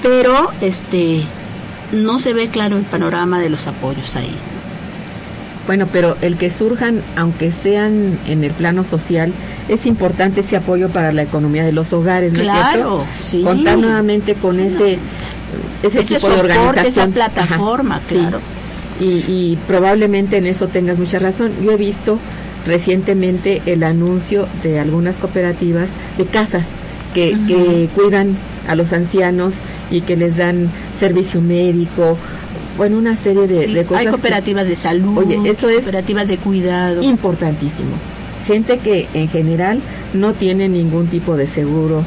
pero 0.00 0.50
este 0.60 1.22
no 1.92 2.20
se 2.20 2.32
ve 2.32 2.46
claro 2.48 2.76
el 2.76 2.84
panorama 2.84 3.40
de 3.40 3.50
los 3.50 3.66
apoyos 3.66 4.14
ahí. 4.14 4.32
Bueno, 5.66 5.88
pero 5.92 6.16
el 6.20 6.36
que 6.36 6.50
surjan, 6.50 7.02
aunque 7.16 7.52
sean 7.52 8.18
en 8.26 8.44
el 8.44 8.52
plano 8.52 8.82
social, 8.84 9.32
es 9.68 9.86
importante 9.86 10.40
ese 10.40 10.56
apoyo 10.56 10.88
para 10.88 11.12
la 11.12 11.22
economía 11.22 11.64
de 11.64 11.72
los 11.72 11.92
hogares, 11.92 12.32
¿no 12.32 12.42
Claro, 12.42 13.04
es 13.18 13.24
sí. 13.24 13.30
cierto? 13.38 13.48
Contar 13.50 13.78
nuevamente 13.78 14.34
con 14.34 14.56
Sí, 14.56 14.62
ese, 14.62 14.98
ese, 15.82 16.00
Ese 16.00 16.14
tipo 16.14 16.28
de 16.28 16.34
soporte, 16.36 16.58
organización. 16.58 16.86
esa 16.86 17.06
plataforma, 17.14 17.96
Ajá, 17.96 18.04
sí. 18.08 18.26
Y, 19.00 19.24
y 19.26 19.58
probablemente 19.66 20.36
en 20.36 20.46
eso 20.46 20.68
tengas 20.68 20.98
mucha 20.98 21.18
razón. 21.18 21.52
Yo 21.62 21.72
he 21.72 21.76
visto 21.76 22.18
recientemente 22.66 23.62
el 23.66 23.82
anuncio 23.82 24.46
de 24.62 24.78
algunas 24.78 25.18
cooperativas 25.18 25.92
de 26.18 26.24
casas 26.26 26.68
que, 27.14 27.36
que 27.48 27.88
cuidan 27.94 28.36
a 28.68 28.74
los 28.74 28.92
ancianos 28.92 29.58
y 29.90 30.02
que 30.02 30.16
les 30.16 30.36
dan 30.36 30.70
servicio 30.94 31.40
médico, 31.40 32.16
bueno, 32.76 32.98
una 32.98 33.16
serie 33.16 33.46
de, 33.48 33.64
Sí, 33.66 33.72
de 33.74 33.84
cosas. 33.84 34.00
hay 34.00 34.06
que- 34.06 34.12
cooperativas 34.12 34.68
de 34.68 34.76
salud, 34.76 35.18
Oye, 35.18 35.40
eso 35.50 35.68
es 35.68 35.84
cooperativas 35.84 36.28
de 36.28 36.36
cuidado. 36.36 37.02
importantísimo. 37.02 37.90
Gente 38.46 38.78
que 38.78 39.08
en 39.14 39.28
general 39.28 39.80
no 40.14 40.32
tiene 40.34 40.68
ningún 40.68 41.08
tipo 41.08 41.36
de 41.36 41.46
seguro, 41.46 42.04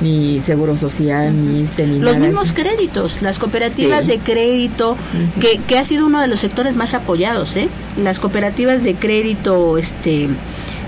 ni 0.00 0.40
seguro 0.40 0.76
social, 0.76 1.32
ni 1.34 1.60
ISSSTE, 1.62 1.86
ni 1.86 1.98
Los 2.00 2.14
nada. 2.14 2.26
mismos 2.26 2.52
créditos, 2.52 3.22
las 3.22 3.38
cooperativas 3.38 4.04
Sí. 4.04 4.12
de 4.12 4.18
crédito, 4.18 4.96
que, 5.40 5.58
que 5.66 5.78
ha 5.78 5.84
sido 5.84 6.06
uno 6.06 6.20
de 6.20 6.26
los 6.28 6.40
sectores 6.40 6.76
más 6.76 6.92
apoyados, 6.94 7.56
¿eh? 7.56 7.68
Las 8.02 8.18
cooperativas 8.18 8.82
de 8.84 8.94
crédito 8.94 9.78
este, 9.78 10.28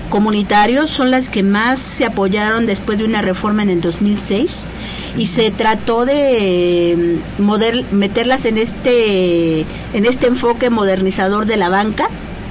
comunitarios 0.09 0.89
son 0.89 1.11
las 1.11 1.29
que 1.29 1.43
más 1.43 1.79
se 1.79 2.05
apoyaron 2.05 2.65
después 2.65 2.97
de 2.97 3.03
una 3.05 3.21
reforma 3.21 3.61
en 3.63 3.69
el 3.69 3.81
2006 3.81 4.63
y 5.17 5.25
se 5.27 5.51
trató 5.51 6.05
de 6.05 7.17
mm, 7.39 7.41
moder- 7.43 7.85
meterlas 7.91 8.45
en 8.45 8.57
este, 8.57 9.61
en 9.93 10.05
este 10.05 10.27
enfoque 10.27 10.69
modernizador 10.69 11.45
de 11.45 11.57
la 11.57 11.69
banca 11.69 12.09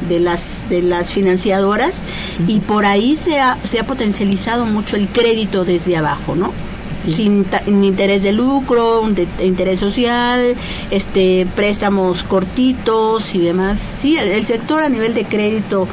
de 0.08 0.20
las 0.20 0.66
de 0.68 0.82
las 0.82 1.10
financiadoras 1.12 2.02
y 2.46 2.60
por 2.60 2.86
ahí 2.86 3.16
se 3.16 3.38
ha, 3.40 3.58
se 3.64 3.78
ha 3.78 3.86
potencializado 3.86 4.66
mucho 4.66 4.96
el 4.96 5.08
crédito 5.08 5.64
desde 5.64 5.96
abajo, 5.96 6.34
¿no? 6.34 6.52
Sí. 7.00 7.12
sin 7.12 7.46
interés 7.68 8.24
de 8.24 8.32
lucro, 8.32 9.02
un 9.02 9.14
de- 9.14 9.28
interés 9.44 9.78
social, 9.78 10.54
este 10.90 11.46
préstamos 11.54 12.24
cortitos 12.24 13.34
y 13.36 13.38
demás. 13.40 13.78
Sí, 13.78 14.16
el, 14.16 14.28
el 14.30 14.44
sector 14.44 14.82
a 14.82 14.88
nivel 14.88 15.14
de 15.14 15.24
crédito 15.24 15.86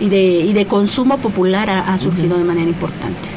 y 0.00 0.08
de 0.08 0.22
y 0.40 0.52
de 0.52 0.66
consumo 0.66 1.18
popular 1.18 1.68
ha, 1.68 1.92
ha 1.92 1.98
surgido 1.98 2.38
de 2.38 2.44
manera 2.44 2.68
importante. 2.68 3.28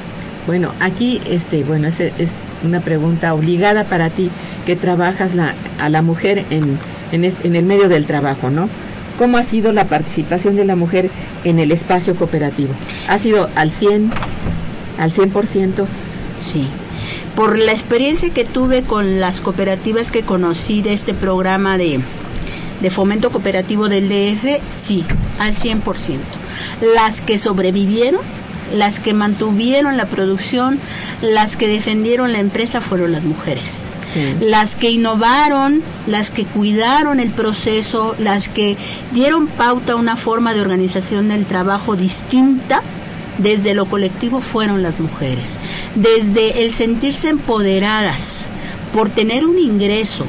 Bueno, 0.46 0.70
aquí, 0.80 1.20
este, 1.28 1.64
bueno, 1.64 1.88
es, 1.88 2.00
es 2.00 2.52
una 2.64 2.80
pregunta 2.82 3.34
obligada 3.34 3.86
para 3.86 4.12
ti, 4.12 4.30
que 4.68 4.76
trabajas 4.76 5.34
la, 5.34 5.56
a 5.80 5.90
la 5.90 6.04
mujer 6.04 6.46
en, 6.52 6.78
en, 7.12 7.24
este- 7.26 7.48
en 7.48 7.56
el 7.56 7.66
medio 7.66 7.90
del 7.90 8.06
trabajo, 8.06 8.52
¿no? 8.52 8.70
¿Cómo 9.18 9.38
ha 9.38 9.44
sido 9.44 9.72
la 9.72 9.86
participación 9.86 10.56
de 10.56 10.66
la 10.66 10.76
mujer 10.76 11.10
en 11.44 11.60
el 11.60 11.72
espacio 11.72 12.16
cooperativo? 12.16 12.74
¿Ha 13.08 13.18
sido 13.18 13.50
al 13.56 13.72
100, 13.72 14.12
al 15.00 15.12
100%? 15.12 15.86
Sí. 16.42 16.68
Por 17.36 17.58
la 17.58 17.72
experiencia 17.72 18.30
que 18.30 18.44
tuve 18.44 18.84
con 18.84 19.20
las 19.20 19.40
cooperativas 19.40 20.12
que 20.12 20.24
conocí 20.24 20.82
de 20.82 20.94
este 20.94 21.14
programa 21.14 21.78
de, 21.78 22.00
de 22.82 22.90
fomento 22.90 23.32
cooperativo 23.32 23.88
del 23.90 24.10
DF, 24.10 24.62
sí, 24.70 25.06
al 25.40 25.54
100%. 25.54 25.82
Las 26.94 27.22
que 27.22 27.38
sobrevivieron, 27.38 28.22
las 28.74 29.00
que 29.00 29.14
mantuvieron 29.14 29.96
la 29.98 30.06
producción, 30.06 30.80
las 31.22 31.56
que 31.56 31.68
defendieron 31.68 32.34
la 32.34 32.40
empresa 32.40 32.82
fueron 32.82 33.12
las 33.12 33.24
mujeres. 33.24 33.90
Las 34.40 34.76
que 34.76 34.90
innovaron, 34.90 35.82
las 36.08 36.32
que 36.32 36.46
cuidaron 36.46 37.20
el 37.20 37.32
proceso, 37.32 38.16
las 38.20 38.50
que 38.50 38.78
dieron 39.12 39.48
pauta 39.48 39.94
a 39.94 39.96
una 39.96 40.16
forma 40.16 40.54
de 40.54 40.62
organización 40.62 41.30
del 41.30 41.46
trabajo 41.46 41.96
distinta, 41.96 42.82
desde 43.38 43.74
lo 43.74 43.86
colectivo 43.86 44.42
fueron 44.42 44.82
las 44.82 45.00
mujeres. 45.00 45.60
Desde 45.96 46.64
el 46.64 46.72
sentirse 46.72 47.30
empoderadas 47.30 48.48
por 48.94 49.10
tener 49.10 49.46
un 49.46 49.58
ingreso, 49.60 50.26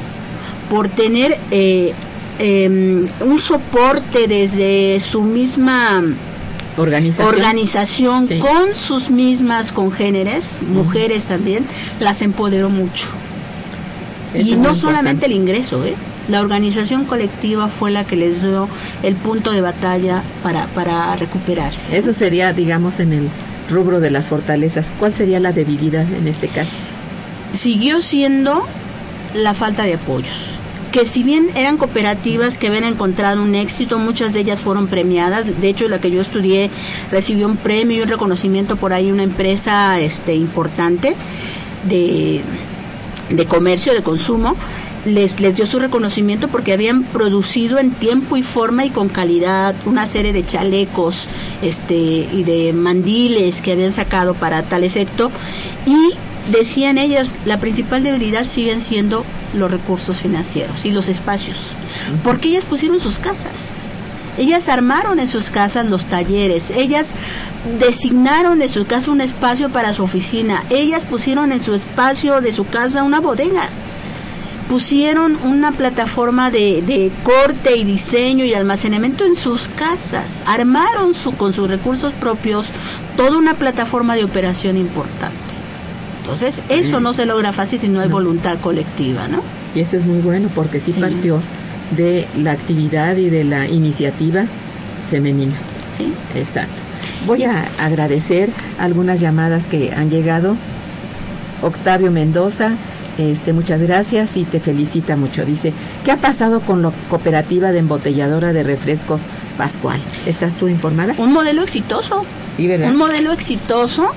por 0.69 0.89
tener 0.89 1.37
eh, 1.51 1.93
em, 2.39 3.07
un 3.21 3.39
soporte 3.39 4.27
desde 4.27 4.99
su 4.99 5.21
misma 5.21 6.03
Organización. 6.75 7.27
organización 7.33 8.27
Sí. 8.27 8.39
con 8.39 8.75
sus 8.75 9.09
mismas 9.09 9.71
congéneres, 9.71 10.59
mujeres 10.61 11.25
también, 11.25 11.65
las 11.99 12.21
empoderó 12.21 12.69
mucho. 12.69 13.07
Eso 14.37 14.49
y 14.49 14.55
no 14.55 14.75
solamente 14.75 15.25
el 15.25 15.31
ingreso, 15.31 15.83
¿eh? 15.85 15.95
La 16.29 16.41
organización 16.41 17.05
colectiva 17.05 17.69
fue 17.69 17.89
la 17.91 18.03
que 18.05 18.17
les 18.17 18.41
dio 18.41 18.67
el 19.01 19.15
punto 19.15 19.51
de 19.51 19.61
batalla 19.61 20.23
para, 20.43 20.65
para 20.67 21.15
recuperarse. 21.15 21.97
Eso 21.97 22.11
sería, 22.11 22.51
digamos, 22.51 22.99
en 22.99 23.13
el 23.13 23.29
rubro 23.69 23.99
de 23.99 24.11
las 24.11 24.27
fortalezas. 24.27 24.91
¿Cuál 24.99 25.13
sería 25.13 25.39
la 25.39 25.53
debilidad 25.53 26.05
en 26.13 26.27
este 26.27 26.47
caso? 26.49 26.75
Siguió 27.53 28.01
siendo 28.01 28.65
la 29.33 29.53
falta 29.53 29.83
de 29.83 29.93
apoyos. 29.95 30.57
Que 30.91 31.05
si 31.05 31.23
bien 31.23 31.49
eran 31.55 31.77
cooperativas 31.77 32.57
que 32.57 32.67
habían 32.67 32.85
encontrado 32.85 33.41
un 33.41 33.55
éxito, 33.55 33.99
muchas 33.99 34.33
de 34.33 34.41
ellas 34.41 34.61
fueron 34.61 34.87
premiadas. 34.87 35.45
De 35.61 35.69
hecho, 35.69 35.87
la 35.87 35.99
que 35.99 36.11
yo 36.11 36.21
estudié 36.21 36.69
recibió 37.11 37.47
un 37.47 37.57
premio 37.57 37.97
y 37.97 38.01
un 38.01 38.09
reconocimiento 38.09 38.77
por 38.77 38.93
ahí, 38.93 39.11
una 39.11 39.23
empresa 39.23 39.99
este, 39.99 40.35
importante 40.35 41.15
de, 41.87 42.41
de 43.29 43.45
comercio, 43.45 43.93
de 43.93 44.03
consumo. 44.03 44.55
les, 45.05 45.39
les 45.39 45.55
dio 45.55 45.65
su 45.65 45.79
reconocimiento 45.79 46.49
porque 46.49 46.73
habían 46.73 47.03
producido 47.03 47.79
en 47.79 47.91
tiempo 47.91 48.35
y 48.35 48.43
forma 48.43 48.85
y 48.85 48.89
con 48.89 49.07
calidad 49.09 49.73
una 49.85 50.05
serie 50.05 50.33
de 50.33 50.45
chalecos 50.45 51.29
este, 51.61 51.95
y 51.95 52.43
de 52.43 52.73
mandiles 52.73 53.61
que 53.61 53.71
habían 53.71 53.91
sacado 53.91 54.33
para 54.33 54.63
tal 54.63 54.83
efecto 54.83 55.31
y 55.85 56.13
decían 56.51 56.97
ellas, 56.97 57.37
la 57.45 57.59
principal 57.59 58.03
debilidad 58.03 58.43
siguen 58.43 58.81
siendo 58.81 59.25
los 59.53 59.71
recursos 59.71 60.17
financieros 60.17 60.85
y 60.85 60.91
los 60.91 61.09
espacios, 61.09 61.57
porque 62.23 62.49
ellas 62.49 62.65
pusieron 62.65 62.99
sus 62.99 63.19
casas. 63.19 63.81
Ellas 64.37 64.69
armaron 64.69 65.19
en 65.19 65.27
sus 65.27 65.49
casas 65.49 65.87
los 65.87 66.05
talleres, 66.05 66.71
ellas 66.71 67.15
designaron 67.79 68.61
en 68.61 68.69
su 68.69 68.85
casa 68.85 69.11
un 69.11 69.21
espacio 69.21 69.69
para 69.69 69.93
su 69.93 70.03
oficina, 70.03 70.63
ellas 70.69 71.03
pusieron 71.03 71.51
en 71.51 71.59
su 71.61 71.73
espacio 71.73 72.39
de 72.41 72.53
su 72.53 72.65
casa 72.67 73.03
una 73.03 73.19
bodega, 73.19 73.63
pusieron 74.69 75.37
una 75.45 75.71
plataforma 75.71 76.51
de, 76.51 76.81
de 76.81 77.11
corte 77.23 77.77
y 77.77 77.83
diseño 77.83 78.43
y 78.45 78.53
almacenamiento 78.53 79.25
en 79.25 79.35
sus 79.35 79.69
casas, 79.69 80.41
armaron 80.45 81.13
su, 81.13 81.33
con 81.33 81.53
sus 81.53 81.69
recursos 81.69 82.13
propios 82.13 82.67
toda 83.15 83.37
una 83.37 83.53
plataforma 83.53 84.15
de 84.15 84.23
operación 84.25 84.77
importante. 84.77 85.35
Entonces, 86.21 86.61
eso 86.67 86.99
no 86.99 87.13
se 87.13 87.25
logra 87.25 87.53
fácil 87.53 87.79
si 87.79 87.87
no 87.87 88.01
hay 88.01 88.09
voluntad 88.09 88.57
colectiva, 88.59 89.29
¿no? 89.29 89.41
Y 89.73 89.79
eso 89.79 89.95
es 89.95 90.05
muy 90.05 90.19
bueno 90.19 90.49
porque 90.53 90.79
sí, 90.81 90.91
Sí. 90.91 90.99
partió 90.99 91.39
de 91.91 92.27
la 92.37 92.51
actividad 92.51 93.15
y 93.17 93.29
de 93.29 93.43
la 93.43 93.67
iniciativa 93.67 94.45
femenina. 95.09 95.53
Sí. 95.97 96.13
Exacto. 96.35 96.81
Voy 97.25 97.43
a 97.43 97.65
agradecer 97.79 98.49
algunas 98.79 99.19
llamadas 99.19 99.67
que 99.67 99.93
han 99.93 100.09
llegado. 100.09 100.55
Octavio 101.61 102.11
Mendoza, 102.11 102.73
este, 103.17 103.51
muchas 103.51 103.81
gracias 103.81 104.37
y 104.37 104.43
te 104.43 104.59
felicita 104.59 105.15
mucho. 105.15 105.43
Dice, 105.43 105.73
¿qué 106.05 106.11
ha 106.11 106.17
pasado 106.17 106.59
con 106.59 106.81
la 106.83 106.91
cooperativa 107.09 107.71
de 107.71 107.79
embotelladora 107.79 108.53
de 108.53 108.63
refrescos 108.63 109.23
Pascual? 109.57 109.99
¿Estás 110.27 110.53
tú 110.53 110.67
informada? 110.67 111.15
Un 111.17 111.33
modelo 111.33 111.63
exitoso. 111.63 112.21
Sí, 112.55 112.67
¿verdad? 112.67 112.89
Un 112.89 112.97
modelo 112.97 113.31
exitoso 113.31 114.11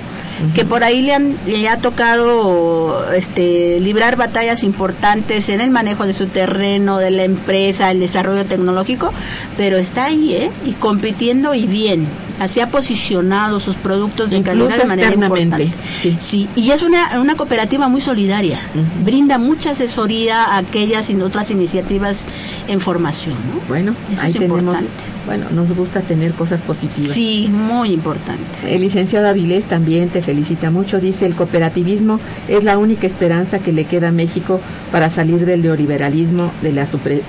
que 0.54 0.64
por 0.64 0.84
ahí 0.84 1.02
le, 1.02 1.14
han, 1.14 1.36
le 1.46 1.68
ha 1.68 1.78
tocado 1.78 3.12
este, 3.12 3.78
librar 3.80 4.16
batallas 4.16 4.64
importantes 4.64 5.48
en 5.48 5.60
el 5.60 5.70
manejo 5.70 6.06
de 6.06 6.14
su 6.14 6.26
terreno, 6.26 6.98
de 6.98 7.10
la 7.10 7.24
empresa, 7.24 7.90
el 7.90 8.00
desarrollo 8.00 8.46
tecnológico, 8.46 9.12
pero 9.56 9.76
está 9.76 10.06
ahí, 10.06 10.34
¿eh? 10.34 10.50
Y 10.64 10.72
compitiendo 10.72 11.54
y 11.54 11.66
bien. 11.66 12.06
Así 12.40 12.58
ha 12.60 12.68
posicionado 12.70 13.60
sus 13.60 13.76
productos 13.76 14.30
de 14.30 14.38
Incluso 14.38 14.58
calidad 14.68 14.78
de 14.78 14.84
manera 14.86 15.14
importante. 15.14 15.70
sí. 16.18 16.48
y 16.56 16.70
es 16.72 16.82
una, 16.82 17.20
una 17.20 17.36
cooperativa 17.36 17.86
muy 17.88 18.00
solidaria. 18.00 18.58
Brinda 19.04 19.38
mucha 19.38 19.70
asesoría 19.70 20.42
a 20.44 20.56
aquellas 20.58 21.08
y 21.10 21.14
otras 21.20 21.50
iniciativas 21.50 22.26
en 22.66 22.80
formación, 22.80 23.34
¿no? 23.54 23.60
Bueno, 23.68 23.94
Eso 24.12 24.22
ahí 24.22 24.32
es 24.32 24.38
tenemos, 24.38 24.58
importante. 24.80 24.90
bueno, 25.26 25.46
nos 25.52 25.72
gusta 25.72 26.00
tener 26.00 26.32
cosas 26.32 26.62
positivas. 26.62 27.12
Sí, 27.12 27.48
muy 27.52 27.92
importante. 27.92 28.74
El 28.74 28.80
licenciado 28.80 29.28
Avilés 29.28 29.66
también 29.66 30.08
te 30.08 30.22
felicita 30.22 30.70
mucho. 30.70 30.98
Dice, 30.98 31.26
el 31.26 31.34
cooperativismo 31.36 32.18
es 32.48 32.64
la 32.64 32.78
única 32.78 33.06
esperanza 33.06 33.58
que 33.58 33.72
le 33.72 33.84
queda 33.84 34.08
a 34.08 34.12
México 34.12 34.60
para 34.90 35.10
salir 35.10 35.44
del 35.44 35.62
neoliberalismo, 35.62 36.50
de 36.62 36.72
la 36.72 36.86
supre- 36.86 37.20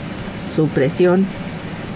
supresión 0.55 1.25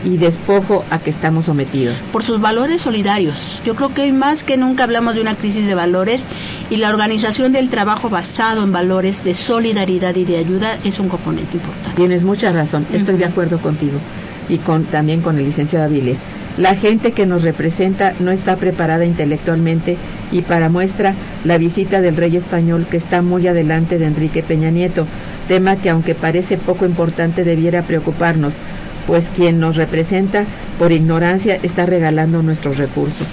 y 0.05 0.17
despojo 0.17 0.85
a 0.89 0.99
que 0.99 1.09
estamos 1.09 1.45
sometidos. 1.45 1.97
por 2.11 2.23
sus 2.23 2.39
valores 2.39 2.83
solidarios. 2.83 3.61
Yo 3.65 3.75
creo 3.75 3.93
que 3.93 4.03
hoy 4.03 4.11
más 4.13 4.43
que 4.43 4.55
nunca 4.55 4.85
hablamos 4.85 5.15
de 5.15 5.21
una 5.21 5.35
crisis 5.35 5.65
de 5.65 5.75
valores 5.75 6.29
y 6.69 6.77
la 6.77 6.89
organización 6.89 7.51
del 7.51 7.69
trabajo 7.69 8.09
basado 8.09 8.63
en 8.63 8.71
valores 8.71 9.23
de 9.23 9.33
solidaridad 9.33 10.15
y 10.15 10.23
de 10.23 10.37
ayuda 10.37 10.77
es 10.85 10.99
un 10.99 11.09
componente 11.09 11.57
importante. 11.57 11.95
Tienes 11.95 12.23
mucha 12.23 12.51
razón, 12.51 12.85
estoy 12.93 13.17
de 13.17 13.25
acuerdo 13.25 13.59
contigo 13.59 13.99
y 14.47 14.59
con 14.59 14.85
también 14.85 15.21
con 15.21 15.37
el 15.37 15.45
licenciado 15.45 15.85
Avilés. 15.85 16.19
La 16.57 16.73
gente 16.75 17.11
que 17.11 17.25
nos 17.25 17.43
representa 17.43 18.13
no 18.19 18.31
está 18.31 18.55
preparada 18.55 19.03
intelectualmente 19.03 19.97
y 20.31 20.41
para 20.41 20.69
muestra 20.69 21.13
la 21.43 21.57
visita 21.57 21.99
del 21.99 22.15
rey 22.15 22.37
español 22.37 22.85
que 22.89 22.95
está 22.95 23.21
muy 23.21 23.47
adelante 23.47 23.97
de 23.99 24.05
Enrique 24.05 24.41
Peña 24.41 24.69
Nieto, 24.69 25.05
tema 25.49 25.75
que 25.75 25.89
aunque 25.89 26.15
parece 26.15 26.57
poco 26.57 26.85
importante 26.85 27.43
debiera 27.43 27.81
preocuparnos, 27.81 28.61
pues 29.07 29.29
quien 29.35 29.59
nos 29.59 29.75
representa 29.75 30.45
por 30.79 30.91
ignorancia 30.91 31.57
está 31.63 31.85
regalando 31.85 32.41
nuestros 32.43 32.77
recursos. 32.77 33.27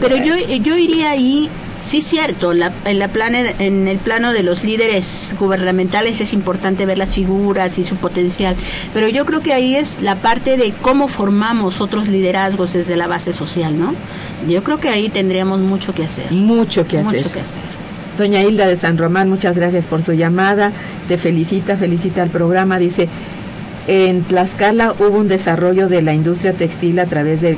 Pero 0.00 0.16
yo, 0.16 0.34
yo 0.38 0.78
iría 0.78 1.10
ahí, 1.10 1.50
sí 1.82 2.00
cierto, 2.00 2.54
la- 2.54 2.72
en, 2.86 2.98
la 2.98 3.08
plane- 3.08 3.54
en 3.58 3.86
el 3.86 3.98
plano 3.98 4.32
de 4.32 4.42
los 4.42 4.64
líderes 4.64 5.34
gubernamentales 5.38 6.22
es 6.22 6.32
importante 6.32 6.86
ver 6.86 6.96
las 6.96 7.14
figuras 7.14 7.78
y 7.78 7.84
su 7.84 7.96
potencial, 7.96 8.56
pero 8.94 9.08
yo 9.08 9.26
creo 9.26 9.40
que 9.42 9.52
ahí 9.52 9.76
es 9.76 10.00
la 10.00 10.16
parte 10.16 10.56
de 10.56 10.72
cómo 10.80 11.06
formamos 11.06 11.82
otros 11.82 12.08
liderazgos 12.08 12.72
desde 12.72 12.96
la 12.96 13.08
base 13.08 13.34
social, 13.34 13.78
¿no? 13.78 13.94
Yo 14.48 14.64
creo 14.64 14.80
que 14.80 14.88
ahí 14.88 15.10
tendríamos 15.10 15.60
mucho 15.60 15.92
que 15.94 16.04
hacer. 16.04 16.32
Mucho 16.32 16.86
que 16.86 16.98
hacer. 16.98 17.20
Mucho 17.20 17.32
que 17.32 17.40
hacer. 17.40 17.60
Doña 18.16 18.42
Hilda 18.42 18.66
de 18.66 18.76
San 18.76 18.96
Román, 18.96 19.28
muchas 19.28 19.56
gracias 19.56 19.86
por 19.86 20.02
su 20.02 20.12
llamada. 20.14 20.72
Te 21.08 21.18
felicita, 21.18 21.76
felicita 21.76 22.22
al 22.22 22.30
programa. 22.30 22.78
Dice, 22.78 23.08
en 23.86 24.22
Tlaxcala 24.22 24.94
hubo 24.98 25.18
un 25.18 25.28
desarrollo 25.28 25.88
de 25.88 26.02
la 26.02 26.12
industria 26.12 26.52
textil 26.52 26.98
a 26.98 27.06
través 27.06 27.40
de, 27.40 27.56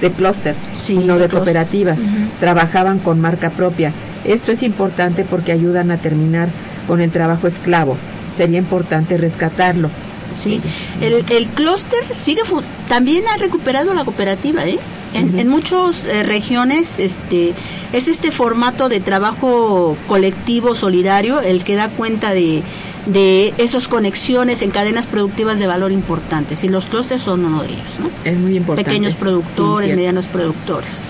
de 0.00 0.10
clúster, 0.12 0.54
Sí, 0.74 0.96
no 0.96 1.18
de 1.18 1.28
cooperativas. 1.28 1.98
Trabajaban 2.40 2.98
con 2.98 3.20
marca 3.20 3.50
propia. 3.50 3.92
Esto 4.24 4.52
es 4.52 4.62
importante 4.62 5.24
porque 5.24 5.52
ayudan 5.52 5.90
a 5.90 5.96
terminar 5.96 6.48
con 6.86 7.00
el 7.00 7.10
trabajo 7.10 7.46
esclavo. 7.46 7.96
Sería 8.36 8.58
importante 8.58 9.18
rescatarlo. 9.18 9.90
Sí, 10.36 10.60
el, 11.00 11.24
el 11.30 11.46
clúster 11.48 12.00
sigue 12.14 12.40
también 12.88 13.24
ha 13.28 13.36
recuperado 13.36 13.92
la 13.92 14.04
cooperativa, 14.04 14.64
¿eh? 14.64 14.78
En, 15.14 15.38
en 15.38 15.48
muchas 15.48 16.04
eh, 16.04 16.22
regiones 16.22 16.98
este 16.98 17.52
es 17.92 18.08
este 18.08 18.30
formato 18.30 18.88
de 18.88 19.00
trabajo 19.00 19.96
colectivo 20.06 20.74
solidario 20.74 21.40
el 21.40 21.64
que 21.64 21.74
da 21.74 21.88
cuenta 21.88 22.32
de, 22.32 22.62
de 23.06 23.52
esas 23.58 23.88
conexiones 23.88 24.62
en 24.62 24.70
cadenas 24.70 25.06
productivas 25.06 25.58
de 25.58 25.66
valor 25.66 25.92
importantes 25.92 26.64
y 26.64 26.68
los 26.68 26.86
clústeres 26.86 27.22
son 27.22 27.44
uno 27.44 27.62
de 27.62 27.68
ellos, 27.68 27.84
¿no? 28.00 28.10
Es 28.24 28.38
muy 28.38 28.56
importante. 28.56 28.90
Pequeños 28.90 29.14
productores, 29.16 29.94
medianos 29.94 30.26
productores. 30.26 31.00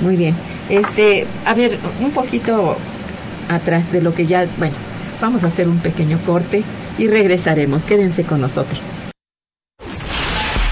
Muy 0.00 0.16
bien. 0.16 0.34
Este, 0.68 1.26
a 1.44 1.54
ver, 1.54 1.78
un 2.00 2.12
poquito 2.12 2.76
atrás 3.48 3.92
de 3.92 4.00
lo 4.00 4.14
que 4.14 4.26
ya, 4.26 4.46
bueno, 4.58 4.74
vamos 5.20 5.44
a 5.44 5.48
hacer 5.48 5.68
un 5.68 5.78
pequeño 5.78 6.18
corte 6.24 6.62
y 6.98 7.08
regresaremos. 7.08 7.84
Quédense 7.84 8.22
con 8.24 8.40
nosotros. 8.40 8.80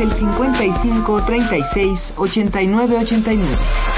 El 0.00 0.12
55 0.12 1.22
36 1.26 2.14
89 2.16 2.96
89. 2.98 3.97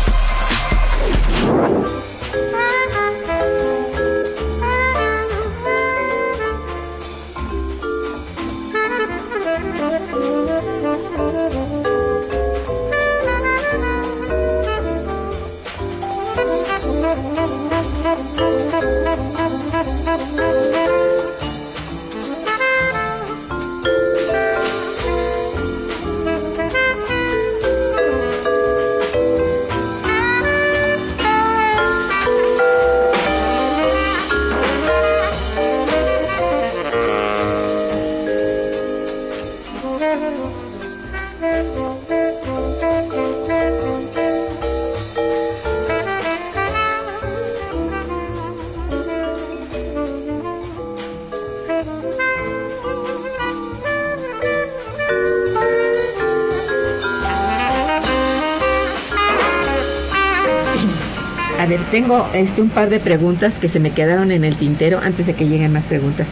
Tengo 62.01 62.27
este 62.33 62.63
un 62.63 62.69
par 62.69 62.89
de 62.89 62.99
preguntas 62.99 63.59
que 63.59 63.69
se 63.69 63.79
me 63.79 63.91
quedaron 63.91 64.31
en 64.31 64.43
el 64.43 64.55
tintero 64.55 64.99
antes 65.03 65.27
de 65.27 65.35
que 65.35 65.47
lleguen 65.47 65.71
más 65.71 65.85
preguntas 65.85 66.29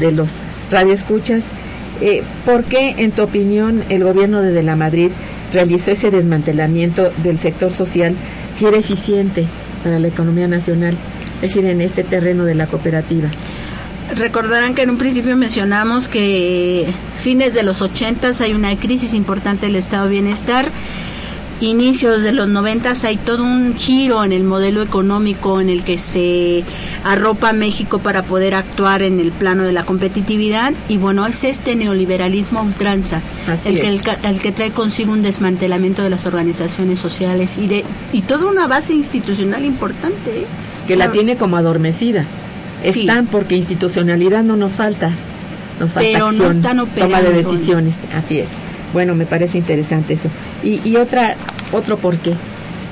de 0.00 0.10
los 0.10 0.40
radioescuchas. 0.68 1.44
Eh, 2.00 2.24
¿Por 2.44 2.64
qué, 2.64 2.96
en 2.98 3.12
tu 3.12 3.22
opinión, 3.22 3.84
el 3.88 4.02
gobierno 4.02 4.42
de, 4.42 4.50
de 4.50 4.64
la 4.64 4.74
Madrid 4.74 5.10
realizó 5.52 5.92
ese 5.92 6.10
desmantelamiento 6.10 7.12
del 7.22 7.38
sector 7.38 7.70
social 7.70 8.16
si 8.52 8.66
era 8.66 8.78
eficiente 8.78 9.46
para 9.84 10.00
la 10.00 10.08
economía 10.08 10.48
nacional, 10.48 10.96
es 11.36 11.54
decir, 11.54 11.66
en 11.66 11.80
este 11.82 12.02
terreno 12.02 12.44
de 12.44 12.56
la 12.56 12.66
cooperativa? 12.66 13.28
Recordarán 14.16 14.74
que 14.74 14.82
en 14.82 14.90
un 14.90 14.98
principio 14.98 15.36
mencionamos 15.36 16.08
que 16.08 16.92
fines 17.14 17.54
de 17.54 17.62
los 17.62 17.80
80 17.80 18.32
hay 18.40 18.54
una 18.54 18.74
crisis 18.76 19.14
importante 19.14 19.66
del 19.66 19.76
estado 19.76 20.06
de 20.06 20.10
bienestar 20.10 20.66
inicios 21.62 22.22
de 22.22 22.32
los 22.32 22.48
90 22.48 22.92
hay 23.04 23.16
todo 23.16 23.44
un 23.44 23.74
giro 23.76 24.24
en 24.24 24.32
el 24.32 24.42
modelo 24.42 24.82
económico 24.82 25.60
en 25.60 25.68
el 25.68 25.84
que 25.84 25.96
se 25.96 26.64
arropa 27.04 27.52
México 27.52 28.00
para 28.00 28.22
poder 28.24 28.54
actuar 28.54 29.02
en 29.02 29.20
el 29.20 29.30
plano 29.30 29.62
de 29.62 29.72
la 29.72 29.84
competitividad 29.84 30.72
y 30.88 30.98
bueno, 30.98 31.26
es 31.26 31.44
este 31.44 31.76
neoliberalismo 31.76 32.62
ultranza 32.62 33.22
el 33.64 33.80
que, 33.80 33.88
el, 33.88 34.00
el, 34.24 34.40
que 34.40 34.52
trae 34.52 34.72
consigo 34.72 35.12
un 35.12 35.22
desmantelamiento 35.22 36.02
de 36.02 36.10
las 36.10 36.26
organizaciones 36.26 36.98
sociales 36.98 37.58
y 37.58 37.68
de 37.68 37.84
y 38.12 38.22
toda 38.22 38.46
una 38.46 38.66
base 38.66 38.92
institucional 38.94 39.64
importante. 39.64 40.30
¿eh? 40.30 40.46
Que 40.86 40.96
la 40.96 41.12
tiene 41.12 41.36
como 41.36 41.56
adormecida. 41.56 42.24
Sí. 42.72 43.00
Están 43.00 43.26
porque 43.26 43.54
institucionalidad 43.54 44.42
no 44.42 44.56
nos 44.56 44.76
falta. 44.76 45.10
Nos 45.78 45.92
falta 45.92 46.08
Pero 46.12 46.26
acción, 46.26 46.44
no 46.44 46.50
están 46.50 46.80
operando. 46.80 47.16
toma 47.16 47.28
de 47.28 47.34
decisiones, 47.34 47.98
así 48.14 48.40
es. 48.40 48.48
Bueno, 48.92 49.14
me 49.14 49.26
parece 49.26 49.58
interesante 49.58 50.14
eso. 50.14 50.28
Y, 50.62 50.86
y 50.86 50.96
otra, 50.96 51.36
otro 51.72 51.96
por 51.96 52.16
qué. 52.18 52.34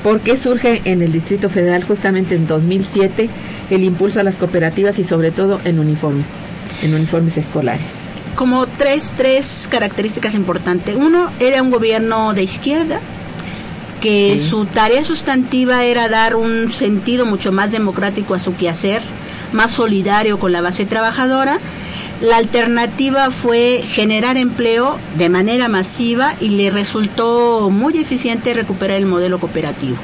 ¿Por 0.03 0.20
qué 0.20 0.37
surge 0.37 0.81
en 0.85 1.03
el 1.03 1.12
Distrito 1.12 1.51
Federal 1.51 1.85
justamente 1.85 2.35
en 2.35 2.47
2007 2.47 3.28
el 3.70 3.85
impulso 3.85 4.18
a 4.20 4.22
las 4.22 4.37
cooperativas 4.37 4.99
y 4.99 5.05
sobre 5.05 5.31
todo 5.31 5.61
en 5.64 5.78
uniformes, 5.78 6.28
en 6.83 6.95
uniformes 6.95 7.37
escolares? 7.37 7.83
Como 8.35 8.66
tres, 8.66 9.12
tres 9.16 9.68
características 9.70 10.35
importantes. 10.35 10.97
Uno, 10.97 11.31
era 11.39 11.62
un 11.62 11.70
gobierno 11.70 12.33
de 12.33 12.43
izquierda, 12.43 13.01
que 14.01 14.39
sí. 14.39 14.49
su 14.49 14.64
tarea 14.64 15.05
sustantiva 15.05 15.85
era 15.85 16.09
dar 16.09 16.35
un 16.35 16.72
sentido 16.72 17.26
mucho 17.26 17.53
más 17.53 17.70
democrático 17.70 18.35
a 18.35 18.39
su 18.39 18.57
quehacer, 18.57 19.03
más 19.53 19.70
solidario 19.70 20.39
con 20.39 20.53
la 20.53 20.62
base 20.62 20.87
trabajadora 20.87 21.59
la 22.21 22.37
alternativa 22.37 23.31
fue 23.31 23.83
generar 23.87 24.37
empleo 24.37 24.99
de 25.16 25.29
manera 25.29 25.68
masiva 25.68 26.35
y 26.41 26.51
le 26.51 26.71
resultó 26.71 27.71
muy 27.71 27.99
eficiente 27.99 28.55
recuperar 28.55 28.99
el 28.99 29.07
modelo 29.07 29.39
cooperativo. 29.39 29.97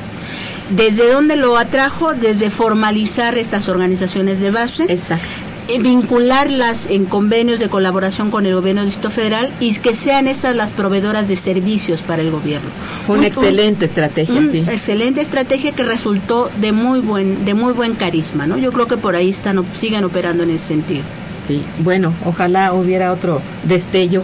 ¿Desde 0.70 1.10
dónde 1.10 1.36
lo 1.36 1.56
atrajo? 1.58 2.14
Desde 2.14 2.50
formalizar 2.50 3.38
estas 3.38 3.68
organizaciones 3.68 4.40
de 4.40 4.50
base. 4.50 4.84
Exacto 4.88 5.28
vincularlas 5.80 6.86
en 6.88 7.06
convenios 7.06 7.58
de 7.58 7.68
colaboración 7.68 8.30
con 8.30 8.46
el 8.46 8.54
gobierno 8.54 8.82
del 8.82 8.90
Distrito 8.90 9.10
Federal 9.10 9.52
y 9.60 9.74
que 9.74 9.94
sean 9.94 10.28
estas 10.28 10.54
las 10.54 10.72
proveedoras 10.72 11.28
de 11.28 11.36
servicios 11.36 12.02
para 12.02 12.22
el 12.22 12.30
gobierno. 12.30 12.70
Fue 13.06 13.18
una 13.18 13.26
un, 13.26 13.32
excelente 13.32 13.84
estrategia, 13.84 14.38
un 14.38 14.50
sí. 14.50 14.58
Excelente 14.58 15.20
estrategia 15.20 15.72
que 15.72 15.82
resultó 15.82 16.50
de 16.60 16.72
muy 16.72 17.00
buen, 17.00 17.44
de 17.44 17.54
muy 17.54 17.72
buen 17.72 17.94
carisma, 17.94 18.46
¿no? 18.46 18.56
Yo 18.58 18.72
creo 18.72 18.86
que 18.86 18.96
por 18.96 19.16
ahí 19.16 19.30
están, 19.30 19.64
sigan 19.74 20.04
operando 20.04 20.44
en 20.44 20.50
ese 20.50 20.68
sentido. 20.68 21.02
Sí, 21.46 21.62
bueno, 21.78 22.12
ojalá 22.24 22.72
hubiera 22.72 23.12
otro 23.12 23.40
destello 23.64 24.22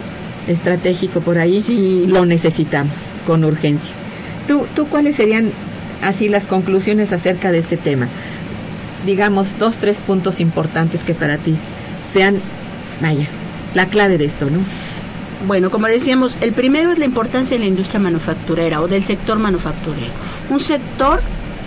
estratégico 0.48 1.20
por 1.20 1.38
ahí. 1.38 1.60
Sí. 1.60 2.04
Lo 2.06 2.26
necesitamos 2.26 3.10
con 3.26 3.44
urgencia. 3.44 3.94
¿Tú, 4.48 4.66
¿Tú 4.74 4.86
cuáles 4.86 5.16
serían 5.16 5.50
así 6.02 6.28
las 6.28 6.46
conclusiones 6.46 7.12
acerca 7.12 7.52
de 7.52 7.58
este 7.58 7.76
tema? 7.76 8.08
digamos, 9.06 9.58
dos, 9.58 9.76
tres 9.76 10.00
puntos 10.00 10.40
importantes 10.40 11.02
que 11.02 11.14
para 11.14 11.36
ti 11.36 11.54
sean, 12.04 12.40
vaya, 13.00 13.26
la 13.74 13.86
clave 13.86 14.18
de 14.18 14.24
esto, 14.24 14.46
¿no? 14.50 14.58
Bueno, 15.46 15.70
como 15.70 15.88
decíamos, 15.88 16.38
el 16.40 16.52
primero 16.52 16.92
es 16.92 16.98
la 16.98 17.04
importancia 17.04 17.56
de 17.56 17.64
la 17.64 17.68
industria 17.68 17.98
manufacturera 17.98 18.80
o 18.80 18.86
del 18.86 19.02
sector 19.02 19.38
manufacturero. 19.38 20.12
Un 20.50 20.60
sector 20.60 21.20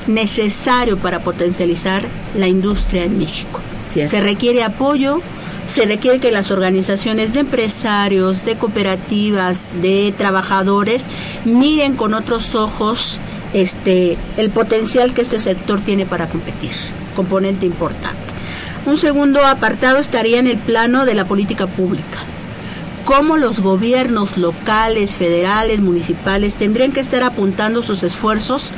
necesario 0.08 0.98
para 0.98 1.20
potencializar 1.20 2.04
la 2.38 2.48
industria 2.48 3.04
en 3.04 3.18
México. 3.18 3.60
Cierto. 3.90 4.12
Se 4.12 4.22
requiere 4.22 4.64
apoyo, 4.64 5.22
se 5.68 5.86
requiere 5.86 6.20
que 6.20 6.32
las 6.32 6.52
organizaciones 6.52 7.34
de 7.34 7.42
empresarios, 7.42 8.46
de 8.46 8.56
cooperativas, 8.56 9.82
de 9.82 10.14
trabajadores 10.18 11.08
miren 11.44 11.96
con 11.96 12.14
otros 12.14 12.56
ojos 12.56 13.20
este 13.54 14.18
el 14.38 14.50
potencial 14.50 15.14
que 15.14 15.22
este 15.22 15.40
sector 15.40 15.82
tiene 15.82 16.06
para 16.06 16.28
competir 16.28 16.72
componente 17.16 17.66
importante. 17.66 18.18
Un 18.86 18.98
segundo 18.98 19.44
apartado 19.46 19.98
estaría 19.98 20.38
en 20.38 20.48
el 20.48 20.58
plano 20.58 21.06
de 21.06 21.16
la 21.16 21.26
política 21.26 21.66
pública. 21.66 22.20
Cómo 23.06 23.38
los 23.38 23.62
gobiernos 23.62 24.38
locales, 24.38 25.16
federales, 25.16 25.80
municipales 25.80 26.56
tendrían 26.58 26.92
que 26.92 27.00
estar 27.00 27.24
apuntando 27.24 27.82
sus 27.82 28.04
esfuerzos 28.04 28.72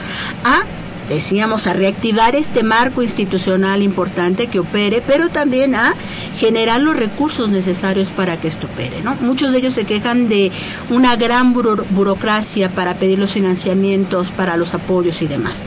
a 0.43 0.63
decíamos, 1.09 1.67
a 1.67 1.73
reactivar 1.73 2.35
este 2.35 2.63
marco 2.63 3.01
institucional 3.01 3.81
importante 3.81 4.47
que 4.47 4.59
opere, 4.59 5.01
pero 5.05 5.29
también 5.29 5.75
a 5.75 5.95
generar 6.37 6.81
los 6.81 6.95
recursos 6.95 7.49
necesarios 7.49 8.09
para 8.09 8.37
que 8.37 8.47
esto 8.47 8.67
opere. 8.67 9.01
¿no? 9.03 9.15
Muchos 9.21 9.51
de 9.51 9.59
ellos 9.59 9.73
se 9.73 9.85
quejan 9.85 10.29
de 10.29 10.51
una 10.89 11.15
gran 11.15 11.53
buro 11.53 11.85
burocracia 11.91 12.69
para 12.69 12.95
pedir 12.95 13.19
los 13.19 13.33
financiamientos, 13.33 14.31
para 14.31 14.57
los 14.57 14.73
apoyos 14.73 15.21
y 15.21 15.27
demás. 15.27 15.63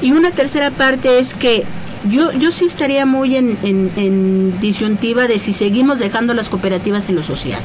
Y 0.00 0.12
una 0.12 0.30
tercera 0.30 0.70
parte 0.70 1.18
es 1.18 1.34
que 1.34 1.64
yo, 2.10 2.32
yo 2.32 2.52
sí 2.52 2.66
estaría 2.66 3.06
muy 3.06 3.36
en, 3.36 3.56
en, 3.62 3.90
en, 3.96 4.60
disyuntiva 4.60 5.26
de 5.26 5.38
si 5.38 5.52
seguimos 5.52 5.98
dejando 5.98 6.34
las 6.34 6.48
cooperativas 6.48 7.08
en 7.08 7.16
lo 7.16 7.22
social. 7.22 7.60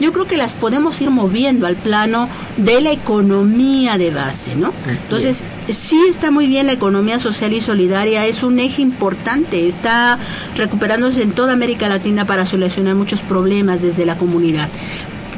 Yo 0.00 0.12
creo 0.12 0.26
que 0.26 0.36
las 0.36 0.54
podemos 0.54 1.00
ir 1.00 1.10
moviendo 1.10 1.66
al 1.66 1.76
plano 1.76 2.28
de 2.56 2.80
la 2.80 2.92
economía 2.92 3.98
de 3.98 4.10
base, 4.10 4.56
¿no? 4.56 4.68
Así 4.84 4.98
Entonces, 5.02 5.44
es. 5.68 5.76
sí 5.76 6.00
está 6.08 6.30
muy 6.30 6.46
bien 6.46 6.66
la 6.66 6.72
economía 6.72 7.18
social 7.18 7.52
y 7.52 7.60
solidaria, 7.60 8.26
es 8.26 8.42
un 8.42 8.58
eje 8.58 8.82
importante, 8.82 9.66
está 9.66 10.18
recuperándose 10.56 11.22
en 11.22 11.32
toda 11.32 11.52
América 11.52 11.88
Latina 11.88 12.24
para 12.24 12.46
solucionar 12.46 12.94
muchos 12.94 13.20
problemas 13.20 13.82
desde 13.82 14.06
la 14.06 14.16
comunidad. 14.16 14.68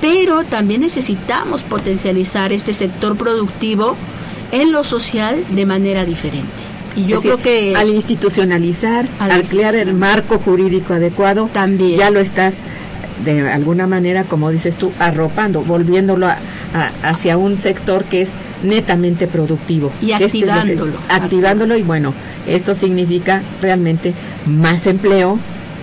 Pero 0.01 0.45
también 0.45 0.83
necesitamos 0.83 1.63
potencializar 1.63 2.53
este 2.53 2.75
sector 2.75 3.17
productivo 3.17 3.97
en 4.53 4.73
lo 4.73 4.85
social 4.85 5.45
de 5.51 5.67
manera 5.67 6.05
diferente. 6.05 6.76
Y 6.97 7.07
yo 7.07 7.21
creo 7.21 7.37
que 7.37 7.75
al 7.77 7.89
institucionalizar, 7.89 9.07
al, 9.19 9.31
al 9.31 9.43
crear 9.43 9.75
el 9.75 9.95
marco 9.95 10.39
jurídico 10.39 10.95
adecuado, 10.95 11.49
también 11.53 11.99
ya 11.99 12.11
lo 12.11 12.21
estás 12.21 12.65
de 13.25 13.51
alguna 13.51 13.87
manera, 13.87 14.25
como 14.25 14.51
dices 14.51 14.77
tú, 14.77 14.93
arropando, 14.99 15.63
volviéndolo 15.63 16.27
a, 16.27 16.37
a, 16.75 17.09
hacia 17.09 17.37
un 17.37 17.59
sector 17.59 18.05
que 18.05 18.23
es 18.23 18.33
netamente 18.63 19.27
productivo. 19.27 19.93
Y 20.03 20.13
activándolo. 20.13 20.87
Este 20.87 20.99
es 20.99 21.05
que, 21.07 21.13
activándolo 21.15 21.77
y 21.77 21.83
bueno, 21.83 22.15
esto 22.47 22.75
significa 22.75 23.43
realmente 23.61 24.15
más 24.47 24.87
empleo, 24.87 25.39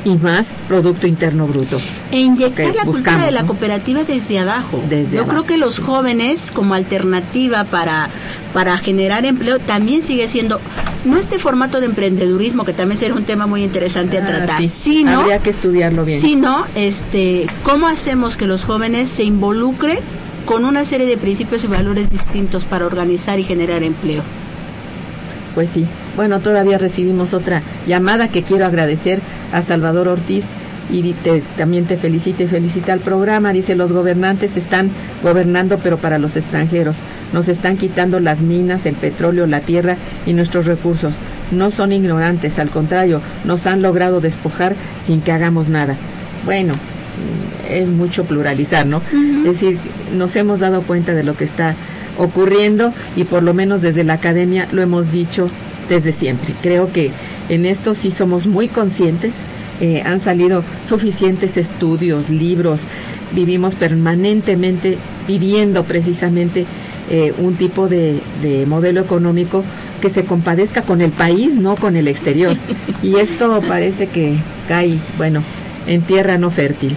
y 0.06 0.18
más 0.18 0.56
Producto 0.68 1.08
Interno 1.08 1.48
Bruto. 1.48 1.80
E 2.12 2.20
inyectar 2.20 2.76
la 2.76 2.84
buscamos, 2.84 2.96
cultura 2.96 3.26
de 3.26 3.32
la 3.32 3.42
¿no? 3.42 3.48
cooperativa 3.48 4.04
desde 4.04 4.40
abajo. 4.40 4.82
Desde 4.90 5.18
Yo 5.18 5.24
abajo. 5.24 5.32
creo 5.32 5.46
que 5.46 5.58
los 5.58 5.80
jóvenes, 5.80 6.52
como 6.52 6.74
alternativa 6.74 7.64
para, 7.64 8.10
para 8.54 8.78
generar 8.78 9.26
empleo, 9.26 9.60
también 9.60 10.04
sigue 10.04 10.28
siendo, 10.28 10.60
no 11.06 11.18
este 11.18 11.40
formato 11.40 11.80
de 11.80 11.88
emprendedurismo, 11.88 12.66
que 12.66 12.74
también 12.74 13.00
sería 13.00 13.16
un 13.16 13.24
tema 13.24 13.48
muy 13.48 13.64
interesante 13.64 14.18
a 14.18 14.24
ah, 14.24 14.28
tratar, 14.28 14.62
sí. 14.62 14.68
sino, 14.68 15.22
Habría 15.22 15.40
que 15.40 15.50
estudiarlo 15.50 16.06
bien. 16.06 16.20
sino 16.22 16.66
este, 16.76 17.48
cómo 17.64 17.88
hacemos 17.88 18.38
que 18.38 18.48
los 18.48 18.64
jóvenes 18.64 19.10
se 19.10 19.24
involucren 19.24 20.00
con 20.46 20.66
una 20.66 20.84
serie 20.86 21.08
de 21.08 21.18
principios 21.18 21.64
y 21.64 21.68
valores 21.68 22.10
distintos 22.10 22.66
para 22.66 22.86
organizar 22.86 23.40
y 23.40 23.44
generar 23.44 23.84
empleo. 23.84 24.24
Pues 25.56 25.70
sí. 25.70 25.86
Bueno, 26.16 26.40
todavía 26.40 26.78
recibimos 26.78 27.34
otra 27.34 27.62
llamada 27.88 28.28
que 28.28 28.44
quiero 28.44 28.66
agradecer 28.66 29.20
a 29.52 29.62
Salvador 29.62 30.08
Ortiz 30.08 30.46
y 30.92 31.16
también 31.58 31.86
te 31.86 31.98
felicita 31.98 32.44
y 32.44 32.48
felicita 32.48 32.94
al 32.94 33.00
programa. 33.00 33.54
Dice, 33.54 33.76
los 33.76 33.94
gobernantes 33.94 34.58
están 34.58 34.90
gobernando 35.22 35.80
pero 35.82 35.98
para 35.98 36.18
los 36.18 36.36
extranjeros. 36.36 36.98
Nos 37.32 37.48
están 37.48 37.78
quitando 37.78 38.20
las 38.20 38.42
minas, 38.42 38.86
el 38.86 38.96
petróleo, 38.96 39.48
la 39.48 39.62
tierra 39.62 39.98
y 40.26 40.34
nuestros 40.34 40.66
recursos. 40.66 41.16
No 41.52 41.72
son 41.72 41.94
ignorantes, 41.94 42.60
al 42.60 42.70
contrario, 42.70 43.22
nos 43.46 43.66
han 43.66 43.82
logrado 43.82 44.22
despojar 44.22 44.76
sin 45.04 45.22
que 45.22 45.32
hagamos 45.32 45.70
nada. 45.70 45.96
Bueno, 46.46 46.74
es 47.70 47.90
mucho 47.90 48.26
pluralizar, 48.26 48.86
¿no? 48.86 49.02
Es 49.38 49.62
decir, 49.62 49.78
nos 50.16 50.36
hemos 50.36 50.60
dado 50.60 50.82
cuenta 50.82 51.14
de 51.14 51.24
lo 51.24 51.36
que 51.36 51.44
está 51.44 51.76
ocurriendo 52.18 52.94
y 53.16 53.24
por 53.24 53.44
lo 53.44 53.54
menos 53.54 53.82
desde 53.82 54.04
la 54.04 54.14
academia 54.14 54.68
lo 54.72 54.82
hemos 54.82 55.12
dicho 55.12 55.50
desde 55.90 56.12
siempre. 56.12 56.54
Creo 56.62 56.92
que 56.92 57.12
en 57.50 57.66
esto 57.66 57.94
sí 57.94 58.12
somos 58.12 58.48
muy 58.48 58.68
conscientes. 58.68 59.36
Eh, 59.82 60.02
han 60.06 60.20
salido 60.20 60.64
suficientes 60.86 61.58
estudios, 61.58 62.30
libros, 62.30 62.86
vivimos 63.34 63.76
permanentemente 63.76 64.98
pidiendo 65.28 65.84
precisamente 65.84 66.66
eh, 67.10 67.34
un 67.38 67.56
tipo 67.56 67.90
de, 67.90 68.22
modelo 68.68 69.02
económico 69.02 69.64
que 70.02 70.10
se 70.10 70.26
compadezca 70.26 70.84
con 70.84 71.02
el 71.02 71.12
país, 71.12 71.56
no 71.56 71.76
con 71.76 71.96
el 71.96 72.08
exterior. 72.08 72.56
Y 73.02 73.16
esto 73.18 73.62
parece 73.68 74.08
que 74.08 74.36
cae, 74.68 74.98
bueno, 75.18 75.44
en 75.88 76.02
tierra 76.02 76.38
no 76.38 76.52
fértil 76.52 76.96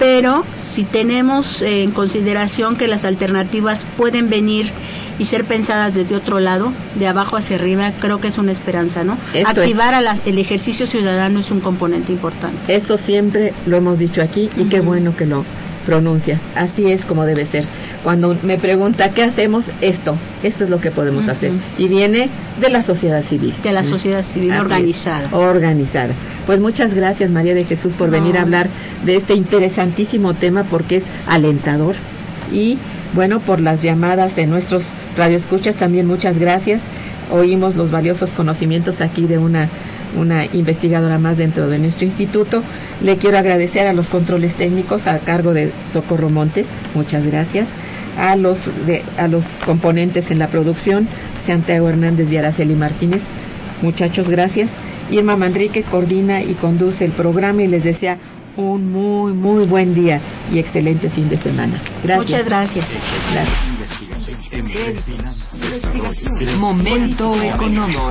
pero 0.00 0.44
si 0.56 0.84
tenemos 0.84 1.60
en 1.60 1.90
consideración 1.90 2.74
que 2.76 2.88
las 2.88 3.04
alternativas 3.04 3.84
pueden 3.98 4.30
venir 4.30 4.72
y 5.18 5.26
ser 5.26 5.44
pensadas 5.44 5.94
desde 5.94 6.16
otro 6.16 6.40
lado, 6.40 6.72
de 6.98 7.06
abajo 7.06 7.36
hacia 7.36 7.56
arriba, 7.56 7.92
creo 8.00 8.18
que 8.18 8.28
es 8.28 8.38
una 8.38 8.50
esperanza, 8.50 9.04
¿no? 9.04 9.18
Activar 9.44 9.94
el 10.24 10.38
ejercicio 10.38 10.86
ciudadano 10.86 11.40
es 11.40 11.50
un 11.50 11.60
componente 11.60 12.12
importante. 12.12 12.74
Eso 12.74 12.96
siempre 12.96 13.52
lo 13.66 13.76
hemos 13.76 13.98
dicho 13.98 14.22
aquí 14.22 14.48
y 14.56 14.64
qué 14.64 14.80
bueno 14.80 15.14
que 15.14 15.26
lo 15.26 15.44
pronuncias. 15.86 16.42
Así 16.54 16.90
es 16.90 17.04
como 17.04 17.24
debe 17.24 17.44
ser. 17.44 17.64
Cuando 18.02 18.36
me 18.42 18.58
pregunta 18.58 19.10
qué 19.10 19.22
hacemos, 19.22 19.70
esto, 19.80 20.16
esto 20.42 20.64
es 20.64 20.70
lo 20.70 20.80
que 20.80 20.90
podemos 20.90 21.28
hacer. 21.28 21.52
Y 21.78 21.88
viene 21.88 22.28
de 22.60 22.70
la 22.70 22.82
sociedad 22.82 23.22
civil. 23.22 23.54
De 23.62 23.72
la 23.72 23.84
sociedad 23.84 24.22
civil 24.22 24.52
organizada. 24.52 25.28
organizada. 25.32 26.14
Pues 26.46 26.60
muchas 26.60 26.94
gracias 26.94 27.30
María 27.30 27.54
de 27.54 27.64
Jesús 27.64 27.94
por 27.94 28.10
venir 28.10 28.36
a 28.38 28.42
hablar 28.42 28.68
de 29.04 29.16
este 29.16 29.34
interesantísimo 29.34 30.34
tema 30.34 30.64
porque 30.64 30.96
es 30.96 31.08
alentador. 31.26 31.94
Y 32.52 32.78
bueno, 33.14 33.40
por 33.40 33.60
las 33.60 33.82
llamadas 33.82 34.36
de 34.36 34.46
nuestros 34.46 34.92
radioescuchas 35.16 35.76
también 35.76 36.06
muchas 36.06 36.38
gracias. 36.38 36.82
Oímos 37.32 37.76
los 37.76 37.90
valiosos 37.90 38.32
conocimientos 38.32 39.00
aquí 39.00 39.26
de 39.26 39.38
una 39.38 39.68
una 40.16 40.46
investigadora 40.46 41.18
más 41.18 41.38
dentro 41.38 41.68
de 41.68 41.78
nuestro 41.78 42.04
instituto. 42.04 42.62
Le 43.02 43.16
quiero 43.16 43.38
agradecer 43.38 43.86
a 43.86 43.92
los 43.92 44.08
controles 44.08 44.54
técnicos 44.54 45.06
a 45.06 45.18
cargo 45.18 45.54
de 45.54 45.72
Socorro 45.88 46.30
Montes, 46.30 46.68
muchas 46.94 47.26
gracias. 47.26 47.68
A 48.18 48.36
los, 48.36 48.68
de, 48.86 49.02
a 49.18 49.28
los 49.28 49.46
componentes 49.64 50.30
en 50.30 50.38
la 50.38 50.48
producción, 50.48 51.08
Santiago 51.40 51.88
Hernández 51.88 52.30
y 52.32 52.36
Araceli 52.36 52.74
Martínez, 52.74 53.26
muchachos, 53.82 54.28
gracias. 54.28 54.72
Irma 55.10 55.36
Manrique 55.36 55.82
coordina 55.82 56.42
y 56.42 56.54
conduce 56.54 57.04
el 57.04 57.12
programa 57.12 57.62
y 57.62 57.66
les 57.66 57.84
desea 57.84 58.18
un 58.56 58.92
muy, 58.92 59.32
muy 59.32 59.64
buen 59.64 59.94
día 59.94 60.20
y 60.52 60.58
excelente 60.58 61.08
fin 61.10 61.28
de 61.28 61.36
semana. 61.36 61.80
Gracias. 62.02 62.30
Muchas 62.30 62.46
gracias. 62.46 63.02
Momento 66.58 67.34
económico. 67.42 68.10